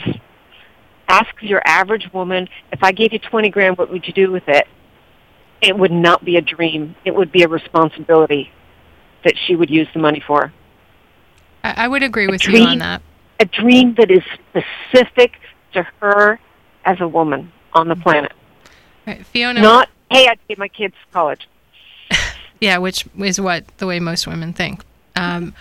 Ask 1.11 1.29
your 1.41 1.61
average 1.65 2.09
woman, 2.13 2.47
if 2.71 2.81
I 2.83 2.93
gave 2.93 3.11
you 3.11 3.19
20 3.19 3.49
grand, 3.49 3.77
what 3.77 3.91
would 3.91 4.07
you 4.07 4.13
do 4.13 4.31
with 4.31 4.47
it? 4.47 4.65
It 5.61 5.77
would 5.77 5.91
not 5.91 6.23
be 6.23 6.37
a 6.37 6.41
dream. 6.41 6.95
It 7.03 7.13
would 7.13 7.33
be 7.33 7.43
a 7.43 7.49
responsibility 7.49 8.49
that 9.25 9.33
she 9.45 9.57
would 9.57 9.69
use 9.69 9.89
the 9.93 9.99
money 9.99 10.23
for. 10.25 10.53
I, 11.65 11.83
I 11.83 11.87
would 11.89 12.01
agree 12.01 12.27
with 12.27 12.47
you 12.47 12.63
on 12.63 12.77
that. 12.77 13.01
A 13.41 13.45
dream 13.45 13.93
that 13.95 14.09
is 14.09 14.23
specific 14.49 15.33
to 15.73 15.83
her 15.99 16.39
as 16.85 17.01
a 17.01 17.07
woman 17.09 17.51
on 17.73 17.89
the 17.89 17.95
planet. 17.97 18.31
Right, 19.05 19.25
Fiona, 19.25 19.59
Not, 19.59 19.89
hey, 20.09 20.29
I'd 20.29 20.39
pay 20.47 20.55
my 20.57 20.69
kids 20.69 20.95
college. 21.11 21.45
yeah, 22.61 22.77
which 22.77 23.05
is 23.19 23.41
what 23.41 23.67
the 23.79 23.85
way 23.85 23.99
most 23.99 24.27
women 24.27 24.53
think. 24.53 24.85
Um, 25.17 25.55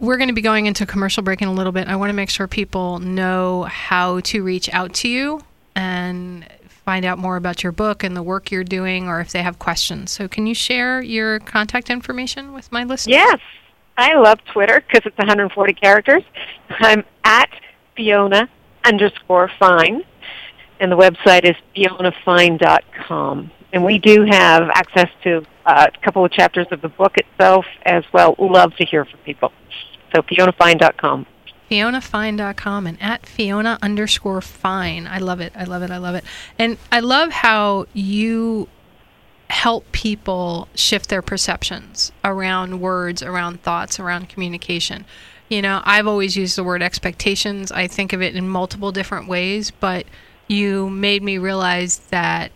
we're 0.00 0.16
going 0.16 0.28
to 0.28 0.34
be 0.34 0.40
going 0.40 0.66
into 0.66 0.86
commercial 0.86 1.22
break 1.22 1.42
in 1.42 1.48
a 1.48 1.52
little 1.52 1.72
bit. 1.72 1.86
I 1.86 1.96
want 1.96 2.08
to 2.08 2.14
make 2.14 2.30
sure 2.30 2.48
people 2.48 2.98
know 2.98 3.64
how 3.64 4.20
to 4.20 4.42
reach 4.42 4.68
out 4.72 4.94
to 4.94 5.08
you 5.08 5.42
and 5.76 6.46
find 6.66 7.04
out 7.04 7.18
more 7.18 7.36
about 7.36 7.62
your 7.62 7.72
book 7.72 8.02
and 8.02 8.16
the 8.16 8.22
work 8.22 8.50
you're 8.50 8.64
doing, 8.64 9.06
or 9.06 9.20
if 9.20 9.30
they 9.30 9.42
have 9.42 9.58
questions. 9.58 10.10
So, 10.10 10.26
can 10.26 10.46
you 10.46 10.54
share 10.54 11.02
your 11.02 11.38
contact 11.38 11.90
information 11.90 12.52
with 12.52 12.72
my 12.72 12.84
listeners? 12.84 13.12
Yes. 13.12 13.40
I 13.96 14.14
love 14.14 14.42
Twitter 14.46 14.80
because 14.80 15.02
it's 15.04 15.18
140 15.18 15.74
characters. 15.74 16.22
I'm 16.70 17.04
at 17.22 17.50
Fiona 17.94 18.48
underscore 18.84 19.50
Fine, 19.58 20.04
and 20.80 20.90
the 20.90 20.96
website 20.96 21.44
is 21.44 21.54
fionafine.com. 21.76 23.50
And 23.72 23.84
we 23.84 23.98
do 23.98 24.24
have 24.24 24.70
access 24.70 25.08
to 25.22 25.44
uh, 25.66 25.86
a 25.94 26.04
couple 26.04 26.24
of 26.24 26.32
chapters 26.32 26.66
of 26.70 26.80
the 26.80 26.88
book 26.88 27.18
itself 27.18 27.66
as 27.84 28.04
well. 28.12 28.34
Love 28.38 28.74
to 28.76 28.84
hear 28.86 29.04
from 29.04 29.20
people. 29.20 29.52
So 30.14 30.22
fionafine.com. 30.22 31.26
FionaFine.com 31.70 32.86
and 32.86 33.00
at 33.00 33.26
Fiona 33.26 33.78
underscore 33.80 34.40
Fine. 34.40 35.06
I 35.06 35.18
love 35.18 35.40
it. 35.40 35.52
I 35.54 35.64
love 35.64 35.82
it. 35.82 35.90
I 35.90 35.98
love 35.98 36.16
it. 36.16 36.24
And 36.58 36.78
I 36.90 37.00
love 37.00 37.30
how 37.30 37.86
you 37.92 38.68
help 39.48 39.90
people 39.92 40.68
shift 40.74 41.08
their 41.08 41.22
perceptions 41.22 42.12
around 42.24 42.80
words, 42.80 43.22
around 43.22 43.62
thoughts, 43.62 44.00
around 44.00 44.28
communication. 44.28 45.04
You 45.48 45.62
know, 45.62 45.82
I've 45.84 46.06
always 46.06 46.36
used 46.36 46.56
the 46.56 46.64
word 46.64 46.82
expectations. 46.82 47.72
I 47.72 47.86
think 47.86 48.12
of 48.12 48.22
it 48.22 48.34
in 48.36 48.48
multiple 48.48 48.92
different 48.92 49.28
ways, 49.28 49.70
but 49.70 50.06
you 50.46 50.88
made 50.90 51.22
me 51.22 51.38
realize 51.38 51.98
that 52.10 52.52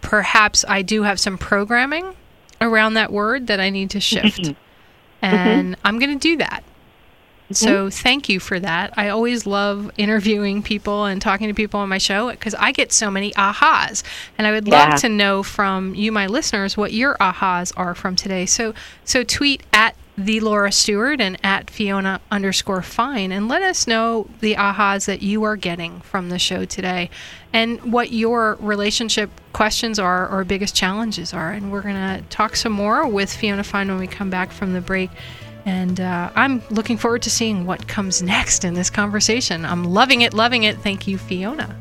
perhaps 0.00 0.64
I 0.68 0.82
do 0.82 1.02
have 1.02 1.18
some 1.18 1.38
programming 1.38 2.14
around 2.60 2.94
that 2.94 3.12
word 3.12 3.46
that 3.46 3.60
I 3.60 3.70
need 3.70 3.90
to 3.90 4.00
shift. 4.00 4.54
Mm-hmm. 5.24 5.48
And 5.48 5.76
I'm 5.84 5.98
going 5.98 6.18
to 6.18 6.22
do 6.22 6.36
that. 6.38 6.62
So 7.52 7.88
thank 7.90 8.28
you 8.30 8.40
for 8.40 8.58
that. 8.58 8.94
I 8.96 9.10
always 9.10 9.46
love 9.46 9.90
interviewing 9.98 10.62
people 10.62 11.04
and 11.04 11.20
talking 11.20 11.46
to 11.48 11.54
people 11.54 11.78
on 11.78 11.88
my 11.90 11.98
show 11.98 12.30
because 12.30 12.54
I 12.54 12.72
get 12.72 12.90
so 12.90 13.10
many 13.10 13.32
ahas. 13.32 14.02
And 14.38 14.46
I 14.46 14.50
would 14.52 14.66
Yeah. 14.66 14.88
love 14.90 15.00
to 15.02 15.08
know 15.08 15.42
from 15.42 15.94
you, 15.94 16.10
my 16.10 16.26
listeners, 16.26 16.76
what 16.76 16.92
your 16.92 17.16
ahas 17.20 17.70
are 17.76 17.94
from 17.94 18.16
today. 18.16 18.46
So 18.46 18.74
so 19.04 19.22
tweet 19.24 19.62
at 19.72 19.94
the 20.16 20.40
Laura 20.40 20.70
Stewart 20.70 21.20
and 21.20 21.36
at 21.42 21.70
Fiona 21.70 22.20
underscore 22.30 22.82
fine 22.82 23.32
and 23.32 23.48
let 23.48 23.62
us 23.62 23.86
know 23.86 24.28
the 24.40 24.54
ahas 24.54 25.06
that 25.06 25.22
you 25.22 25.42
are 25.42 25.56
getting 25.56 26.00
from 26.00 26.28
the 26.28 26.38
show 26.38 26.64
today 26.64 27.10
and 27.52 27.92
what 27.92 28.12
your 28.12 28.56
relationship 28.60 29.30
questions 29.52 29.98
are 29.98 30.28
or 30.28 30.44
biggest 30.44 30.74
challenges 30.74 31.34
are. 31.34 31.50
And 31.50 31.72
we're 31.72 31.82
going 31.82 31.94
to 31.94 32.22
talk 32.28 32.54
some 32.54 32.72
more 32.72 33.08
with 33.08 33.32
Fiona 33.32 33.64
Fine 33.64 33.88
when 33.88 33.98
we 33.98 34.06
come 34.06 34.30
back 34.30 34.52
from 34.52 34.72
the 34.72 34.80
break. 34.80 35.10
And 35.66 35.98
uh, 35.98 36.30
I'm 36.34 36.62
looking 36.70 36.98
forward 36.98 37.22
to 37.22 37.30
seeing 37.30 37.66
what 37.66 37.88
comes 37.88 38.22
next 38.22 38.64
in 38.64 38.74
this 38.74 38.90
conversation. 38.90 39.64
I'm 39.64 39.84
loving 39.84 40.20
it, 40.20 40.34
loving 40.34 40.64
it. 40.64 40.78
Thank 40.78 41.08
you, 41.08 41.18
Fiona. 41.18 41.74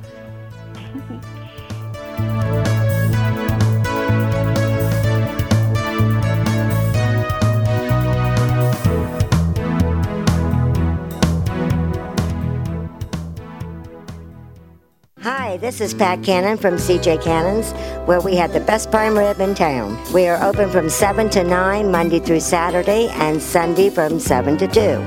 Hi, 15.54 15.58
this 15.58 15.82
is 15.82 15.94
Pat 15.94 16.24
Cannon 16.24 16.58
from 16.58 16.78
CJ 16.78 17.24
Cannons, 17.24 17.74
where 18.08 18.20
we 18.20 18.36
have 18.38 18.54
the 18.54 18.60
best 18.60 18.90
prime 18.90 19.16
rib 19.16 19.40
in 19.40 19.54
town. 19.54 20.00
We 20.12 20.28
are 20.28 20.44
open 20.44 20.72
from 20.72 20.90
7 20.90 21.30
to 21.30 21.44
9, 21.44 21.92
Monday 21.92 22.20
through 22.20 22.40
Saturday, 22.40 23.10
and 23.10 23.40
Sunday 23.40 23.92
from 23.92 24.20
7 24.20 24.58
to 24.58 24.68
2. 24.68 25.00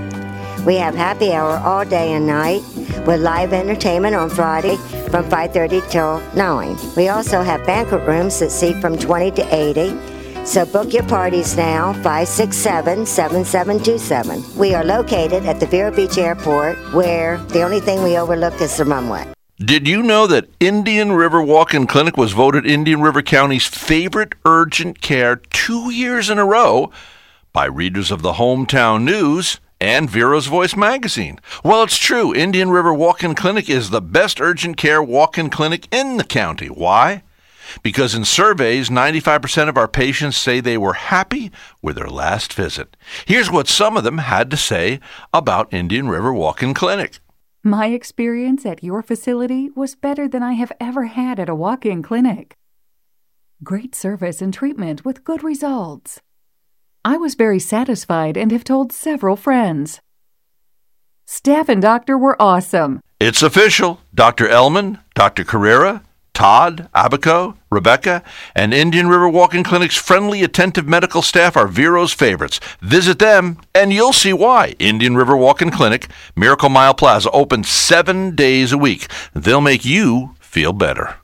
We 0.64 0.76
have 0.76 0.94
happy 0.94 1.32
hour 1.32 1.57
all 1.57 1.84
day 1.84 2.12
and 2.12 2.28
night 2.28 2.62
with 3.09 3.22
live 3.22 3.53
entertainment 3.53 4.14
on 4.14 4.30
Friday 4.30 4.76
from 5.11 5.24
5.30 5.24 5.90
till 5.90 6.22
9. 6.36 6.76
We 6.97 7.09
also 7.09 7.42
have 7.42 7.66
banquet 7.66 8.07
rooms 8.07 8.38
that 8.38 8.53
seat 8.53 8.80
from 8.80 8.97
20 8.97 9.32
to 9.32 9.42
80. 9.53 9.99
So 10.47 10.64
book 10.64 10.92
your 10.92 11.03
parties 11.09 11.57
now, 11.57 11.92
567-7727. 12.05 14.55
We 14.55 14.76
are 14.76 14.84
located 14.84 15.44
at 15.44 15.59
the 15.59 15.66
Vero 15.66 15.90
Beach 15.90 16.18
Airport, 16.18 16.76
where 16.94 17.38
the 17.49 17.62
only 17.62 17.80
thing 17.80 18.05
we 18.05 18.16
overlook 18.16 18.61
is 18.61 18.76
the 18.76 18.84
runway. 18.84 19.36
Did 19.59 19.88
you 19.88 20.02
know 20.02 20.26
that 20.26 20.50
Indian 20.61 21.12
River 21.12 21.40
Walk-in 21.40 21.86
Clinic 21.86 22.18
was 22.18 22.32
voted 22.32 22.66
Indian 22.66 23.00
River 23.00 23.22
County's 23.22 23.66
favorite 23.66 24.34
urgent 24.44 25.00
care 25.00 25.36
two 25.36 25.90
years 25.90 26.28
in 26.28 26.38
a 26.38 26.44
row 26.44 26.90
by 27.54 27.64
readers 27.64 28.11
of 28.11 28.20
the 28.20 28.34
Hometown 28.34 29.04
News 29.04 29.59
and 29.80 30.11
Vero's 30.11 30.44
Voice 30.44 30.76
magazine? 30.76 31.40
Well, 31.64 31.82
it's 31.82 31.96
true. 31.96 32.34
Indian 32.34 32.68
River 32.68 32.92
Walk-in 32.92 33.34
Clinic 33.34 33.70
is 33.70 33.88
the 33.88 34.02
best 34.02 34.42
urgent 34.42 34.76
care 34.76 35.02
walk-in 35.02 35.48
clinic 35.48 35.88
in 35.90 36.18
the 36.18 36.24
county. 36.24 36.66
Why? 36.66 37.22
Because 37.82 38.14
in 38.14 38.26
surveys, 38.26 38.90
95% 38.90 39.70
of 39.70 39.78
our 39.78 39.88
patients 39.88 40.36
say 40.36 40.61
they 40.61 40.76
were 40.76 40.92
happy 40.92 41.50
with 41.80 41.96
their 41.96 42.11
last 42.11 42.52
visit. 42.52 42.94
Here's 43.24 43.50
what 43.50 43.68
some 43.68 43.96
of 43.96 44.04
them 44.04 44.18
had 44.18 44.50
to 44.50 44.59
say 44.59 45.00
about 45.32 45.72
Indian 45.72 46.09
River 46.09 46.34
Walk-in 46.34 46.74
Clinic. 46.74 47.20
My 47.67 47.87
experience 47.87 48.64
at 48.64 48.85
your 48.85 49.03
facility 49.03 49.71
was 49.75 49.97
better 49.97 50.29
than 50.29 50.41
I 50.41 50.53
have 50.53 50.71
ever 50.79 51.07
had 51.07 51.41
at 51.41 51.49
a 51.49 51.55
walk 51.57 51.85
in 51.85 52.01
clinic. 52.01 52.57
Great 53.64 53.93
service 53.93 54.41
and 54.41 54.55
treatment 54.55 55.05
with 55.05 55.25
good 55.25 55.43
results. 55.43 56.21
I 57.05 57.17
was 57.17 57.35
very 57.35 57.59
satisfied 57.59 58.37
and 58.37 58.53
have 58.53 58.62
told 58.62 58.93
several 58.93 59.35
friends. 59.35 60.01
Staff 61.25 61.69
and 61.69 61.83
doctor 61.83 62.17
were 62.17 62.41
awesome. 62.41 63.01
It's 63.19 63.43
official. 63.43 63.99
Dr. 64.14 64.47
Elman, 64.47 65.01
Dr. 65.17 65.43
Carrera, 65.43 66.05
Todd, 66.37 66.91
Abaco, 66.95 67.57
Rebecca, 67.70 68.22
and 68.55 68.74
Indian 68.74 69.09
River 69.09 69.26
Walk-in 69.26 69.64
Clinic's 69.64 69.97
friendly, 69.97 70.43
attentive 70.43 70.87
medical 70.87 71.22
staff 71.22 71.57
are 71.57 71.66
Vero's 71.66 72.12
favorites. 72.12 72.61
Visit 72.82 73.18
them, 73.18 73.59
and 73.74 73.91
you'll 73.91 74.12
see 74.12 74.34
why. 74.34 74.74
Indian 74.78 75.16
River 75.16 75.34
Walk-in 75.34 75.70
Clinic, 75.70 76.09
Miracle 76.37 76.68
Mile 76.68 76.93
Plaza, 76.93 77.30
open 77.30 77.64
seven 77.64 78.37
days 78.37 78.70
a 78.70 78.76
week. 78.76 79.07
They'll 79.32 79.62
make 79.62 79.87
you 79.87 80.34
feel 80.39 80.74
better. 80.74 81.16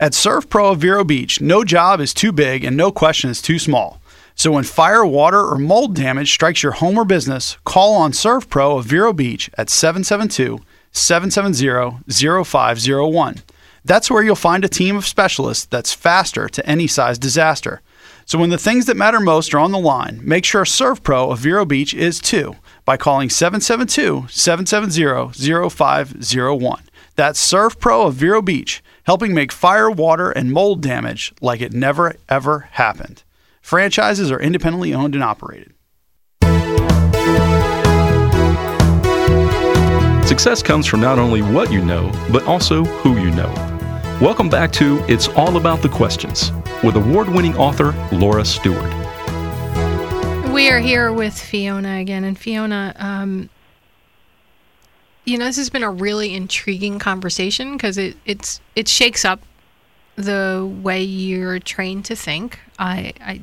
At 0.00 0.10
SERVPRO 0.10 0.72
of 0.72 0.78
Vero 0.78 1.04
Beach, 1.04 1.40
no 1.40 1.62
job 1.62 2.00
is 2.00 2.12
too 2.12 2.32
big 2.32 2.64
and 2.64 2.76
no 2.76 2.90
question 2.90 3.30
is 3.30 3.40
too 3.40 3.60
small. 3.60 4.00
So 4.34 4.50
when 4.50 4.64
fire, 4.64 5.06
water, 5.06 5.38
or 5.38 5.56
mold 5.56 5.94
damage 5.94 6.32
strikes 6.32 6.64
your 6.64 6.72
home 6.72 6.98
or 6.98 7.04
business, 7.04 7.58
call 7.64 7.94
on 7.94 8.10
SERVPRO 8.10 8.80
of 8.80 8.86
Vero 8.86 9.12
Beach 9.12 9.50
at 9.56 9.70
772 9.70 10.58
770 10.90 12.00
0501. 12.44 13.36
That's 13.84 14.10
where 14.10 14.22
you'll 14.22 14.36
find 14.36 14.64
a 14.64 14.68
team 14.68 14.96
of 14.96 15.06
specialists 15.06 15.66
that's 15.66 15.92
faster 15.92 16.48
to 16.48 16.66
any 16.66 16.86
size 16.86 17.18
disaster. 17.18 17.80
So 18.26 18.38
when 18.38 18.50
the 18.50 18.58
things 18.58 18.86
that 18.86 18.96
matter 18.96 19.18
most 19.18 19.54
are 19.54 19.58
on 19.58 19.72
the 19.72 19.78
line, 19.78 20.20
make 20.22 20.44
sure 20.44 20.64
SERVPRO 20.64 21.32
of 21.32 21.38
Vero 21.38 21.64
Beach 21.64 21.94
is 21.94 22.20
too 22.20 22.56
by 22.84 22.96
calling 22.96 23.28
772 23.28 24.26
770 24.30 25.32
0501. 25.68 26.82
That's 27.16 27.52
SERVPRO 27.52 28.06
of 28.06 28.14
Vero 28.14 28.40
Beach, 28.40 28.82
helping 29.04 29.34
make 29.34 29.50
fire, 29.50 29.90
water, 29.90 30.30
and 30.30 30.52
mold 30.52 30.80
damage 30.80 31.32
like 31.40 31.60
it 31.60 31.72
never 31.72 32.14
ever 32.28 32.68
happened. 32.72 33.24
Franchises 33.60 34.30
are 34.30 34.40
independently 34.40 34.94
owned 34.94 35.14
and 35.14 35.24
operated. 35.24 35.74
Success 40.26 40.62
comes 40.62 40.86
from 40.86 41.00
not 41.00 41.18
only 41.18 41.42
what 41.42 41.72
you 41.72 41.84
know, 41.84 42.10
but 42.30 42.44
also 42.44 42.84
who 42.84 43.18
you 43.18 43.32
know. 43.32 43.69
Welcome 44.20 44.50
back 44.50 44.70
to 44.72 45.02
It's 45.08 45.28
All 45.28 45.56
About 45.56 45.80
the 45.80 45.88
Questions 45.88 46.52
with 46.84 46.94
award 46.94 47.30
winning 47.30 47.56
author 47.56 47.92
Laura 48.12 48.44
Stewart. 48.44 48.92
We 50.52 50.68
are 50.68 50.78
here 50.78 51.10
with 51.10 51.32
Fiona 51.32 52.00
again. 52.00 52.24
And 52.24 52.38
Fiona, 52.38 52.94
um, 52.98 53.48
you 55.24 55.38
know, 55.38 55.46
this 55.46 55.56
has 55.56 55.70
been 55.70 55.82
a 55.82 55.90
really 55.90 56.34
intriguing 56.34 56.98
conversation 56.98 57.72
because 57.72 57.96
it, 57.96 58.14
it's, 58.26 58.60
it 58.76 58.88
shakes 58.88 59.24
up 59.24 59.40
the 60.16 60.70
way 60.82 61.02
you're 61.02 61.58
trained 61.58 62.04
to 62.04 62.14
think. 62.14 62.60
I, 62.78 63.14
I, 63.22 63.40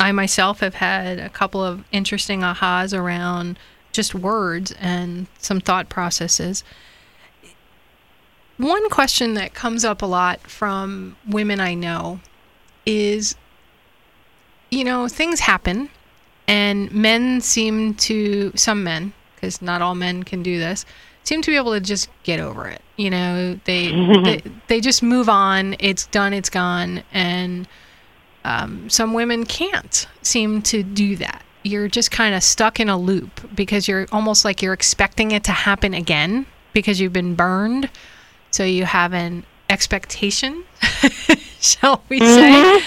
I 0.00 0.12
myself 0.12 0.60
have 0.60 0.76
had 0.76 1.18
a 1.18 1.28
couple 1.28 1.62
of 1.62 1.84
interesting 1.92 2.40
ahas 2.40 2.98
around 2.98 3.58
just 3.92 4.14
words 4.14 4.72
and 4.80 5.26
some 5.38 5.60
thought 5.60 5.90
processes. 5.90 6.64
One 8.58 8.88
question 8.90 9.34
that 9.34 9.54
comes 9.54 9.84
up 9.84 10.02
a 10.02 10.06
lot 10.06 10.40
from 10.42 11.16
women 11.26 11.60
I 11.60 11.74
know 11.74 12.20
is 12.84 13.36
you 14.70 14.84
know, 14.84 15.08
things 15.08 15.40
happen, 15.40 15.88
and 16.46 16.92
men 16.92 17.40
seem 17.40 17.94
to, 17.94 18.52
some 18.54 18.84
men, 18.84 19.14
because 19.34 19.62
not 19.62 19.80
all 19.80 19.94
men 19.94 20.24
can 20.24 20.42
do 20.42 20.58
this, 20.58 20.84
seem 21.24 21.40
to 21.42 21.50
be 21.50 21.56
able 21.56 21.72
to 21.72 21.80
just 21.80 22.10
get 22.22 22.38
over 22.40 22.68
it. 22.68 22.82
You 22.96 23.10
know, 23.10 23.58
they, 23.64 23.90
they, 24.24 24.42
they 24.66 24.80
just 24.80 25.02
move 25.02 25.28
on, 25.28 25.74
it's 25.78 26.06
done, 26.06 26.34
it's 26.34 26.50
gone, 26.50 27.02
and 27.12 27.66
um, 28.44 28.90
some 28.90 29.14
women 29.14 29.46
can't 29.46 30.06
seem 30.22 30.62
to 30.62 30.82
do 30.82 31.16
that 31.16 31.42
you're 31.64 31.88
just 31.88 32.10
kind 32.10 32.34
of 32.34 32.42
stuck 32.42 32.80
in 32.80 32.88
a 32.88 32.96
loop 32.96 33.54
because 33.54 33.88
you're 33.88 34.06
almost 34.12 34.44
like 34.44 34.62
you're 34.62 34.72
expecting 34.72 35.32
it 35.32 35.44
to 35.44 35.52
happen 35.52 35.92
again 35.92 36.46
because 36.72 37.00
you've 37.00 37.12
been 37.12 37.34
burned. 37.34 37.90
So 38.50 38.64
you 38.64 38.84
have 38.84 39.12
an 39.12 39.44
expectation, 39.70 40.64
shall 41.60 42.02
we 42.08 42.18
say? 42.18 42.82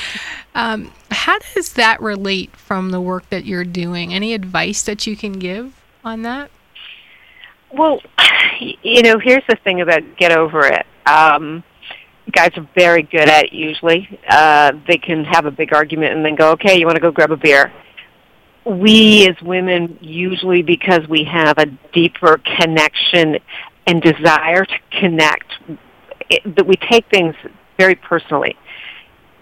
Um, 0.55 0.91
how 1.11 1.39
does 1.55 1.73
that 1.73 2.01
relate 2.01 2.55
from 2.55 2.89
the 2.89 2.99
work 2.99 3.29
that 3.29 3.45
you're 3.45 3.63
doing? 3.63 4.13
Any 4.13 4.33
advice 4.33 4.83
that 4.83 5.07
you 5.07 5.15
can 5.15 5.33
give 5.33 5.73
on 6.03 6.23
that? 6.23 6.51
Well, 7.71 8.01
you 8.59 9.01
know, 9.01 9.19
here's 9.19 9.43
the 9.47 9.55
thing 9.63 9.81
about 9.81 10.17
get 10.17 10.31
over 10.31 10.65
it. 10.65 10.85
Um, 11.05 11.63
guys 12.31 12.51
are 12.57 12.67
very 12.75 13.03
good 13.03 13.29
at 13.29 13.45
it 13.45 13.53
usually. 13.53 14.19
Uh, 14.27 14.73
they 14.87 14.97
can 14.97 15.23
have 15.25 15.45
a 15.45 15.51
big 15.51 15.73
argument 15.73 16.15
and 16.15 16.25
then 16.25 16.35
go, 16.35 16.51
okay, 16.51 16.77
you 16.77 16.85
want 16.85 16.95
to 16.95 17.01
go 17.01 17.11
grab 17.11 17.31
a 17.31 17.37
beer. 17.37 17.71
We 18.65 19.27
as 19.27 19.41
women, 19.41 19.97
usually 20.01 20.61
because 20.61 21.07
we 21.07 21.23
have 21.23 21.57
a 21.57 21.65
deeper 21.93 22.39
connection 22.59 23.39
and 23.91 24.01
desire 24.01 24.63
to 24.63 24.79
connect, 24.99 25.51
it, 26.29 26.55
that 26.55 26.65
we 26.65 26.75
take 26.89 27.05
things 27.11 27.35
very 27.77 27.95
personally. 27.95 28.55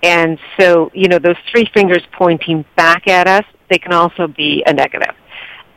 And 0.02 0.40
so, 0.60 0.90
you 0.94 1.08
know, 1.08 1.20
those 1.20 1.36
three 1.52 1.70
fingers 1.72 2.02
pointing 2.14 2.66
back 2.76 3.08
at 3.08 3.28
us, 3.28 3.44
they 3.70 3.78
can 3.78 3.94
also 3.94 4.28
be 4.28 4.64
a 4.66 4.74
negative. 4.74 5.14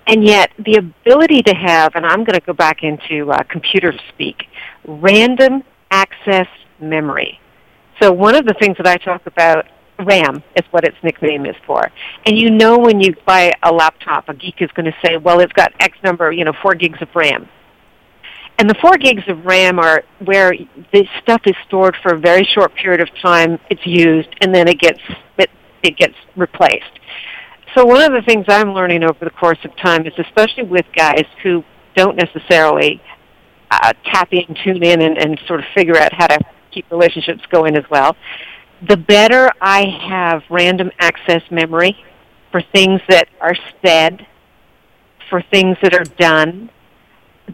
And 0.06 0.24
yet, 0.24 0.50
the 0.58 0.76
ability 0.76 1.42
to 1.42 1.54
have, 1.54 1.94
and 1.94 2.06
I'm 2.06 2.24
going 2.24 2.38
to 2.38 2.46
go 2.46 2.54
back 2.54 2.82
into 2.82 3.30
uh, 3.30 3.42
computer 3.44 3.92
speak, 4.08 4.44
random 4.86 5.62
access 5.90 6.48
memory. 6.80 7.38
So 8.00 8.10
one 8.10 8.34
of 8.34 8.46
the 8.46 8.54
things 8.54 8.78
that 8.78 8.86
I 8.86 8.96
talk 8.96 9.26
about, 9.26 9.66
RAM 9.98 10.42
is 10.56 10.64
what 10.70 10.84
its 10.84 10.96
nickname 11.04 11.44
is 11.44 11.54
for. 11.66 11.90
And 12.24 12.38
you 12.38 12.50
know 12.50 12.78
when 12.78 13.00
you 13.00 13.14
buy 13.26 13.52
a 13.62 13.72
laptop, 13.72 14.28
a 14.30 14.34
geek 14.34 14.62
is 14.62 14.70
going 14.72 14.86
to 14.86 14.96
say, 15.04 15.18
well, 15.18 15.40
it's 15.40 15.52
got 15.52 15.72
X 15.78 15.96
number, 16.02 16.32
you 16.32 16.44
know, 16.44 16.54
4 16.62 16.74
gigs 16.74 17.00
of 17.02 17.08
RAM. 17.14 17.48
And 18.58 18.68
the 18.68 18.74
4 18.80 18.96
gigs 18.98 19.22
of 19.28 19.44
RAM 19.44 19.78
are 19.78 20.04
where 20.24 20.52
the 20.92 21.06
stuff 21.22 21.40
is 21.46 21.54
stored 21.66 21.96
for 22.02 22.14
a 22.14 22.18
very 22.18 22.44
short 22.44 22.74
period 22.74 23.00
of 23.00 23.08
time, 23.20 23.58
it's 23.70 23.84
used, 23.84 24.28
and 24.40 24.54
then 24.54 24.68
it 24.68 24.78
gets, 24.78 25.00
it, 25.38 25.50
it 25.82 25.96
gets 25.96 26.14
replaced. 26.36 27.00
So 27.74 27.86
one 27.86 28.02
of 28.02 28.12
the 28.12 28.22
things 28.22 28.44
I'm 28.48 28.74
learning 28.74 29.02
over 29.02 29.24
the 29.24 29.30
course 29.30 29.58
of 29.64 29.74
time 29.76 30.06
is 30.06 30.12
especially 30.18 30.64
with 30.64 30.84
guys 30.94 31.24
who 31.42 31.64
don't 31.96 32.16
necessarily 32.16 33.00
uh, 33.70 33.92
tap 34.04 34.28
in, 34.32 34.54
tune 34.62 34.82
in, 34.82 35.00
and, 35.00 35.16
and 35.16 35.40
sort 35.46 35.60
of 35.60 35.66
figure 35.74 35.96
out 35.96 36.12
how 36.12 36.26
to 36.26 36.38
keep 36.70 36.90
relationships 36.90 37.42
going 37.50 37.76
as 37.76 37.84
well. 37.90 38.14
The 38.86 38.96
better 38.96 39.50
I 39.60 39.86
have 40.08 40.42
random 40.50 40.90
access 40.98 41.42
memory 41.50 41.96
for 42.50 42.62
things 42.74 43.00
that 43.08 43.28
are 43.40 43.56
said, 43.84 44.26
for 45.30 45.42
things 45.50 45.78
that 45.82 45.94
are 45.94 46.04
done, 46.04 46.68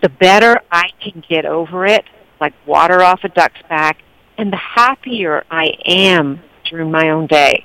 the 0.01 0.09
better 0.09 0.61
I 0.70 0.90
can 1.01 1.22
get 1.28 1.44
over 1.44 1.86
it, 1.86 2.05
like 2.40 2.55
water 2.66 3.03
off 3.03 3.20
a 3.24 3.28
duck's 3.28 3.61
back, 3.68 3.99
and 4.36 4.53
the 4.53 4.57
happier 4.57 5.44
I 5.51 5.72
am 5.84 6.40
during 6.70 6.90
my 6.90 7.11
own 7.11 7.26
day. 7.26 7.64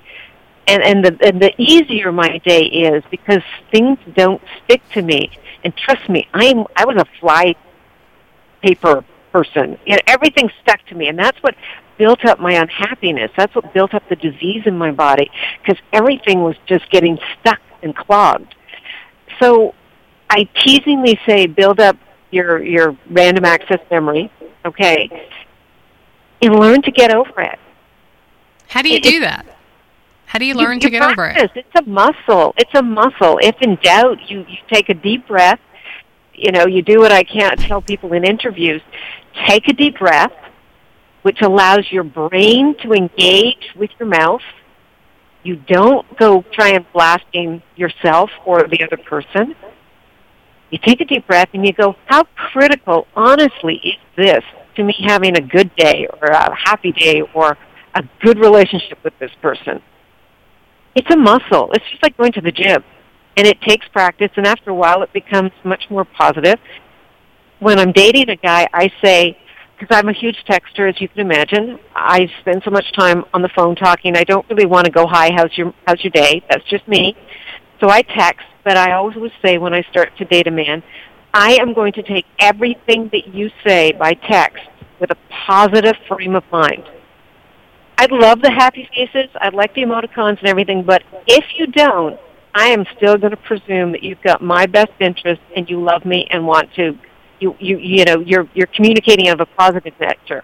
And 0.67 0.81
and 0.81 1.03
the 1.03 1.17
and 1.25 1.41
the 1.41 1.53
easier 1.57 2.11
my 2.11 2.37
day 2.39 2.63
is 2.63 3.03
because 3.11 3.41
things 3.71 3.99
don't 4.15 4.41
stick 4.63 4.81
to 4.93 5.01
me. 5.01 5.29
And 5.63 5.75
trust 5.75 6.07
me, 6.09 6.27
I'm 6.33 6.65
I 6.75 6.85
was 6.85 6.95
a 6.97 7.05
fly 7.19 7.55
paper 8.61 9.03
person. 9.31 9.77
You 9.85 9.95
know, 9.95 10.01
everything 10.07 10.49
stuck 10.61 10.85
to 10.87 10.95
me, 10.95 11.07
and 11.07 11.19
that's 11.19 11.37
what 11.41 11.55
built 11.97 12.23
up 12.25 12.39
my 12.39 12.53
unhappiness. 12.53 13.31
That's 13.35 13.53
what 13.53 13.73
built 13.73 13.93
up 13.93 14.07
the 14.09 14.15
disease 14.15 14.63
in 14.65 14.77
my 14.77 14.91
body 14.91 15.29
because 15.61 15.81
everything 15.91 16.41
was 16.41 16.55
just 16.65 16.89
getting 16.89 17.17
stuck 17.39 17.59
and 17.81 17.95
clogged. 17.95 18.55
So 19.41 19.75
I 20.29 20.47
teasingly 20.63 21.19
say 21.25 21.45
build 21.47 21.79
up 21.79 21.97
your 22.33 22.63
your 22.63 22.97
random 23.09 23.45
access 23.45 23.79
memory, 23.91 24.31
okay, 24.65 25.27
and 26.41 26.55
learn 26.59 26.81
to 26.81 26.91
get 26.91 27.13
over 27.13 27.41
it. 27.41 27.59
How 28.67 28.81
do 28.81 28.89
you 28.89 28.97
It- 28.97 29.03
do 29.03 29.19
that? 29.21 29.45
How 30.25 30.39
do 30.39 30.45
you 30.45 30.55
learn 30.55 30.75
you, 30.75 30.79
to 30.79 30.87
you 30.87 30.99
get 30.99 31.03
over 31.03 31.27
it? 31.27 31.51
It's 31.55 31.75
a 31.75 31.83
muscle. 31.83 32.55
It's 32.57 32.73
a 32.73 32.81
muscle. 32.81 33.37
If 33.39 33.55
in 33.61 33.75
doubt, 33.83 34.31
you, 34.31 34.39
you 34.49 34.57
take 34.67 34.89
a 34.89 34.95
deep 34.95 35.27
breath. 35.27 35.59
You 36.33 36.51
know, 36.51 36.65
you 36.65 36.81
do 36.81 36.97
what 36.97 37.11
I 37.11 37.21
can't 37.23 37.59
tell 37.59 37.83
people 37.83 38.13
in 38.13 38.23
interviews. 38.23 38.81
Take 39.47 39.67
a 39.67 39.73
deep 39.73 39.99
breath, 39.99 40.33
which 41.21 41.41
allows 41.43 41.91
your 41.91 42.03
brain 42.03 42.75
to 42.81 42.93
engage 42.93 43.75
with 43.75 43.91
your 43.99 44.09
mouth. 44.09 44.41
You 45.43 45.57
don't 45.57 46.17
go 46.17 46.43
try 46.51 46.69
and 46.69 46.91
blasting 46.93 47.61
yourself 47.75 48.31
or 48.43 48.67
the 48.67 48.83
other 48.83 48.97
person. 48.97 49.55
You 50.73 50.79
take 50.83 51.01
a 51.01 51.05
deep 51.05 51.27
breath 51.27 51.49
and 51.53 51.63
you 51.63 51.71
go, 51.71 51.95
how 52.07 52.23
critical, 52.51 53.05
honestly, 53.15 53.75
is 53.75 53.93
this 54.17 54.43
to 54.75 54.83
me 54.83 54.95
having 55.05 55.37
a 55.37 55.39
good 55.39 55.69
day 55.75 56.07
or 56.19 56.29
a 56.29 56.55
happy 56.65 56.91
day 56.91 57.21
or 57.35 57.55
a 57.93 58.03
good 58.21 58.39
relationship 58.39 58.97
with 59.03 59.13
this 59.19 59.29
person? 59.39 59.83
It's 60.95 61.11
a 61.13 61.15
muscle. 61.15 61.69
It's 61.73 61.85
just 61.91 62.01
like 62.01 62.17
going 62.17 62.31
to 62.31 62.41
the 62.41 62.51
gym. 62.51 62.83
And 63.37 63.45
it 63.45 63.61
takes 63.61 63.87
practice, 63.89 64.31
and 64.35 64.47
after 64.47 64.71
a 64.71 64.73
while, 64.73 65.03
it 65.03 65.13
becomes 65.13 65.51
much 65.63 65.83
more 65.91 66.05
positive. 66.05 66.57
When 67.59 67.77
I'm 67.77 67.91
dating 67.91 68.29
a 68.29 68.35
guy, 68.35 68.67
I 68.73 68.91
say, 69.03 69.37
because 69.77 69.95
I'm 69.95 70.09
a 70.09 70.13
huge 70.13 70.37
texter, 70.49 70.89
as 70.89 70.99
you 70.99 71.07
can 71.07 71.19
imagine, 71.19 71.77
I 71.95 72.27
spend 72.41 72.63
so 72.65 72.71
much 72.71 72.91
time 72.93 73.25
on 73.31 73.43
the 73.43 73.49
phone 73.49 73.75
talking. 73.75 74.17
I 74.17 74.23
don't 74.23 74.47
really 74.49 74.65
want 74.65 74.85
to 74.85 74.91
go, 74.91 75.05
"Hi, 75.05 75.31
how's 75.35 75.55
your 75.55 75.71
how's 75.85 76.03
your 76.03 76.11
day?" 76.11 76.43
That's 76.49 76.63
just 76.65 76.87
me. 76.87 77.15
So 77.79 77.89
I 77.89 78.01
text, 78.01 78.45
but 78.63 78.77
I 78.77 78.93
always 78.93 79.31
say 79.43 79.57
when 79.57 79.73
I 79.73 79.81
start 79.83 80.15
to 80.17 80.25
date 80.25 80.47
a 80.47 80.51
man, 80.51 80.83
I 81.33 81.53
am 81.55 81.73
going 81.73 81.93
to 81.93 82.03
take 82.03 82.25
everything 82.39 83.09
that 83.11 83.33
you 83.33 83.49
say 83.65 83.91
by 83.91 84.13
text 84.13 84.63
with 84.99 85.11
a 85.11 85.17
positive 85.45 85.95
frame 86.07 86.35
of 86.35 86.43
mind. 86.51 86.83
I'd 87.97 88.11
love 88.11 88.41
the 88.41 88.51
happy 88.51 88.87
faces. 88.93 89.29
I'd 89.39 89.53
like 89.53 89.73
the 89.73 89.81
emoticons 89.81 90.39
and 90.39 90.47
everything, 90.47 90.83
but 90.83 91.03
if 91.27 91.45
you 91.57 91.67
don't, 91.67 92.19
I 92.55 92.67
am 92.67 92.85
still 92.97 93.17
going 93.17 93.31
to 93.31 93.37
presume 93.37 93.91
that 93.93 94.03
you've 94.03 94.21
got 94.21 94.41
my 94.41 94.65
best 94.65 94.91
interest 94.99 95.41
and 95.55 95.69
you 95.69 95.81
love 95.81 96.05
me 96.05 96.27
and 96.29 96.45
want 96.45 96.73
to. 96.75 96.97
You 97.39 97.55
you 97.59 97.77
you 97.77 98.05
know 98.05 98.19
you're 98.19 98.47
you're 98.53 98.67
communicating 98.67 99.29
of 99.29 99.39
a 99.39 99.45
positive 99.45 99.93
nature. 99.99 100.43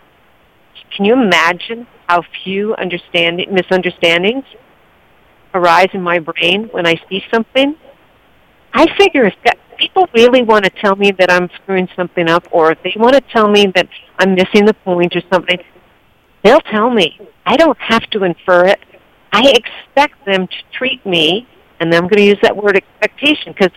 Can 0.96 1.06
you 1.06 1.14
imagine 1.14 1.88
how 2.08 2.24
few 2.44 2.74
understand 2.76 3.46
misunderstandings 3.52 4.44
arise 5.54 5.90
in 5.94 6.02
my 6.02 6.20
brain 6.20 6.66
when 6.72 6.86
I 6.86 7.02
see 7.10 7.24
something? 7.32 7.76
I 8.74 8.86
figure 8.98 9.26
if 9.26 9.36
that, 9.46 9.58
people 9.78 10.08
really 10.14 10.44
want 10.44 10.66
to 10.66 10.72
tell 10.72 10.96
me 10.96 11.12
that 11.12 11.32
I'm 11.32 11.50
screwing 11.62 11.88
something 11.96 12.30
up, 12.30 12.44
or 12.52 12.72
if 12.72 12.84
they 12.84 12.94
want 12.96 13.16
to 13.16 13.22
tell 13.22 13.50
me 13.50 13.68
that 13.76 13.88
I'm 14.20 14.36
missing 14.36 14.66
the 14.66 14.74
point 14.74 15.16
or 15.16 15.22
something, 15.32 15.58
they'll 16.44 16.60
tell 16.60 16.90
me. 16.90 17.20
I 17.46 17.58
don't 17.58 17.80
have 17.80 18.04
to 18.12 18.24
infer 18.24 18.66
it. 18.66 18.80
I 19.32 19.54
expect 19.56 20.26
them 20.26 20.48
to 20.48 20.78
treat 20.78 21.04
me, 21.06 21.48
and 21.80 21.94
I'm 21.94 22.04
going 22.04 22.18
to 22.18 22.24
use 22.24 22.40
that 22.42 22.56
word 22.56 22.76
expectation 22.76 23.54
because 23.54 23.72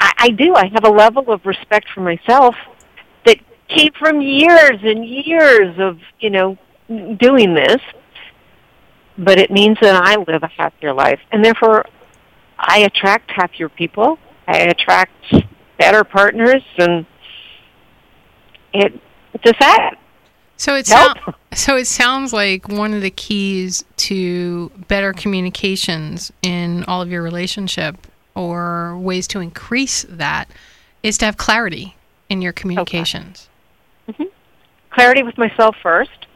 I, 0.00 0.12
I 0.18 0.28
do. 0.30 0.54
I 0.54 0.66
have 0.66 0.84
a 0.84 0.90
level 0.90 1.30
of 1.32 1.44
respect 1.44 1.88
for 1.94 2.00
myself 2.00 2.54
that 3.24 3.38
came 3.68 3.92
from 3.98 4.20
years 4.20 4.78
and 4.82 5.04
years 5.04 5.76
of 5.78 5.98
you 6.20 6.30
know 6.30 6.56
doing 6.88 7.54
this. 7.54 7.78
But 9.18 9.38
it 9.38 9.50
means 9.50 9.78
that 9.80 9.94
I 9.94 10.16
live 10.16 10.42
a 10.42 10.48
happier 10.48 10.92
life, 10.92 11.20
and 11.32 11.44
therefore 11.44 11.86
I 12.58 12.80
attract 12.80 13.30
happier 13.30 13.68
people. 13.68 14.18
I 14.46 14.58
attract 14.58 15.34
better 15.78 16.04
partners, 16.04 16.62
and 16.78 17.06
it 18.72 19.00
it's 19.32 19.50
a 19.50 19.54
fact. 19.54 19.96
So 20.56 20.74
it 20.74 20.86
sounds 20.86 21.18
so 21.52 21.76
it 21.76 21.86
sounds 21.86 22.32
like 22.32 22.68
one 22.68 22.94
of 22.94 23.02
the 23.02 23.10
keys 23.10 23.84
to 23.96 24.70
better 24.88 25.12
communications 25.12 26.32
in 26.42 26.84
all 26.84 27.02
of 27.02 27.10
your 27.10 27.22
relationship 27.22 28.06
or 28.34 28.96
ways 28.98 29.26
to 29.28 29.40
increase 29.40 30.04
that 30.08 30.50
is 31.02 31.18
to 31.18 31.24
have 31.24 31.36
clarity 31.36 31.96
in 32.28 32.42
your 32.42 32.52
communications. 32.52 33.48
Mm-hmm. 34.08 34.24
clarity 34.90 35.24
with 35.24 35.36
myself 35.36 35.74
first, 35.82 36.26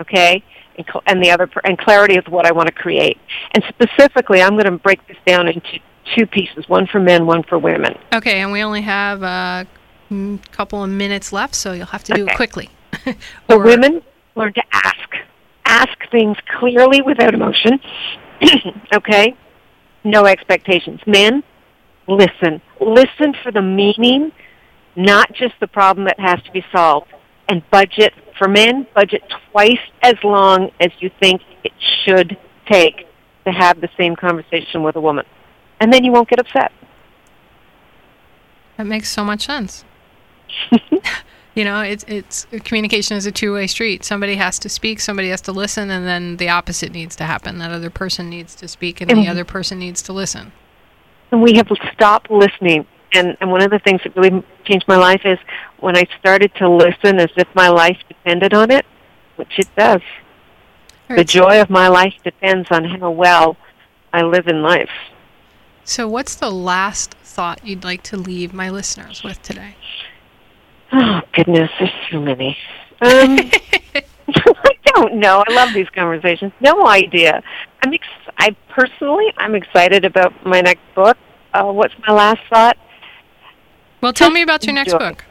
okay, 0.00 0.42
and, 0.76 0.86
cl- 0.86 1.02
and 1.06 1.22
the 1.22 1.30
other, 1.30 1.46
per- 1.46 1.60
and 1.64 1.76
clarity 1.78 2.14
is 2.14 2.24
what 2.28 2.46
I 2.46 2.52
want 2.52 2.68
to 2.68 2.72
create. 2.74 3.18
And 3.54 3.62
specifically, 3.68 4.40
I'm 4.42 4.52
going 4.52 4.64
to 4.64 4.72
break 4.78 5.06
this 5.08 5.16
down 5.26 5.48
into 5.48 5.78
two 6.16 6.26
pieces: 6.26 6.68
one 6.68 6.86
for 6.86 7.00
men, 7.00 7.26
one 7.26 7.42
for 7.42 7.58
women. 7.58 7.94
Okay, 8.14 8.40
and 8.40 8.52
we 8.52 8.62
only 8.62 8.82
have 8.82 9.22
a 9.22 9.66
mm, 10.10 10.38
couple 10.52 10.82
of 10.82 10.90
minutes 10.90 11.32
left, 11.32 11.54
so 11.54 11.72
you'll 11.72 11.86
have 11.86 12.04
to 12.04 12.12
do 12.14 12.22
it 12.22 12.28
Okay. 12.28 12.36
quickly. 12.36 12.68
So 13.48 13.56
Or- 13.56 13.62
women 13.64 14.02
learn 14.36 14.52
to 14.54 14.62
ask, 14.72 15.08
ask 15.64 15.96
things 16.10 16.36
clearly 16.58 17.02
without 17.02 17.34
emotion, 17.34 17.80
okay, 18.94 19.34
no 20.04 20.24
expectations. 20.26 21.00
Men, 21.06 21.42
listen, 22.08 22.60
listen 22.80 23.34
for 23.42 23.52
the 23.52 23.62
meaning, 23.62 24.32
not 24.96 25.32
just 25.32 25.54
the 25.60 25.66
problem 25.66 26.06
that 26.06 26.18
has 26.18 26.42
to 26.44 26.50
be 26.52 26.64
solved. 26.72 27.12
And 27.48 27.62
budget 27.70 28.12
for 28.40 28.48
men, 28.48 28.86
budget 28.94 29.22
twice 29.52 29.78
as 30.02 30.14
long 30.24 30.70
as 30.80 30.90
you 31.00 31.10
think 31.20 31.42
it 31.62 31.72
should 32.04 32.38
take 32.66 33.06
to 33.44 33.52
have 33.52 33.80
the 33.82 33.88
same 33.98 34.16
conversation 34.16 34.82
with 34.82 34.96
a 34.96 35.00
woman. 35.00 35.26
and 35.78 35.92
then 35.92 36.04
you 36.04 36.10
won't 36.12 36.28
get 36.28 36.38
upset. 36.38 36.72
That 38.76 38.86
makes 38.86 39.10
so 39.10 39.22
much 39.24 39.44
sense. 39.44 39.84
you 41.54 41.64
know, 41.64 41.80
it's 41.82 42.04
it's 42.08 42.46
communication 42.64 43.16
is 43.16 43.26
a 43.26 43.32
two-way 43.32 43.66
street. 43.66 44.04
Somebody 44.04 44.36
has 44.36 44.58
to 44.60 44.68
speak, 44.68 45.00
somebody 45.00 45.28
has 45.28 45.42
to 45.42 45.52
listen, 45.52 45.90
and 45.90 46.06
then 46.06 46.38
the 46.38 46.48
opposite 46.48 46.92
needs 46.92 47.14
to 47.16 47.24
happen. 47.24 47.58
That 47.58 47.70
other 47.70 47.90
person 47.90 48.30
needs 48.30 48.54
to 48.56 48.68
speak, 48.68 49.00
and 49.00 49.10
the 49.10 49.28
other 49.28 49.44
person 49.44 49.78
needs 49.78 50.00
to 50.02 50.12
listen. 50.12 50.52
And 51.30 51.42
we 51.42 51.54
have 51.54 51.68
stopped 51.92 52.30
listening. 52.30 52.86
And 53.12 53.36
and 53.40 53.50
one 53.50 53.62
of 53.62 53.70
the 53.70 53.78
things 53.80 54.00
that 54.04 54.16
really 54.16 54.42
changed 54.70 54.86
my 54.86 54.96
life 54.96 55.22
is 55.24 55.38
when 55.80 55.96
I 55.96 56.06
started 56.18 56.54
to 56.56 56.68
listen 56.68 57.18
as 57.18 57.30
if 57.36 57.48
my 57.54 57.68
life 57.68 57.98
depended 58.08 58.54
on 58.54 58.70
it, 58.70 58.86
which 59.36 59.58
it 59.58 59.68
does. 59.76 60.02
The 61.08 61.24
joy 61.24 61.60
of 61.60 61.70
my 61.70 61.88
life 61.88 62.14
depends 62.22 62.68
on 62.70 62.84
how 62.84 63.10
well 63.10 63.56
I 64.12 64.22
live 64.22 64.46
in 64.46 64.62
life. 64.62 64.90
So, 65.82 66.06
what's 66.06 66.36
the 66.36 66.50
last 66.50 67.14
thought 67.14 67.66
you'd 67.66 67.82
like 67.82 68.02
to 68.04 68.16
leave 68.16 68.54
my 68.54 68.70
listeners 68.70 69.24
with 69.24 69.42
today? 69.42 69.74
Oh 70.92 71.20
goodness, 71.32 71.70
there's 71.78 71.90
so 72.10 72.20
many. 72.20 72.56
Um, 73.02 73.38
I 73.94 74.74
don't 74.84 75.14
know. 75.14 75.42
I 75.48 75.54
love 75.54 75.72
these 75.72 75.88
conversations. 75.88 76.52
No 76.60 76.86
idea. 76.86 77.42
I'm 77.82 77.94
ex- 77.94 78.06
I 78.36 78.54
personally, 78.68 79.32
I'm 79.38 79.54
excited 79.54 80.04
about 80.04 80.34
my 80.44 80.60
next 80.60 80.82
book. 80.94 81.16
Uh, 81.54 81.72
what's 81.72 81.94
my 82.06 82.12
last 82.12 82.42
thought? 82.50 82.76
Well, 84.00 84.12
tell 84.12 84.30
me 84.30 84.42
about 84.42 84.64
your 84.64 84.74
next 84.74 84.92
enjoy. 84.92 85.10
book. 85.10 85.24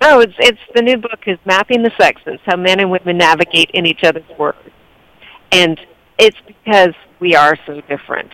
Oh, 0.00 0.20
it's 0.20 0.34
it's 0.38 0.60
the 0.74 0.82
new 0.82 0.98
book 0.98 1.20
is 1.26 1.38
mapping 1.44 1.82
the 1.82 1.90
sexes, 1.98 2.38
how 2.44 2.56
men 2.56 2.80
and 2.80 2.90
women 2.90 3.18
navigate 3.18 3.70
in 3.72 3.86
each 3.86 4.04
other's 4.04 4.28
words, 4.38 4.58
and 5.52 5.80
it's 6.18 6.36
because 6.46 6.94
we 7.18 7.34
are 7.34 7.56
so 7.66 7.80
different, 7.82 8.30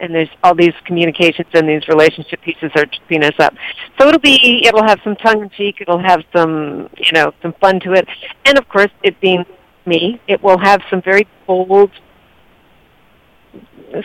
and 0.00 0.14
there's 0.14 0.28
all 0.42 0.54
these 0.54 0.74
communications 0.86 1.48
and 1.54 1.68
these 1.68 1.86
relationship 1.86 2.40
pieces 2.42 2.70
are 2.76 2.86
tripping 2.86 3.22
us 3.22 3.34
up. 3.38 3.54
So 3.98 4.08
it'll 4.08 4.20
be 4.20 4.66
it'll 4.66 4.84
have 4.84 5.00
some 5.04 5.14
tongue 5.16 5.42
in 5.42 5.50
cheek, 5.50 5.76
it'll 5.80 6.02
have 6.02 6.22
some 6.34 6.90
you 6.98 7.12
know 7.12 7.32
some 7.42 7.54
fun 7.60 7.78
to 7.80 7.92
it, 7.92 8.08
and 8.44 8.58
of 8.58 8.68
course 8.68 8.90
it 9.04 9.20
being 9.20 9.44
me, 9.86 10.20
it 10.26 10.42
will 10.42 10.58
have 10.58 10.82
some 10.90 11.00
very 11.00 11.28
bold, 11.46 11.90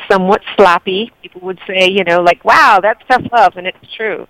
somewhat 0.08 0.42
sloppy. 0.56 1.12
People 1.24 1.42
would 1.42 1.60
say 1.66 1.90
you 1.90 2.04
know 2.04 2.22
like 2.22 2.46
wow 2.46 2.80
that's 2.82 3.02
tough 3.10 3.24
love, 3.32 3.54
and 3.58 3.66
it's 3.66 3.96
true 3.96 4.28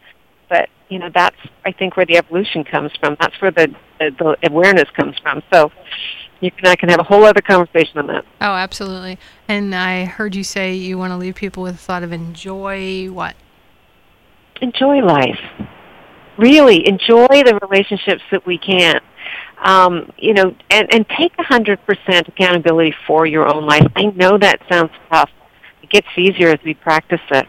but 0.49 0.69
you 0.89 0.99
know 0.99 1.09
that's 1.13 1.37
I 1.65 1.71
think 1.71 1.95
where 1.95 2.05
the 2.05 2.17
evolution 2.17 2.63
comes 2.63 2.91
from. 2.99 3.15
That's 3.19 3.39
where 3.41 3.51
the 3.51 3.73
the, 3.99 4.11
the 4.41 4.49
awareness 4.49 4.89
comes 4.91 5.17
from. 5.19 5.41
So 5.53 5.71
you 6.41 6.51
can 6.51 6.67
I 6.67 6.75
can 6.75 6.89
have 6.89 6.99
a 6.99 7.03
whole 7.03 7.23
other 7.25 7.41
conversation 7.41 7.99
on 7.99 8.07
that. 8.07 8.25
Oh, 8.41 8.53
absolutely. 8.53 9.19
And 9.47 9.73
I 9.75 10.05
heard 10.05 10.35
you 10.35 10.43
say 10.43 10.73
you 10.73 10.97
want 10.97 11.11
to 11.11 11.17
leave 11.17 11.35
people 11.35 11.63
with 11.63 11.75
a 11.75 11.77
thought 11.77 12.03
of 12.03 12.11
enjoy 12.11 13.07
what? 13.11 13.35
Enjoy 14.61 14.99
life. 14.99 15.39
Really 16.37 16.87
enjoy 16.87 17.27
the 17.27 17.59
relationships 17.61 18.21
that 18.31 18.45
we 18.45 18.57
can. 18.57 18.99
Um, 19.63 20.11
you 20.17 20.33
know, 20.33 20.55
and, 20.69 20.93
and 20.93 21.05
take 21.17 21.33
a 21.37 21.43
hundred 21.43 21.79
percent 21.85 22.29
accountability 22.29 22.95
for 23.05 23.25
your 23.25 23.53
own 23.53 23.65
life. 23.65 23.85
I 23.95 24.03
know 24.03 24.37
that 24.37 24.61
sounds 24.71 24.91
tough. 25.11 25.29
It 25.83 25.89
gets 25.89 26.07
easier 26.17 26.49
as 26.49 26.59
we 26.63 26.73
practice 26.73 27.19
it. 27.31 27.45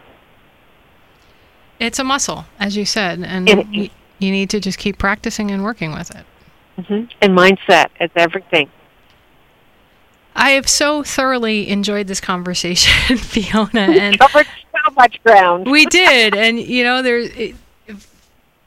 It's 1.81 1.99
a 1.99 2.03
muscle, 2.03 2.45
as 2.59 2.77
you 2.77 2.85
said, 2.85 3.19
and 3.23 3.49
It- 3.49 3.67
you, 3.67 3.89
you 4.19 4.31
need 4.31 4.49
to 4.51 4.59
just 4.59 4.77
keep 4.77 4.97
practicing 4.97 5.49
and 5.51 5.63
working 5.63 5.91
with 5.93 6.11
it. 6.15 6.25
hmm 6.85 7.05
And 7.21 7.37
mindset 7.37 7.87
is 7.99 8.11
everything. 8.15 8.69
I 10.35 10.51
have 10.51 10.69
so 10.69 11.03
thoroughly 11.03 11.69
enjoyed 11.69 12.07
this 12.07 12.21
conversation, 12.21 13.17
Fiona, 13.17 13.81
and 13.81 14.17
Covered 14.17 14.45
so 14.71 14.93
much 14.95 15.21
ground. 15.23 15.69
we 15.69 15.85
did. 15.87 16.35
And 16.35 16.59
you 16.59 16.83
know, 16.83 17.01
there. 17.01 17.17
It, 17.19 17.55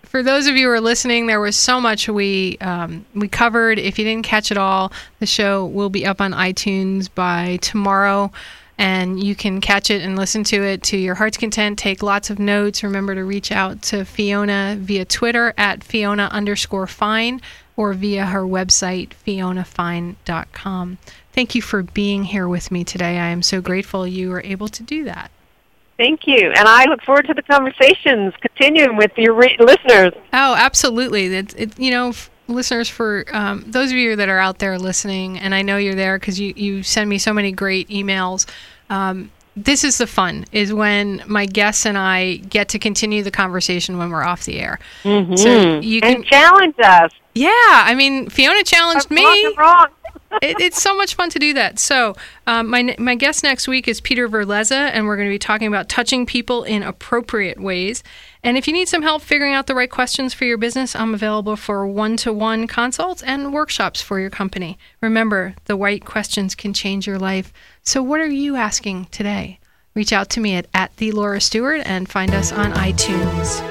for 0.03 0.23
those 0.23 0.47
of 0.47 0.57
you 0.57 0.67
who 0.67 0.73
are 0.73 0.81
listening, 0.81 1.27
there 1.27 1.41
was 1.41 1.57
so 1.57 1.81
much 1.81 2.09
we 2.09 2.59
um, 2.61 3.05
we 3.15 3.29
covered. 3.29 3.79
If 3.79 3.99
you 3.99 4.05
didn't 4.05 4.25
catch 4.27 4.51
it 4.51 4.59
all, 4.59 4.93
the 5.21 5.27
show 5.27 5.65
will 5.65 5.89
be 5.91 6.05
up 6.05 6.21
on 6.21 6.33
iTunes 6.33 7.09
by 7.13 7.59
tomorrow, 7.63 8.31
and 8.79 9.23
you 9.23 9.35
can 9.35 9.61
catch 9.61 9.91
it 9.91 10.03
and 10.03 10.17
listen 10.17 10.45
to 10.45 10.63
it 10.63 10.83
to 10.85 10.97
your 10.97 11.15
heart's 11.15 11.37
content. 11.37 11.79
Take 11.79 12.03
lots 12.03 12.31
of 12.31 12.39
notes. 12.39 12.83
Remember 12.83 13.15
to 13.15 13.25
reach 13.25 13.53
out 13.53 13.83
to 13.83 14.05
Fiona 14.05 14.77
via 14.79 15.05
Twitter 15.05 15.55
at 15.57 15.85
Fiona 15.85 16.29
underscore 16.33 16.87
Fine 16.87 17.41
or 17.77 17.93
via 17.93 18.27
her 18.27 18.43
website 18.43 19.11
fionafine.com. 19.27 20.99
Thank 21.33 21.55
you 21.55 21.63
for 21.63 21.83
being 21.83 22.25
here 22.25 22.49
with 22.49 22.71
me 22.71 22.85
today. 22.85 23.19
I 23.19 23.29
am 23.29 23.43
so 23.43 23.61
grateful 23.61 24.07
you 24.07 24.31
were 24.31 24.43
able 24.43 24.69
to 24.69 24.83
do 24.83 25.05
that. 25.05 25.31
Thank 25.97 26.27
you, 26.27 26.51
and 26.51 26.67
I 26.67 26.87
look 26.87 27.03
forward 27.03 27.27
to 27.29 27.35
the 27.35 27.43
conversations 27.43 28.35
continuing 28.41 28.97
with 28.97 29.13
your 29.17 29.33
re- 29.33 29.57
listeners. 29.61 30.13
Oh, 30.33 30.55
absolutely. 30.57 31.27
It, 31.27 31.55
it, 31.57 31.79
you 31.79 31.93
know, 31.93 32.09
f- 32.09 32.31
listeners, 32.49 32.89
for 32.89 33.25
um, 33.33 33.65
those 33.67 33.91
of 33.91 33.97
you 33.97 34.17
that 34.17 34.29
are 34.29 34.39
out 34.39 34.59
there 34.59 34.79
listening, 34.79 35.39
and 35.39 35.55
I 35.55 35.63
know 35.63 35.77
you're 35.77 35.95
there 35.95 36.19
because 36.19 36.39
you, 36.39 36.53
you 36.57 36.83
send 36.83 37.09
me 37.09 37.19
so 37.19 37.33
many 37.33 37.53
great 37.53 37.89
emails. 37.89 38.47
Um, 38.91 39.31
this 39.57 39.85
is 39.85 39.99
the 39.99 40.07
fun, 40.07 40.45
is 40.51 40.73
when 40.73 41.23
my 41.27 41.47
guests 41.47 41.87
and 41.87 41.97
I 41.97 42.37
get 42.37 42.69
to 42.71 42.79
continue 42.79 43.23
the 43.23 43.31
conversation 43.31 43.99
when 43.99 44.11
we're 44.11 44.25
off 44.25 44.45
the 44.45 44.59
air. 44.59 44.81
So 45.05 45.81
you 45.81 46.01
can, 46.01 46.17
and 46.17 46.25
challenge 46.27 46.75
us. 46.83 47.13
yeah. 47.35 47.51
I 47.51 47.95
mean, 47.95 48.29
Fiona 48.31 48.65
challenged 48.65 49.11
me 49.11 49.55
wrong. 49.57 49.87
It, 50.43 50.61
it's 50.61 50.83
so 50.83 50.97
much 50.97 51.15
fun 51.15 51.31
to 51.31 51.39
do 51.39 51.55
that. 51.55 51.79
So, 51.79 52.17
um, 52.47 52.69
my 52.69 52.95
my 52.99 53.15
guest 53.15 53.43
next 53.43 53.69
week 53.69 53.89
is 53.89 54.01
Peter 54.01 54.29
Verleza, 54.29 54.91
and 54.93 55.07
we're 55.07 55.17
going 55.17 55.29
to 55.29 55.35
be 55.35 55.39
talking 55.39 55.69
about 55.69 55.89
touching 55.89 56.27
people 56.27 56.65
in 56.65 56.83
appropriate 56.83 57.61
ways. 57.61 58.03
And 58.43 58.59
if 58.59 58.67
you 58.67 58.75
need 58.75 58.89
some 58.89 59.03
help 59.03 59.23
figuring 59.23 59.55
out 59.55 59.67
the 59.67 59.75
right 59.75 59.91
questions 59.91 60.35
for 60.35 60.45
your 60.45 60.59
business, 60.59 60.95
I'm 60.95 61.15
available 61.15 61.57
for 61.57 61.87
one 61.87 62.17
to 62.19 62.33
one 62.33 62.67
consults 62.67 63.23
and 63.23 63.55
workshops 63.55 64.03
for 64.03 64.21
your 64.21 64.31
company. 64.31 64.79
Remember, 65.01 65.55
the 65.65 65.77
right 65.77 66.05
questions 66.05 66.55
can 66.55 66.75
change 66.75 67.07
your 67.07 67.19
life. 67.19 67.53
So, 67.83 68.03
what 68.03 68.21
are 68.21 68.27
you 68.27 68.57
asking 68.57 69.07
today? 69.07 69.59
Reach 69.95 70.13
out 70.13 70.29
to 70.31 70.41
me 70.41 70.57
at, 70.57 70.67
at 70.75 70.97
the 70.97 71.13
Laura 71.13 71.41
Stewart 71.41 71.83
and 71.85 72.09
find 72.09 72.35
us 72.35 72.53
on 72.53 72.73
iTunes. 72.73 73.63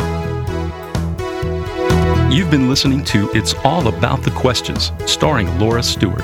You've 2.34 2.50
been 2.50 2.68
listening 2.68 3.04
to 3.06 3.30
It's 3.36 3.54
All 3.64 3.88
About 3.90 4.24
the 4.24 4.32
Questions, 4.32 4.92
starring 5.06 5.60
Laura 5.60 5.84
Stewart. 5.84 6.24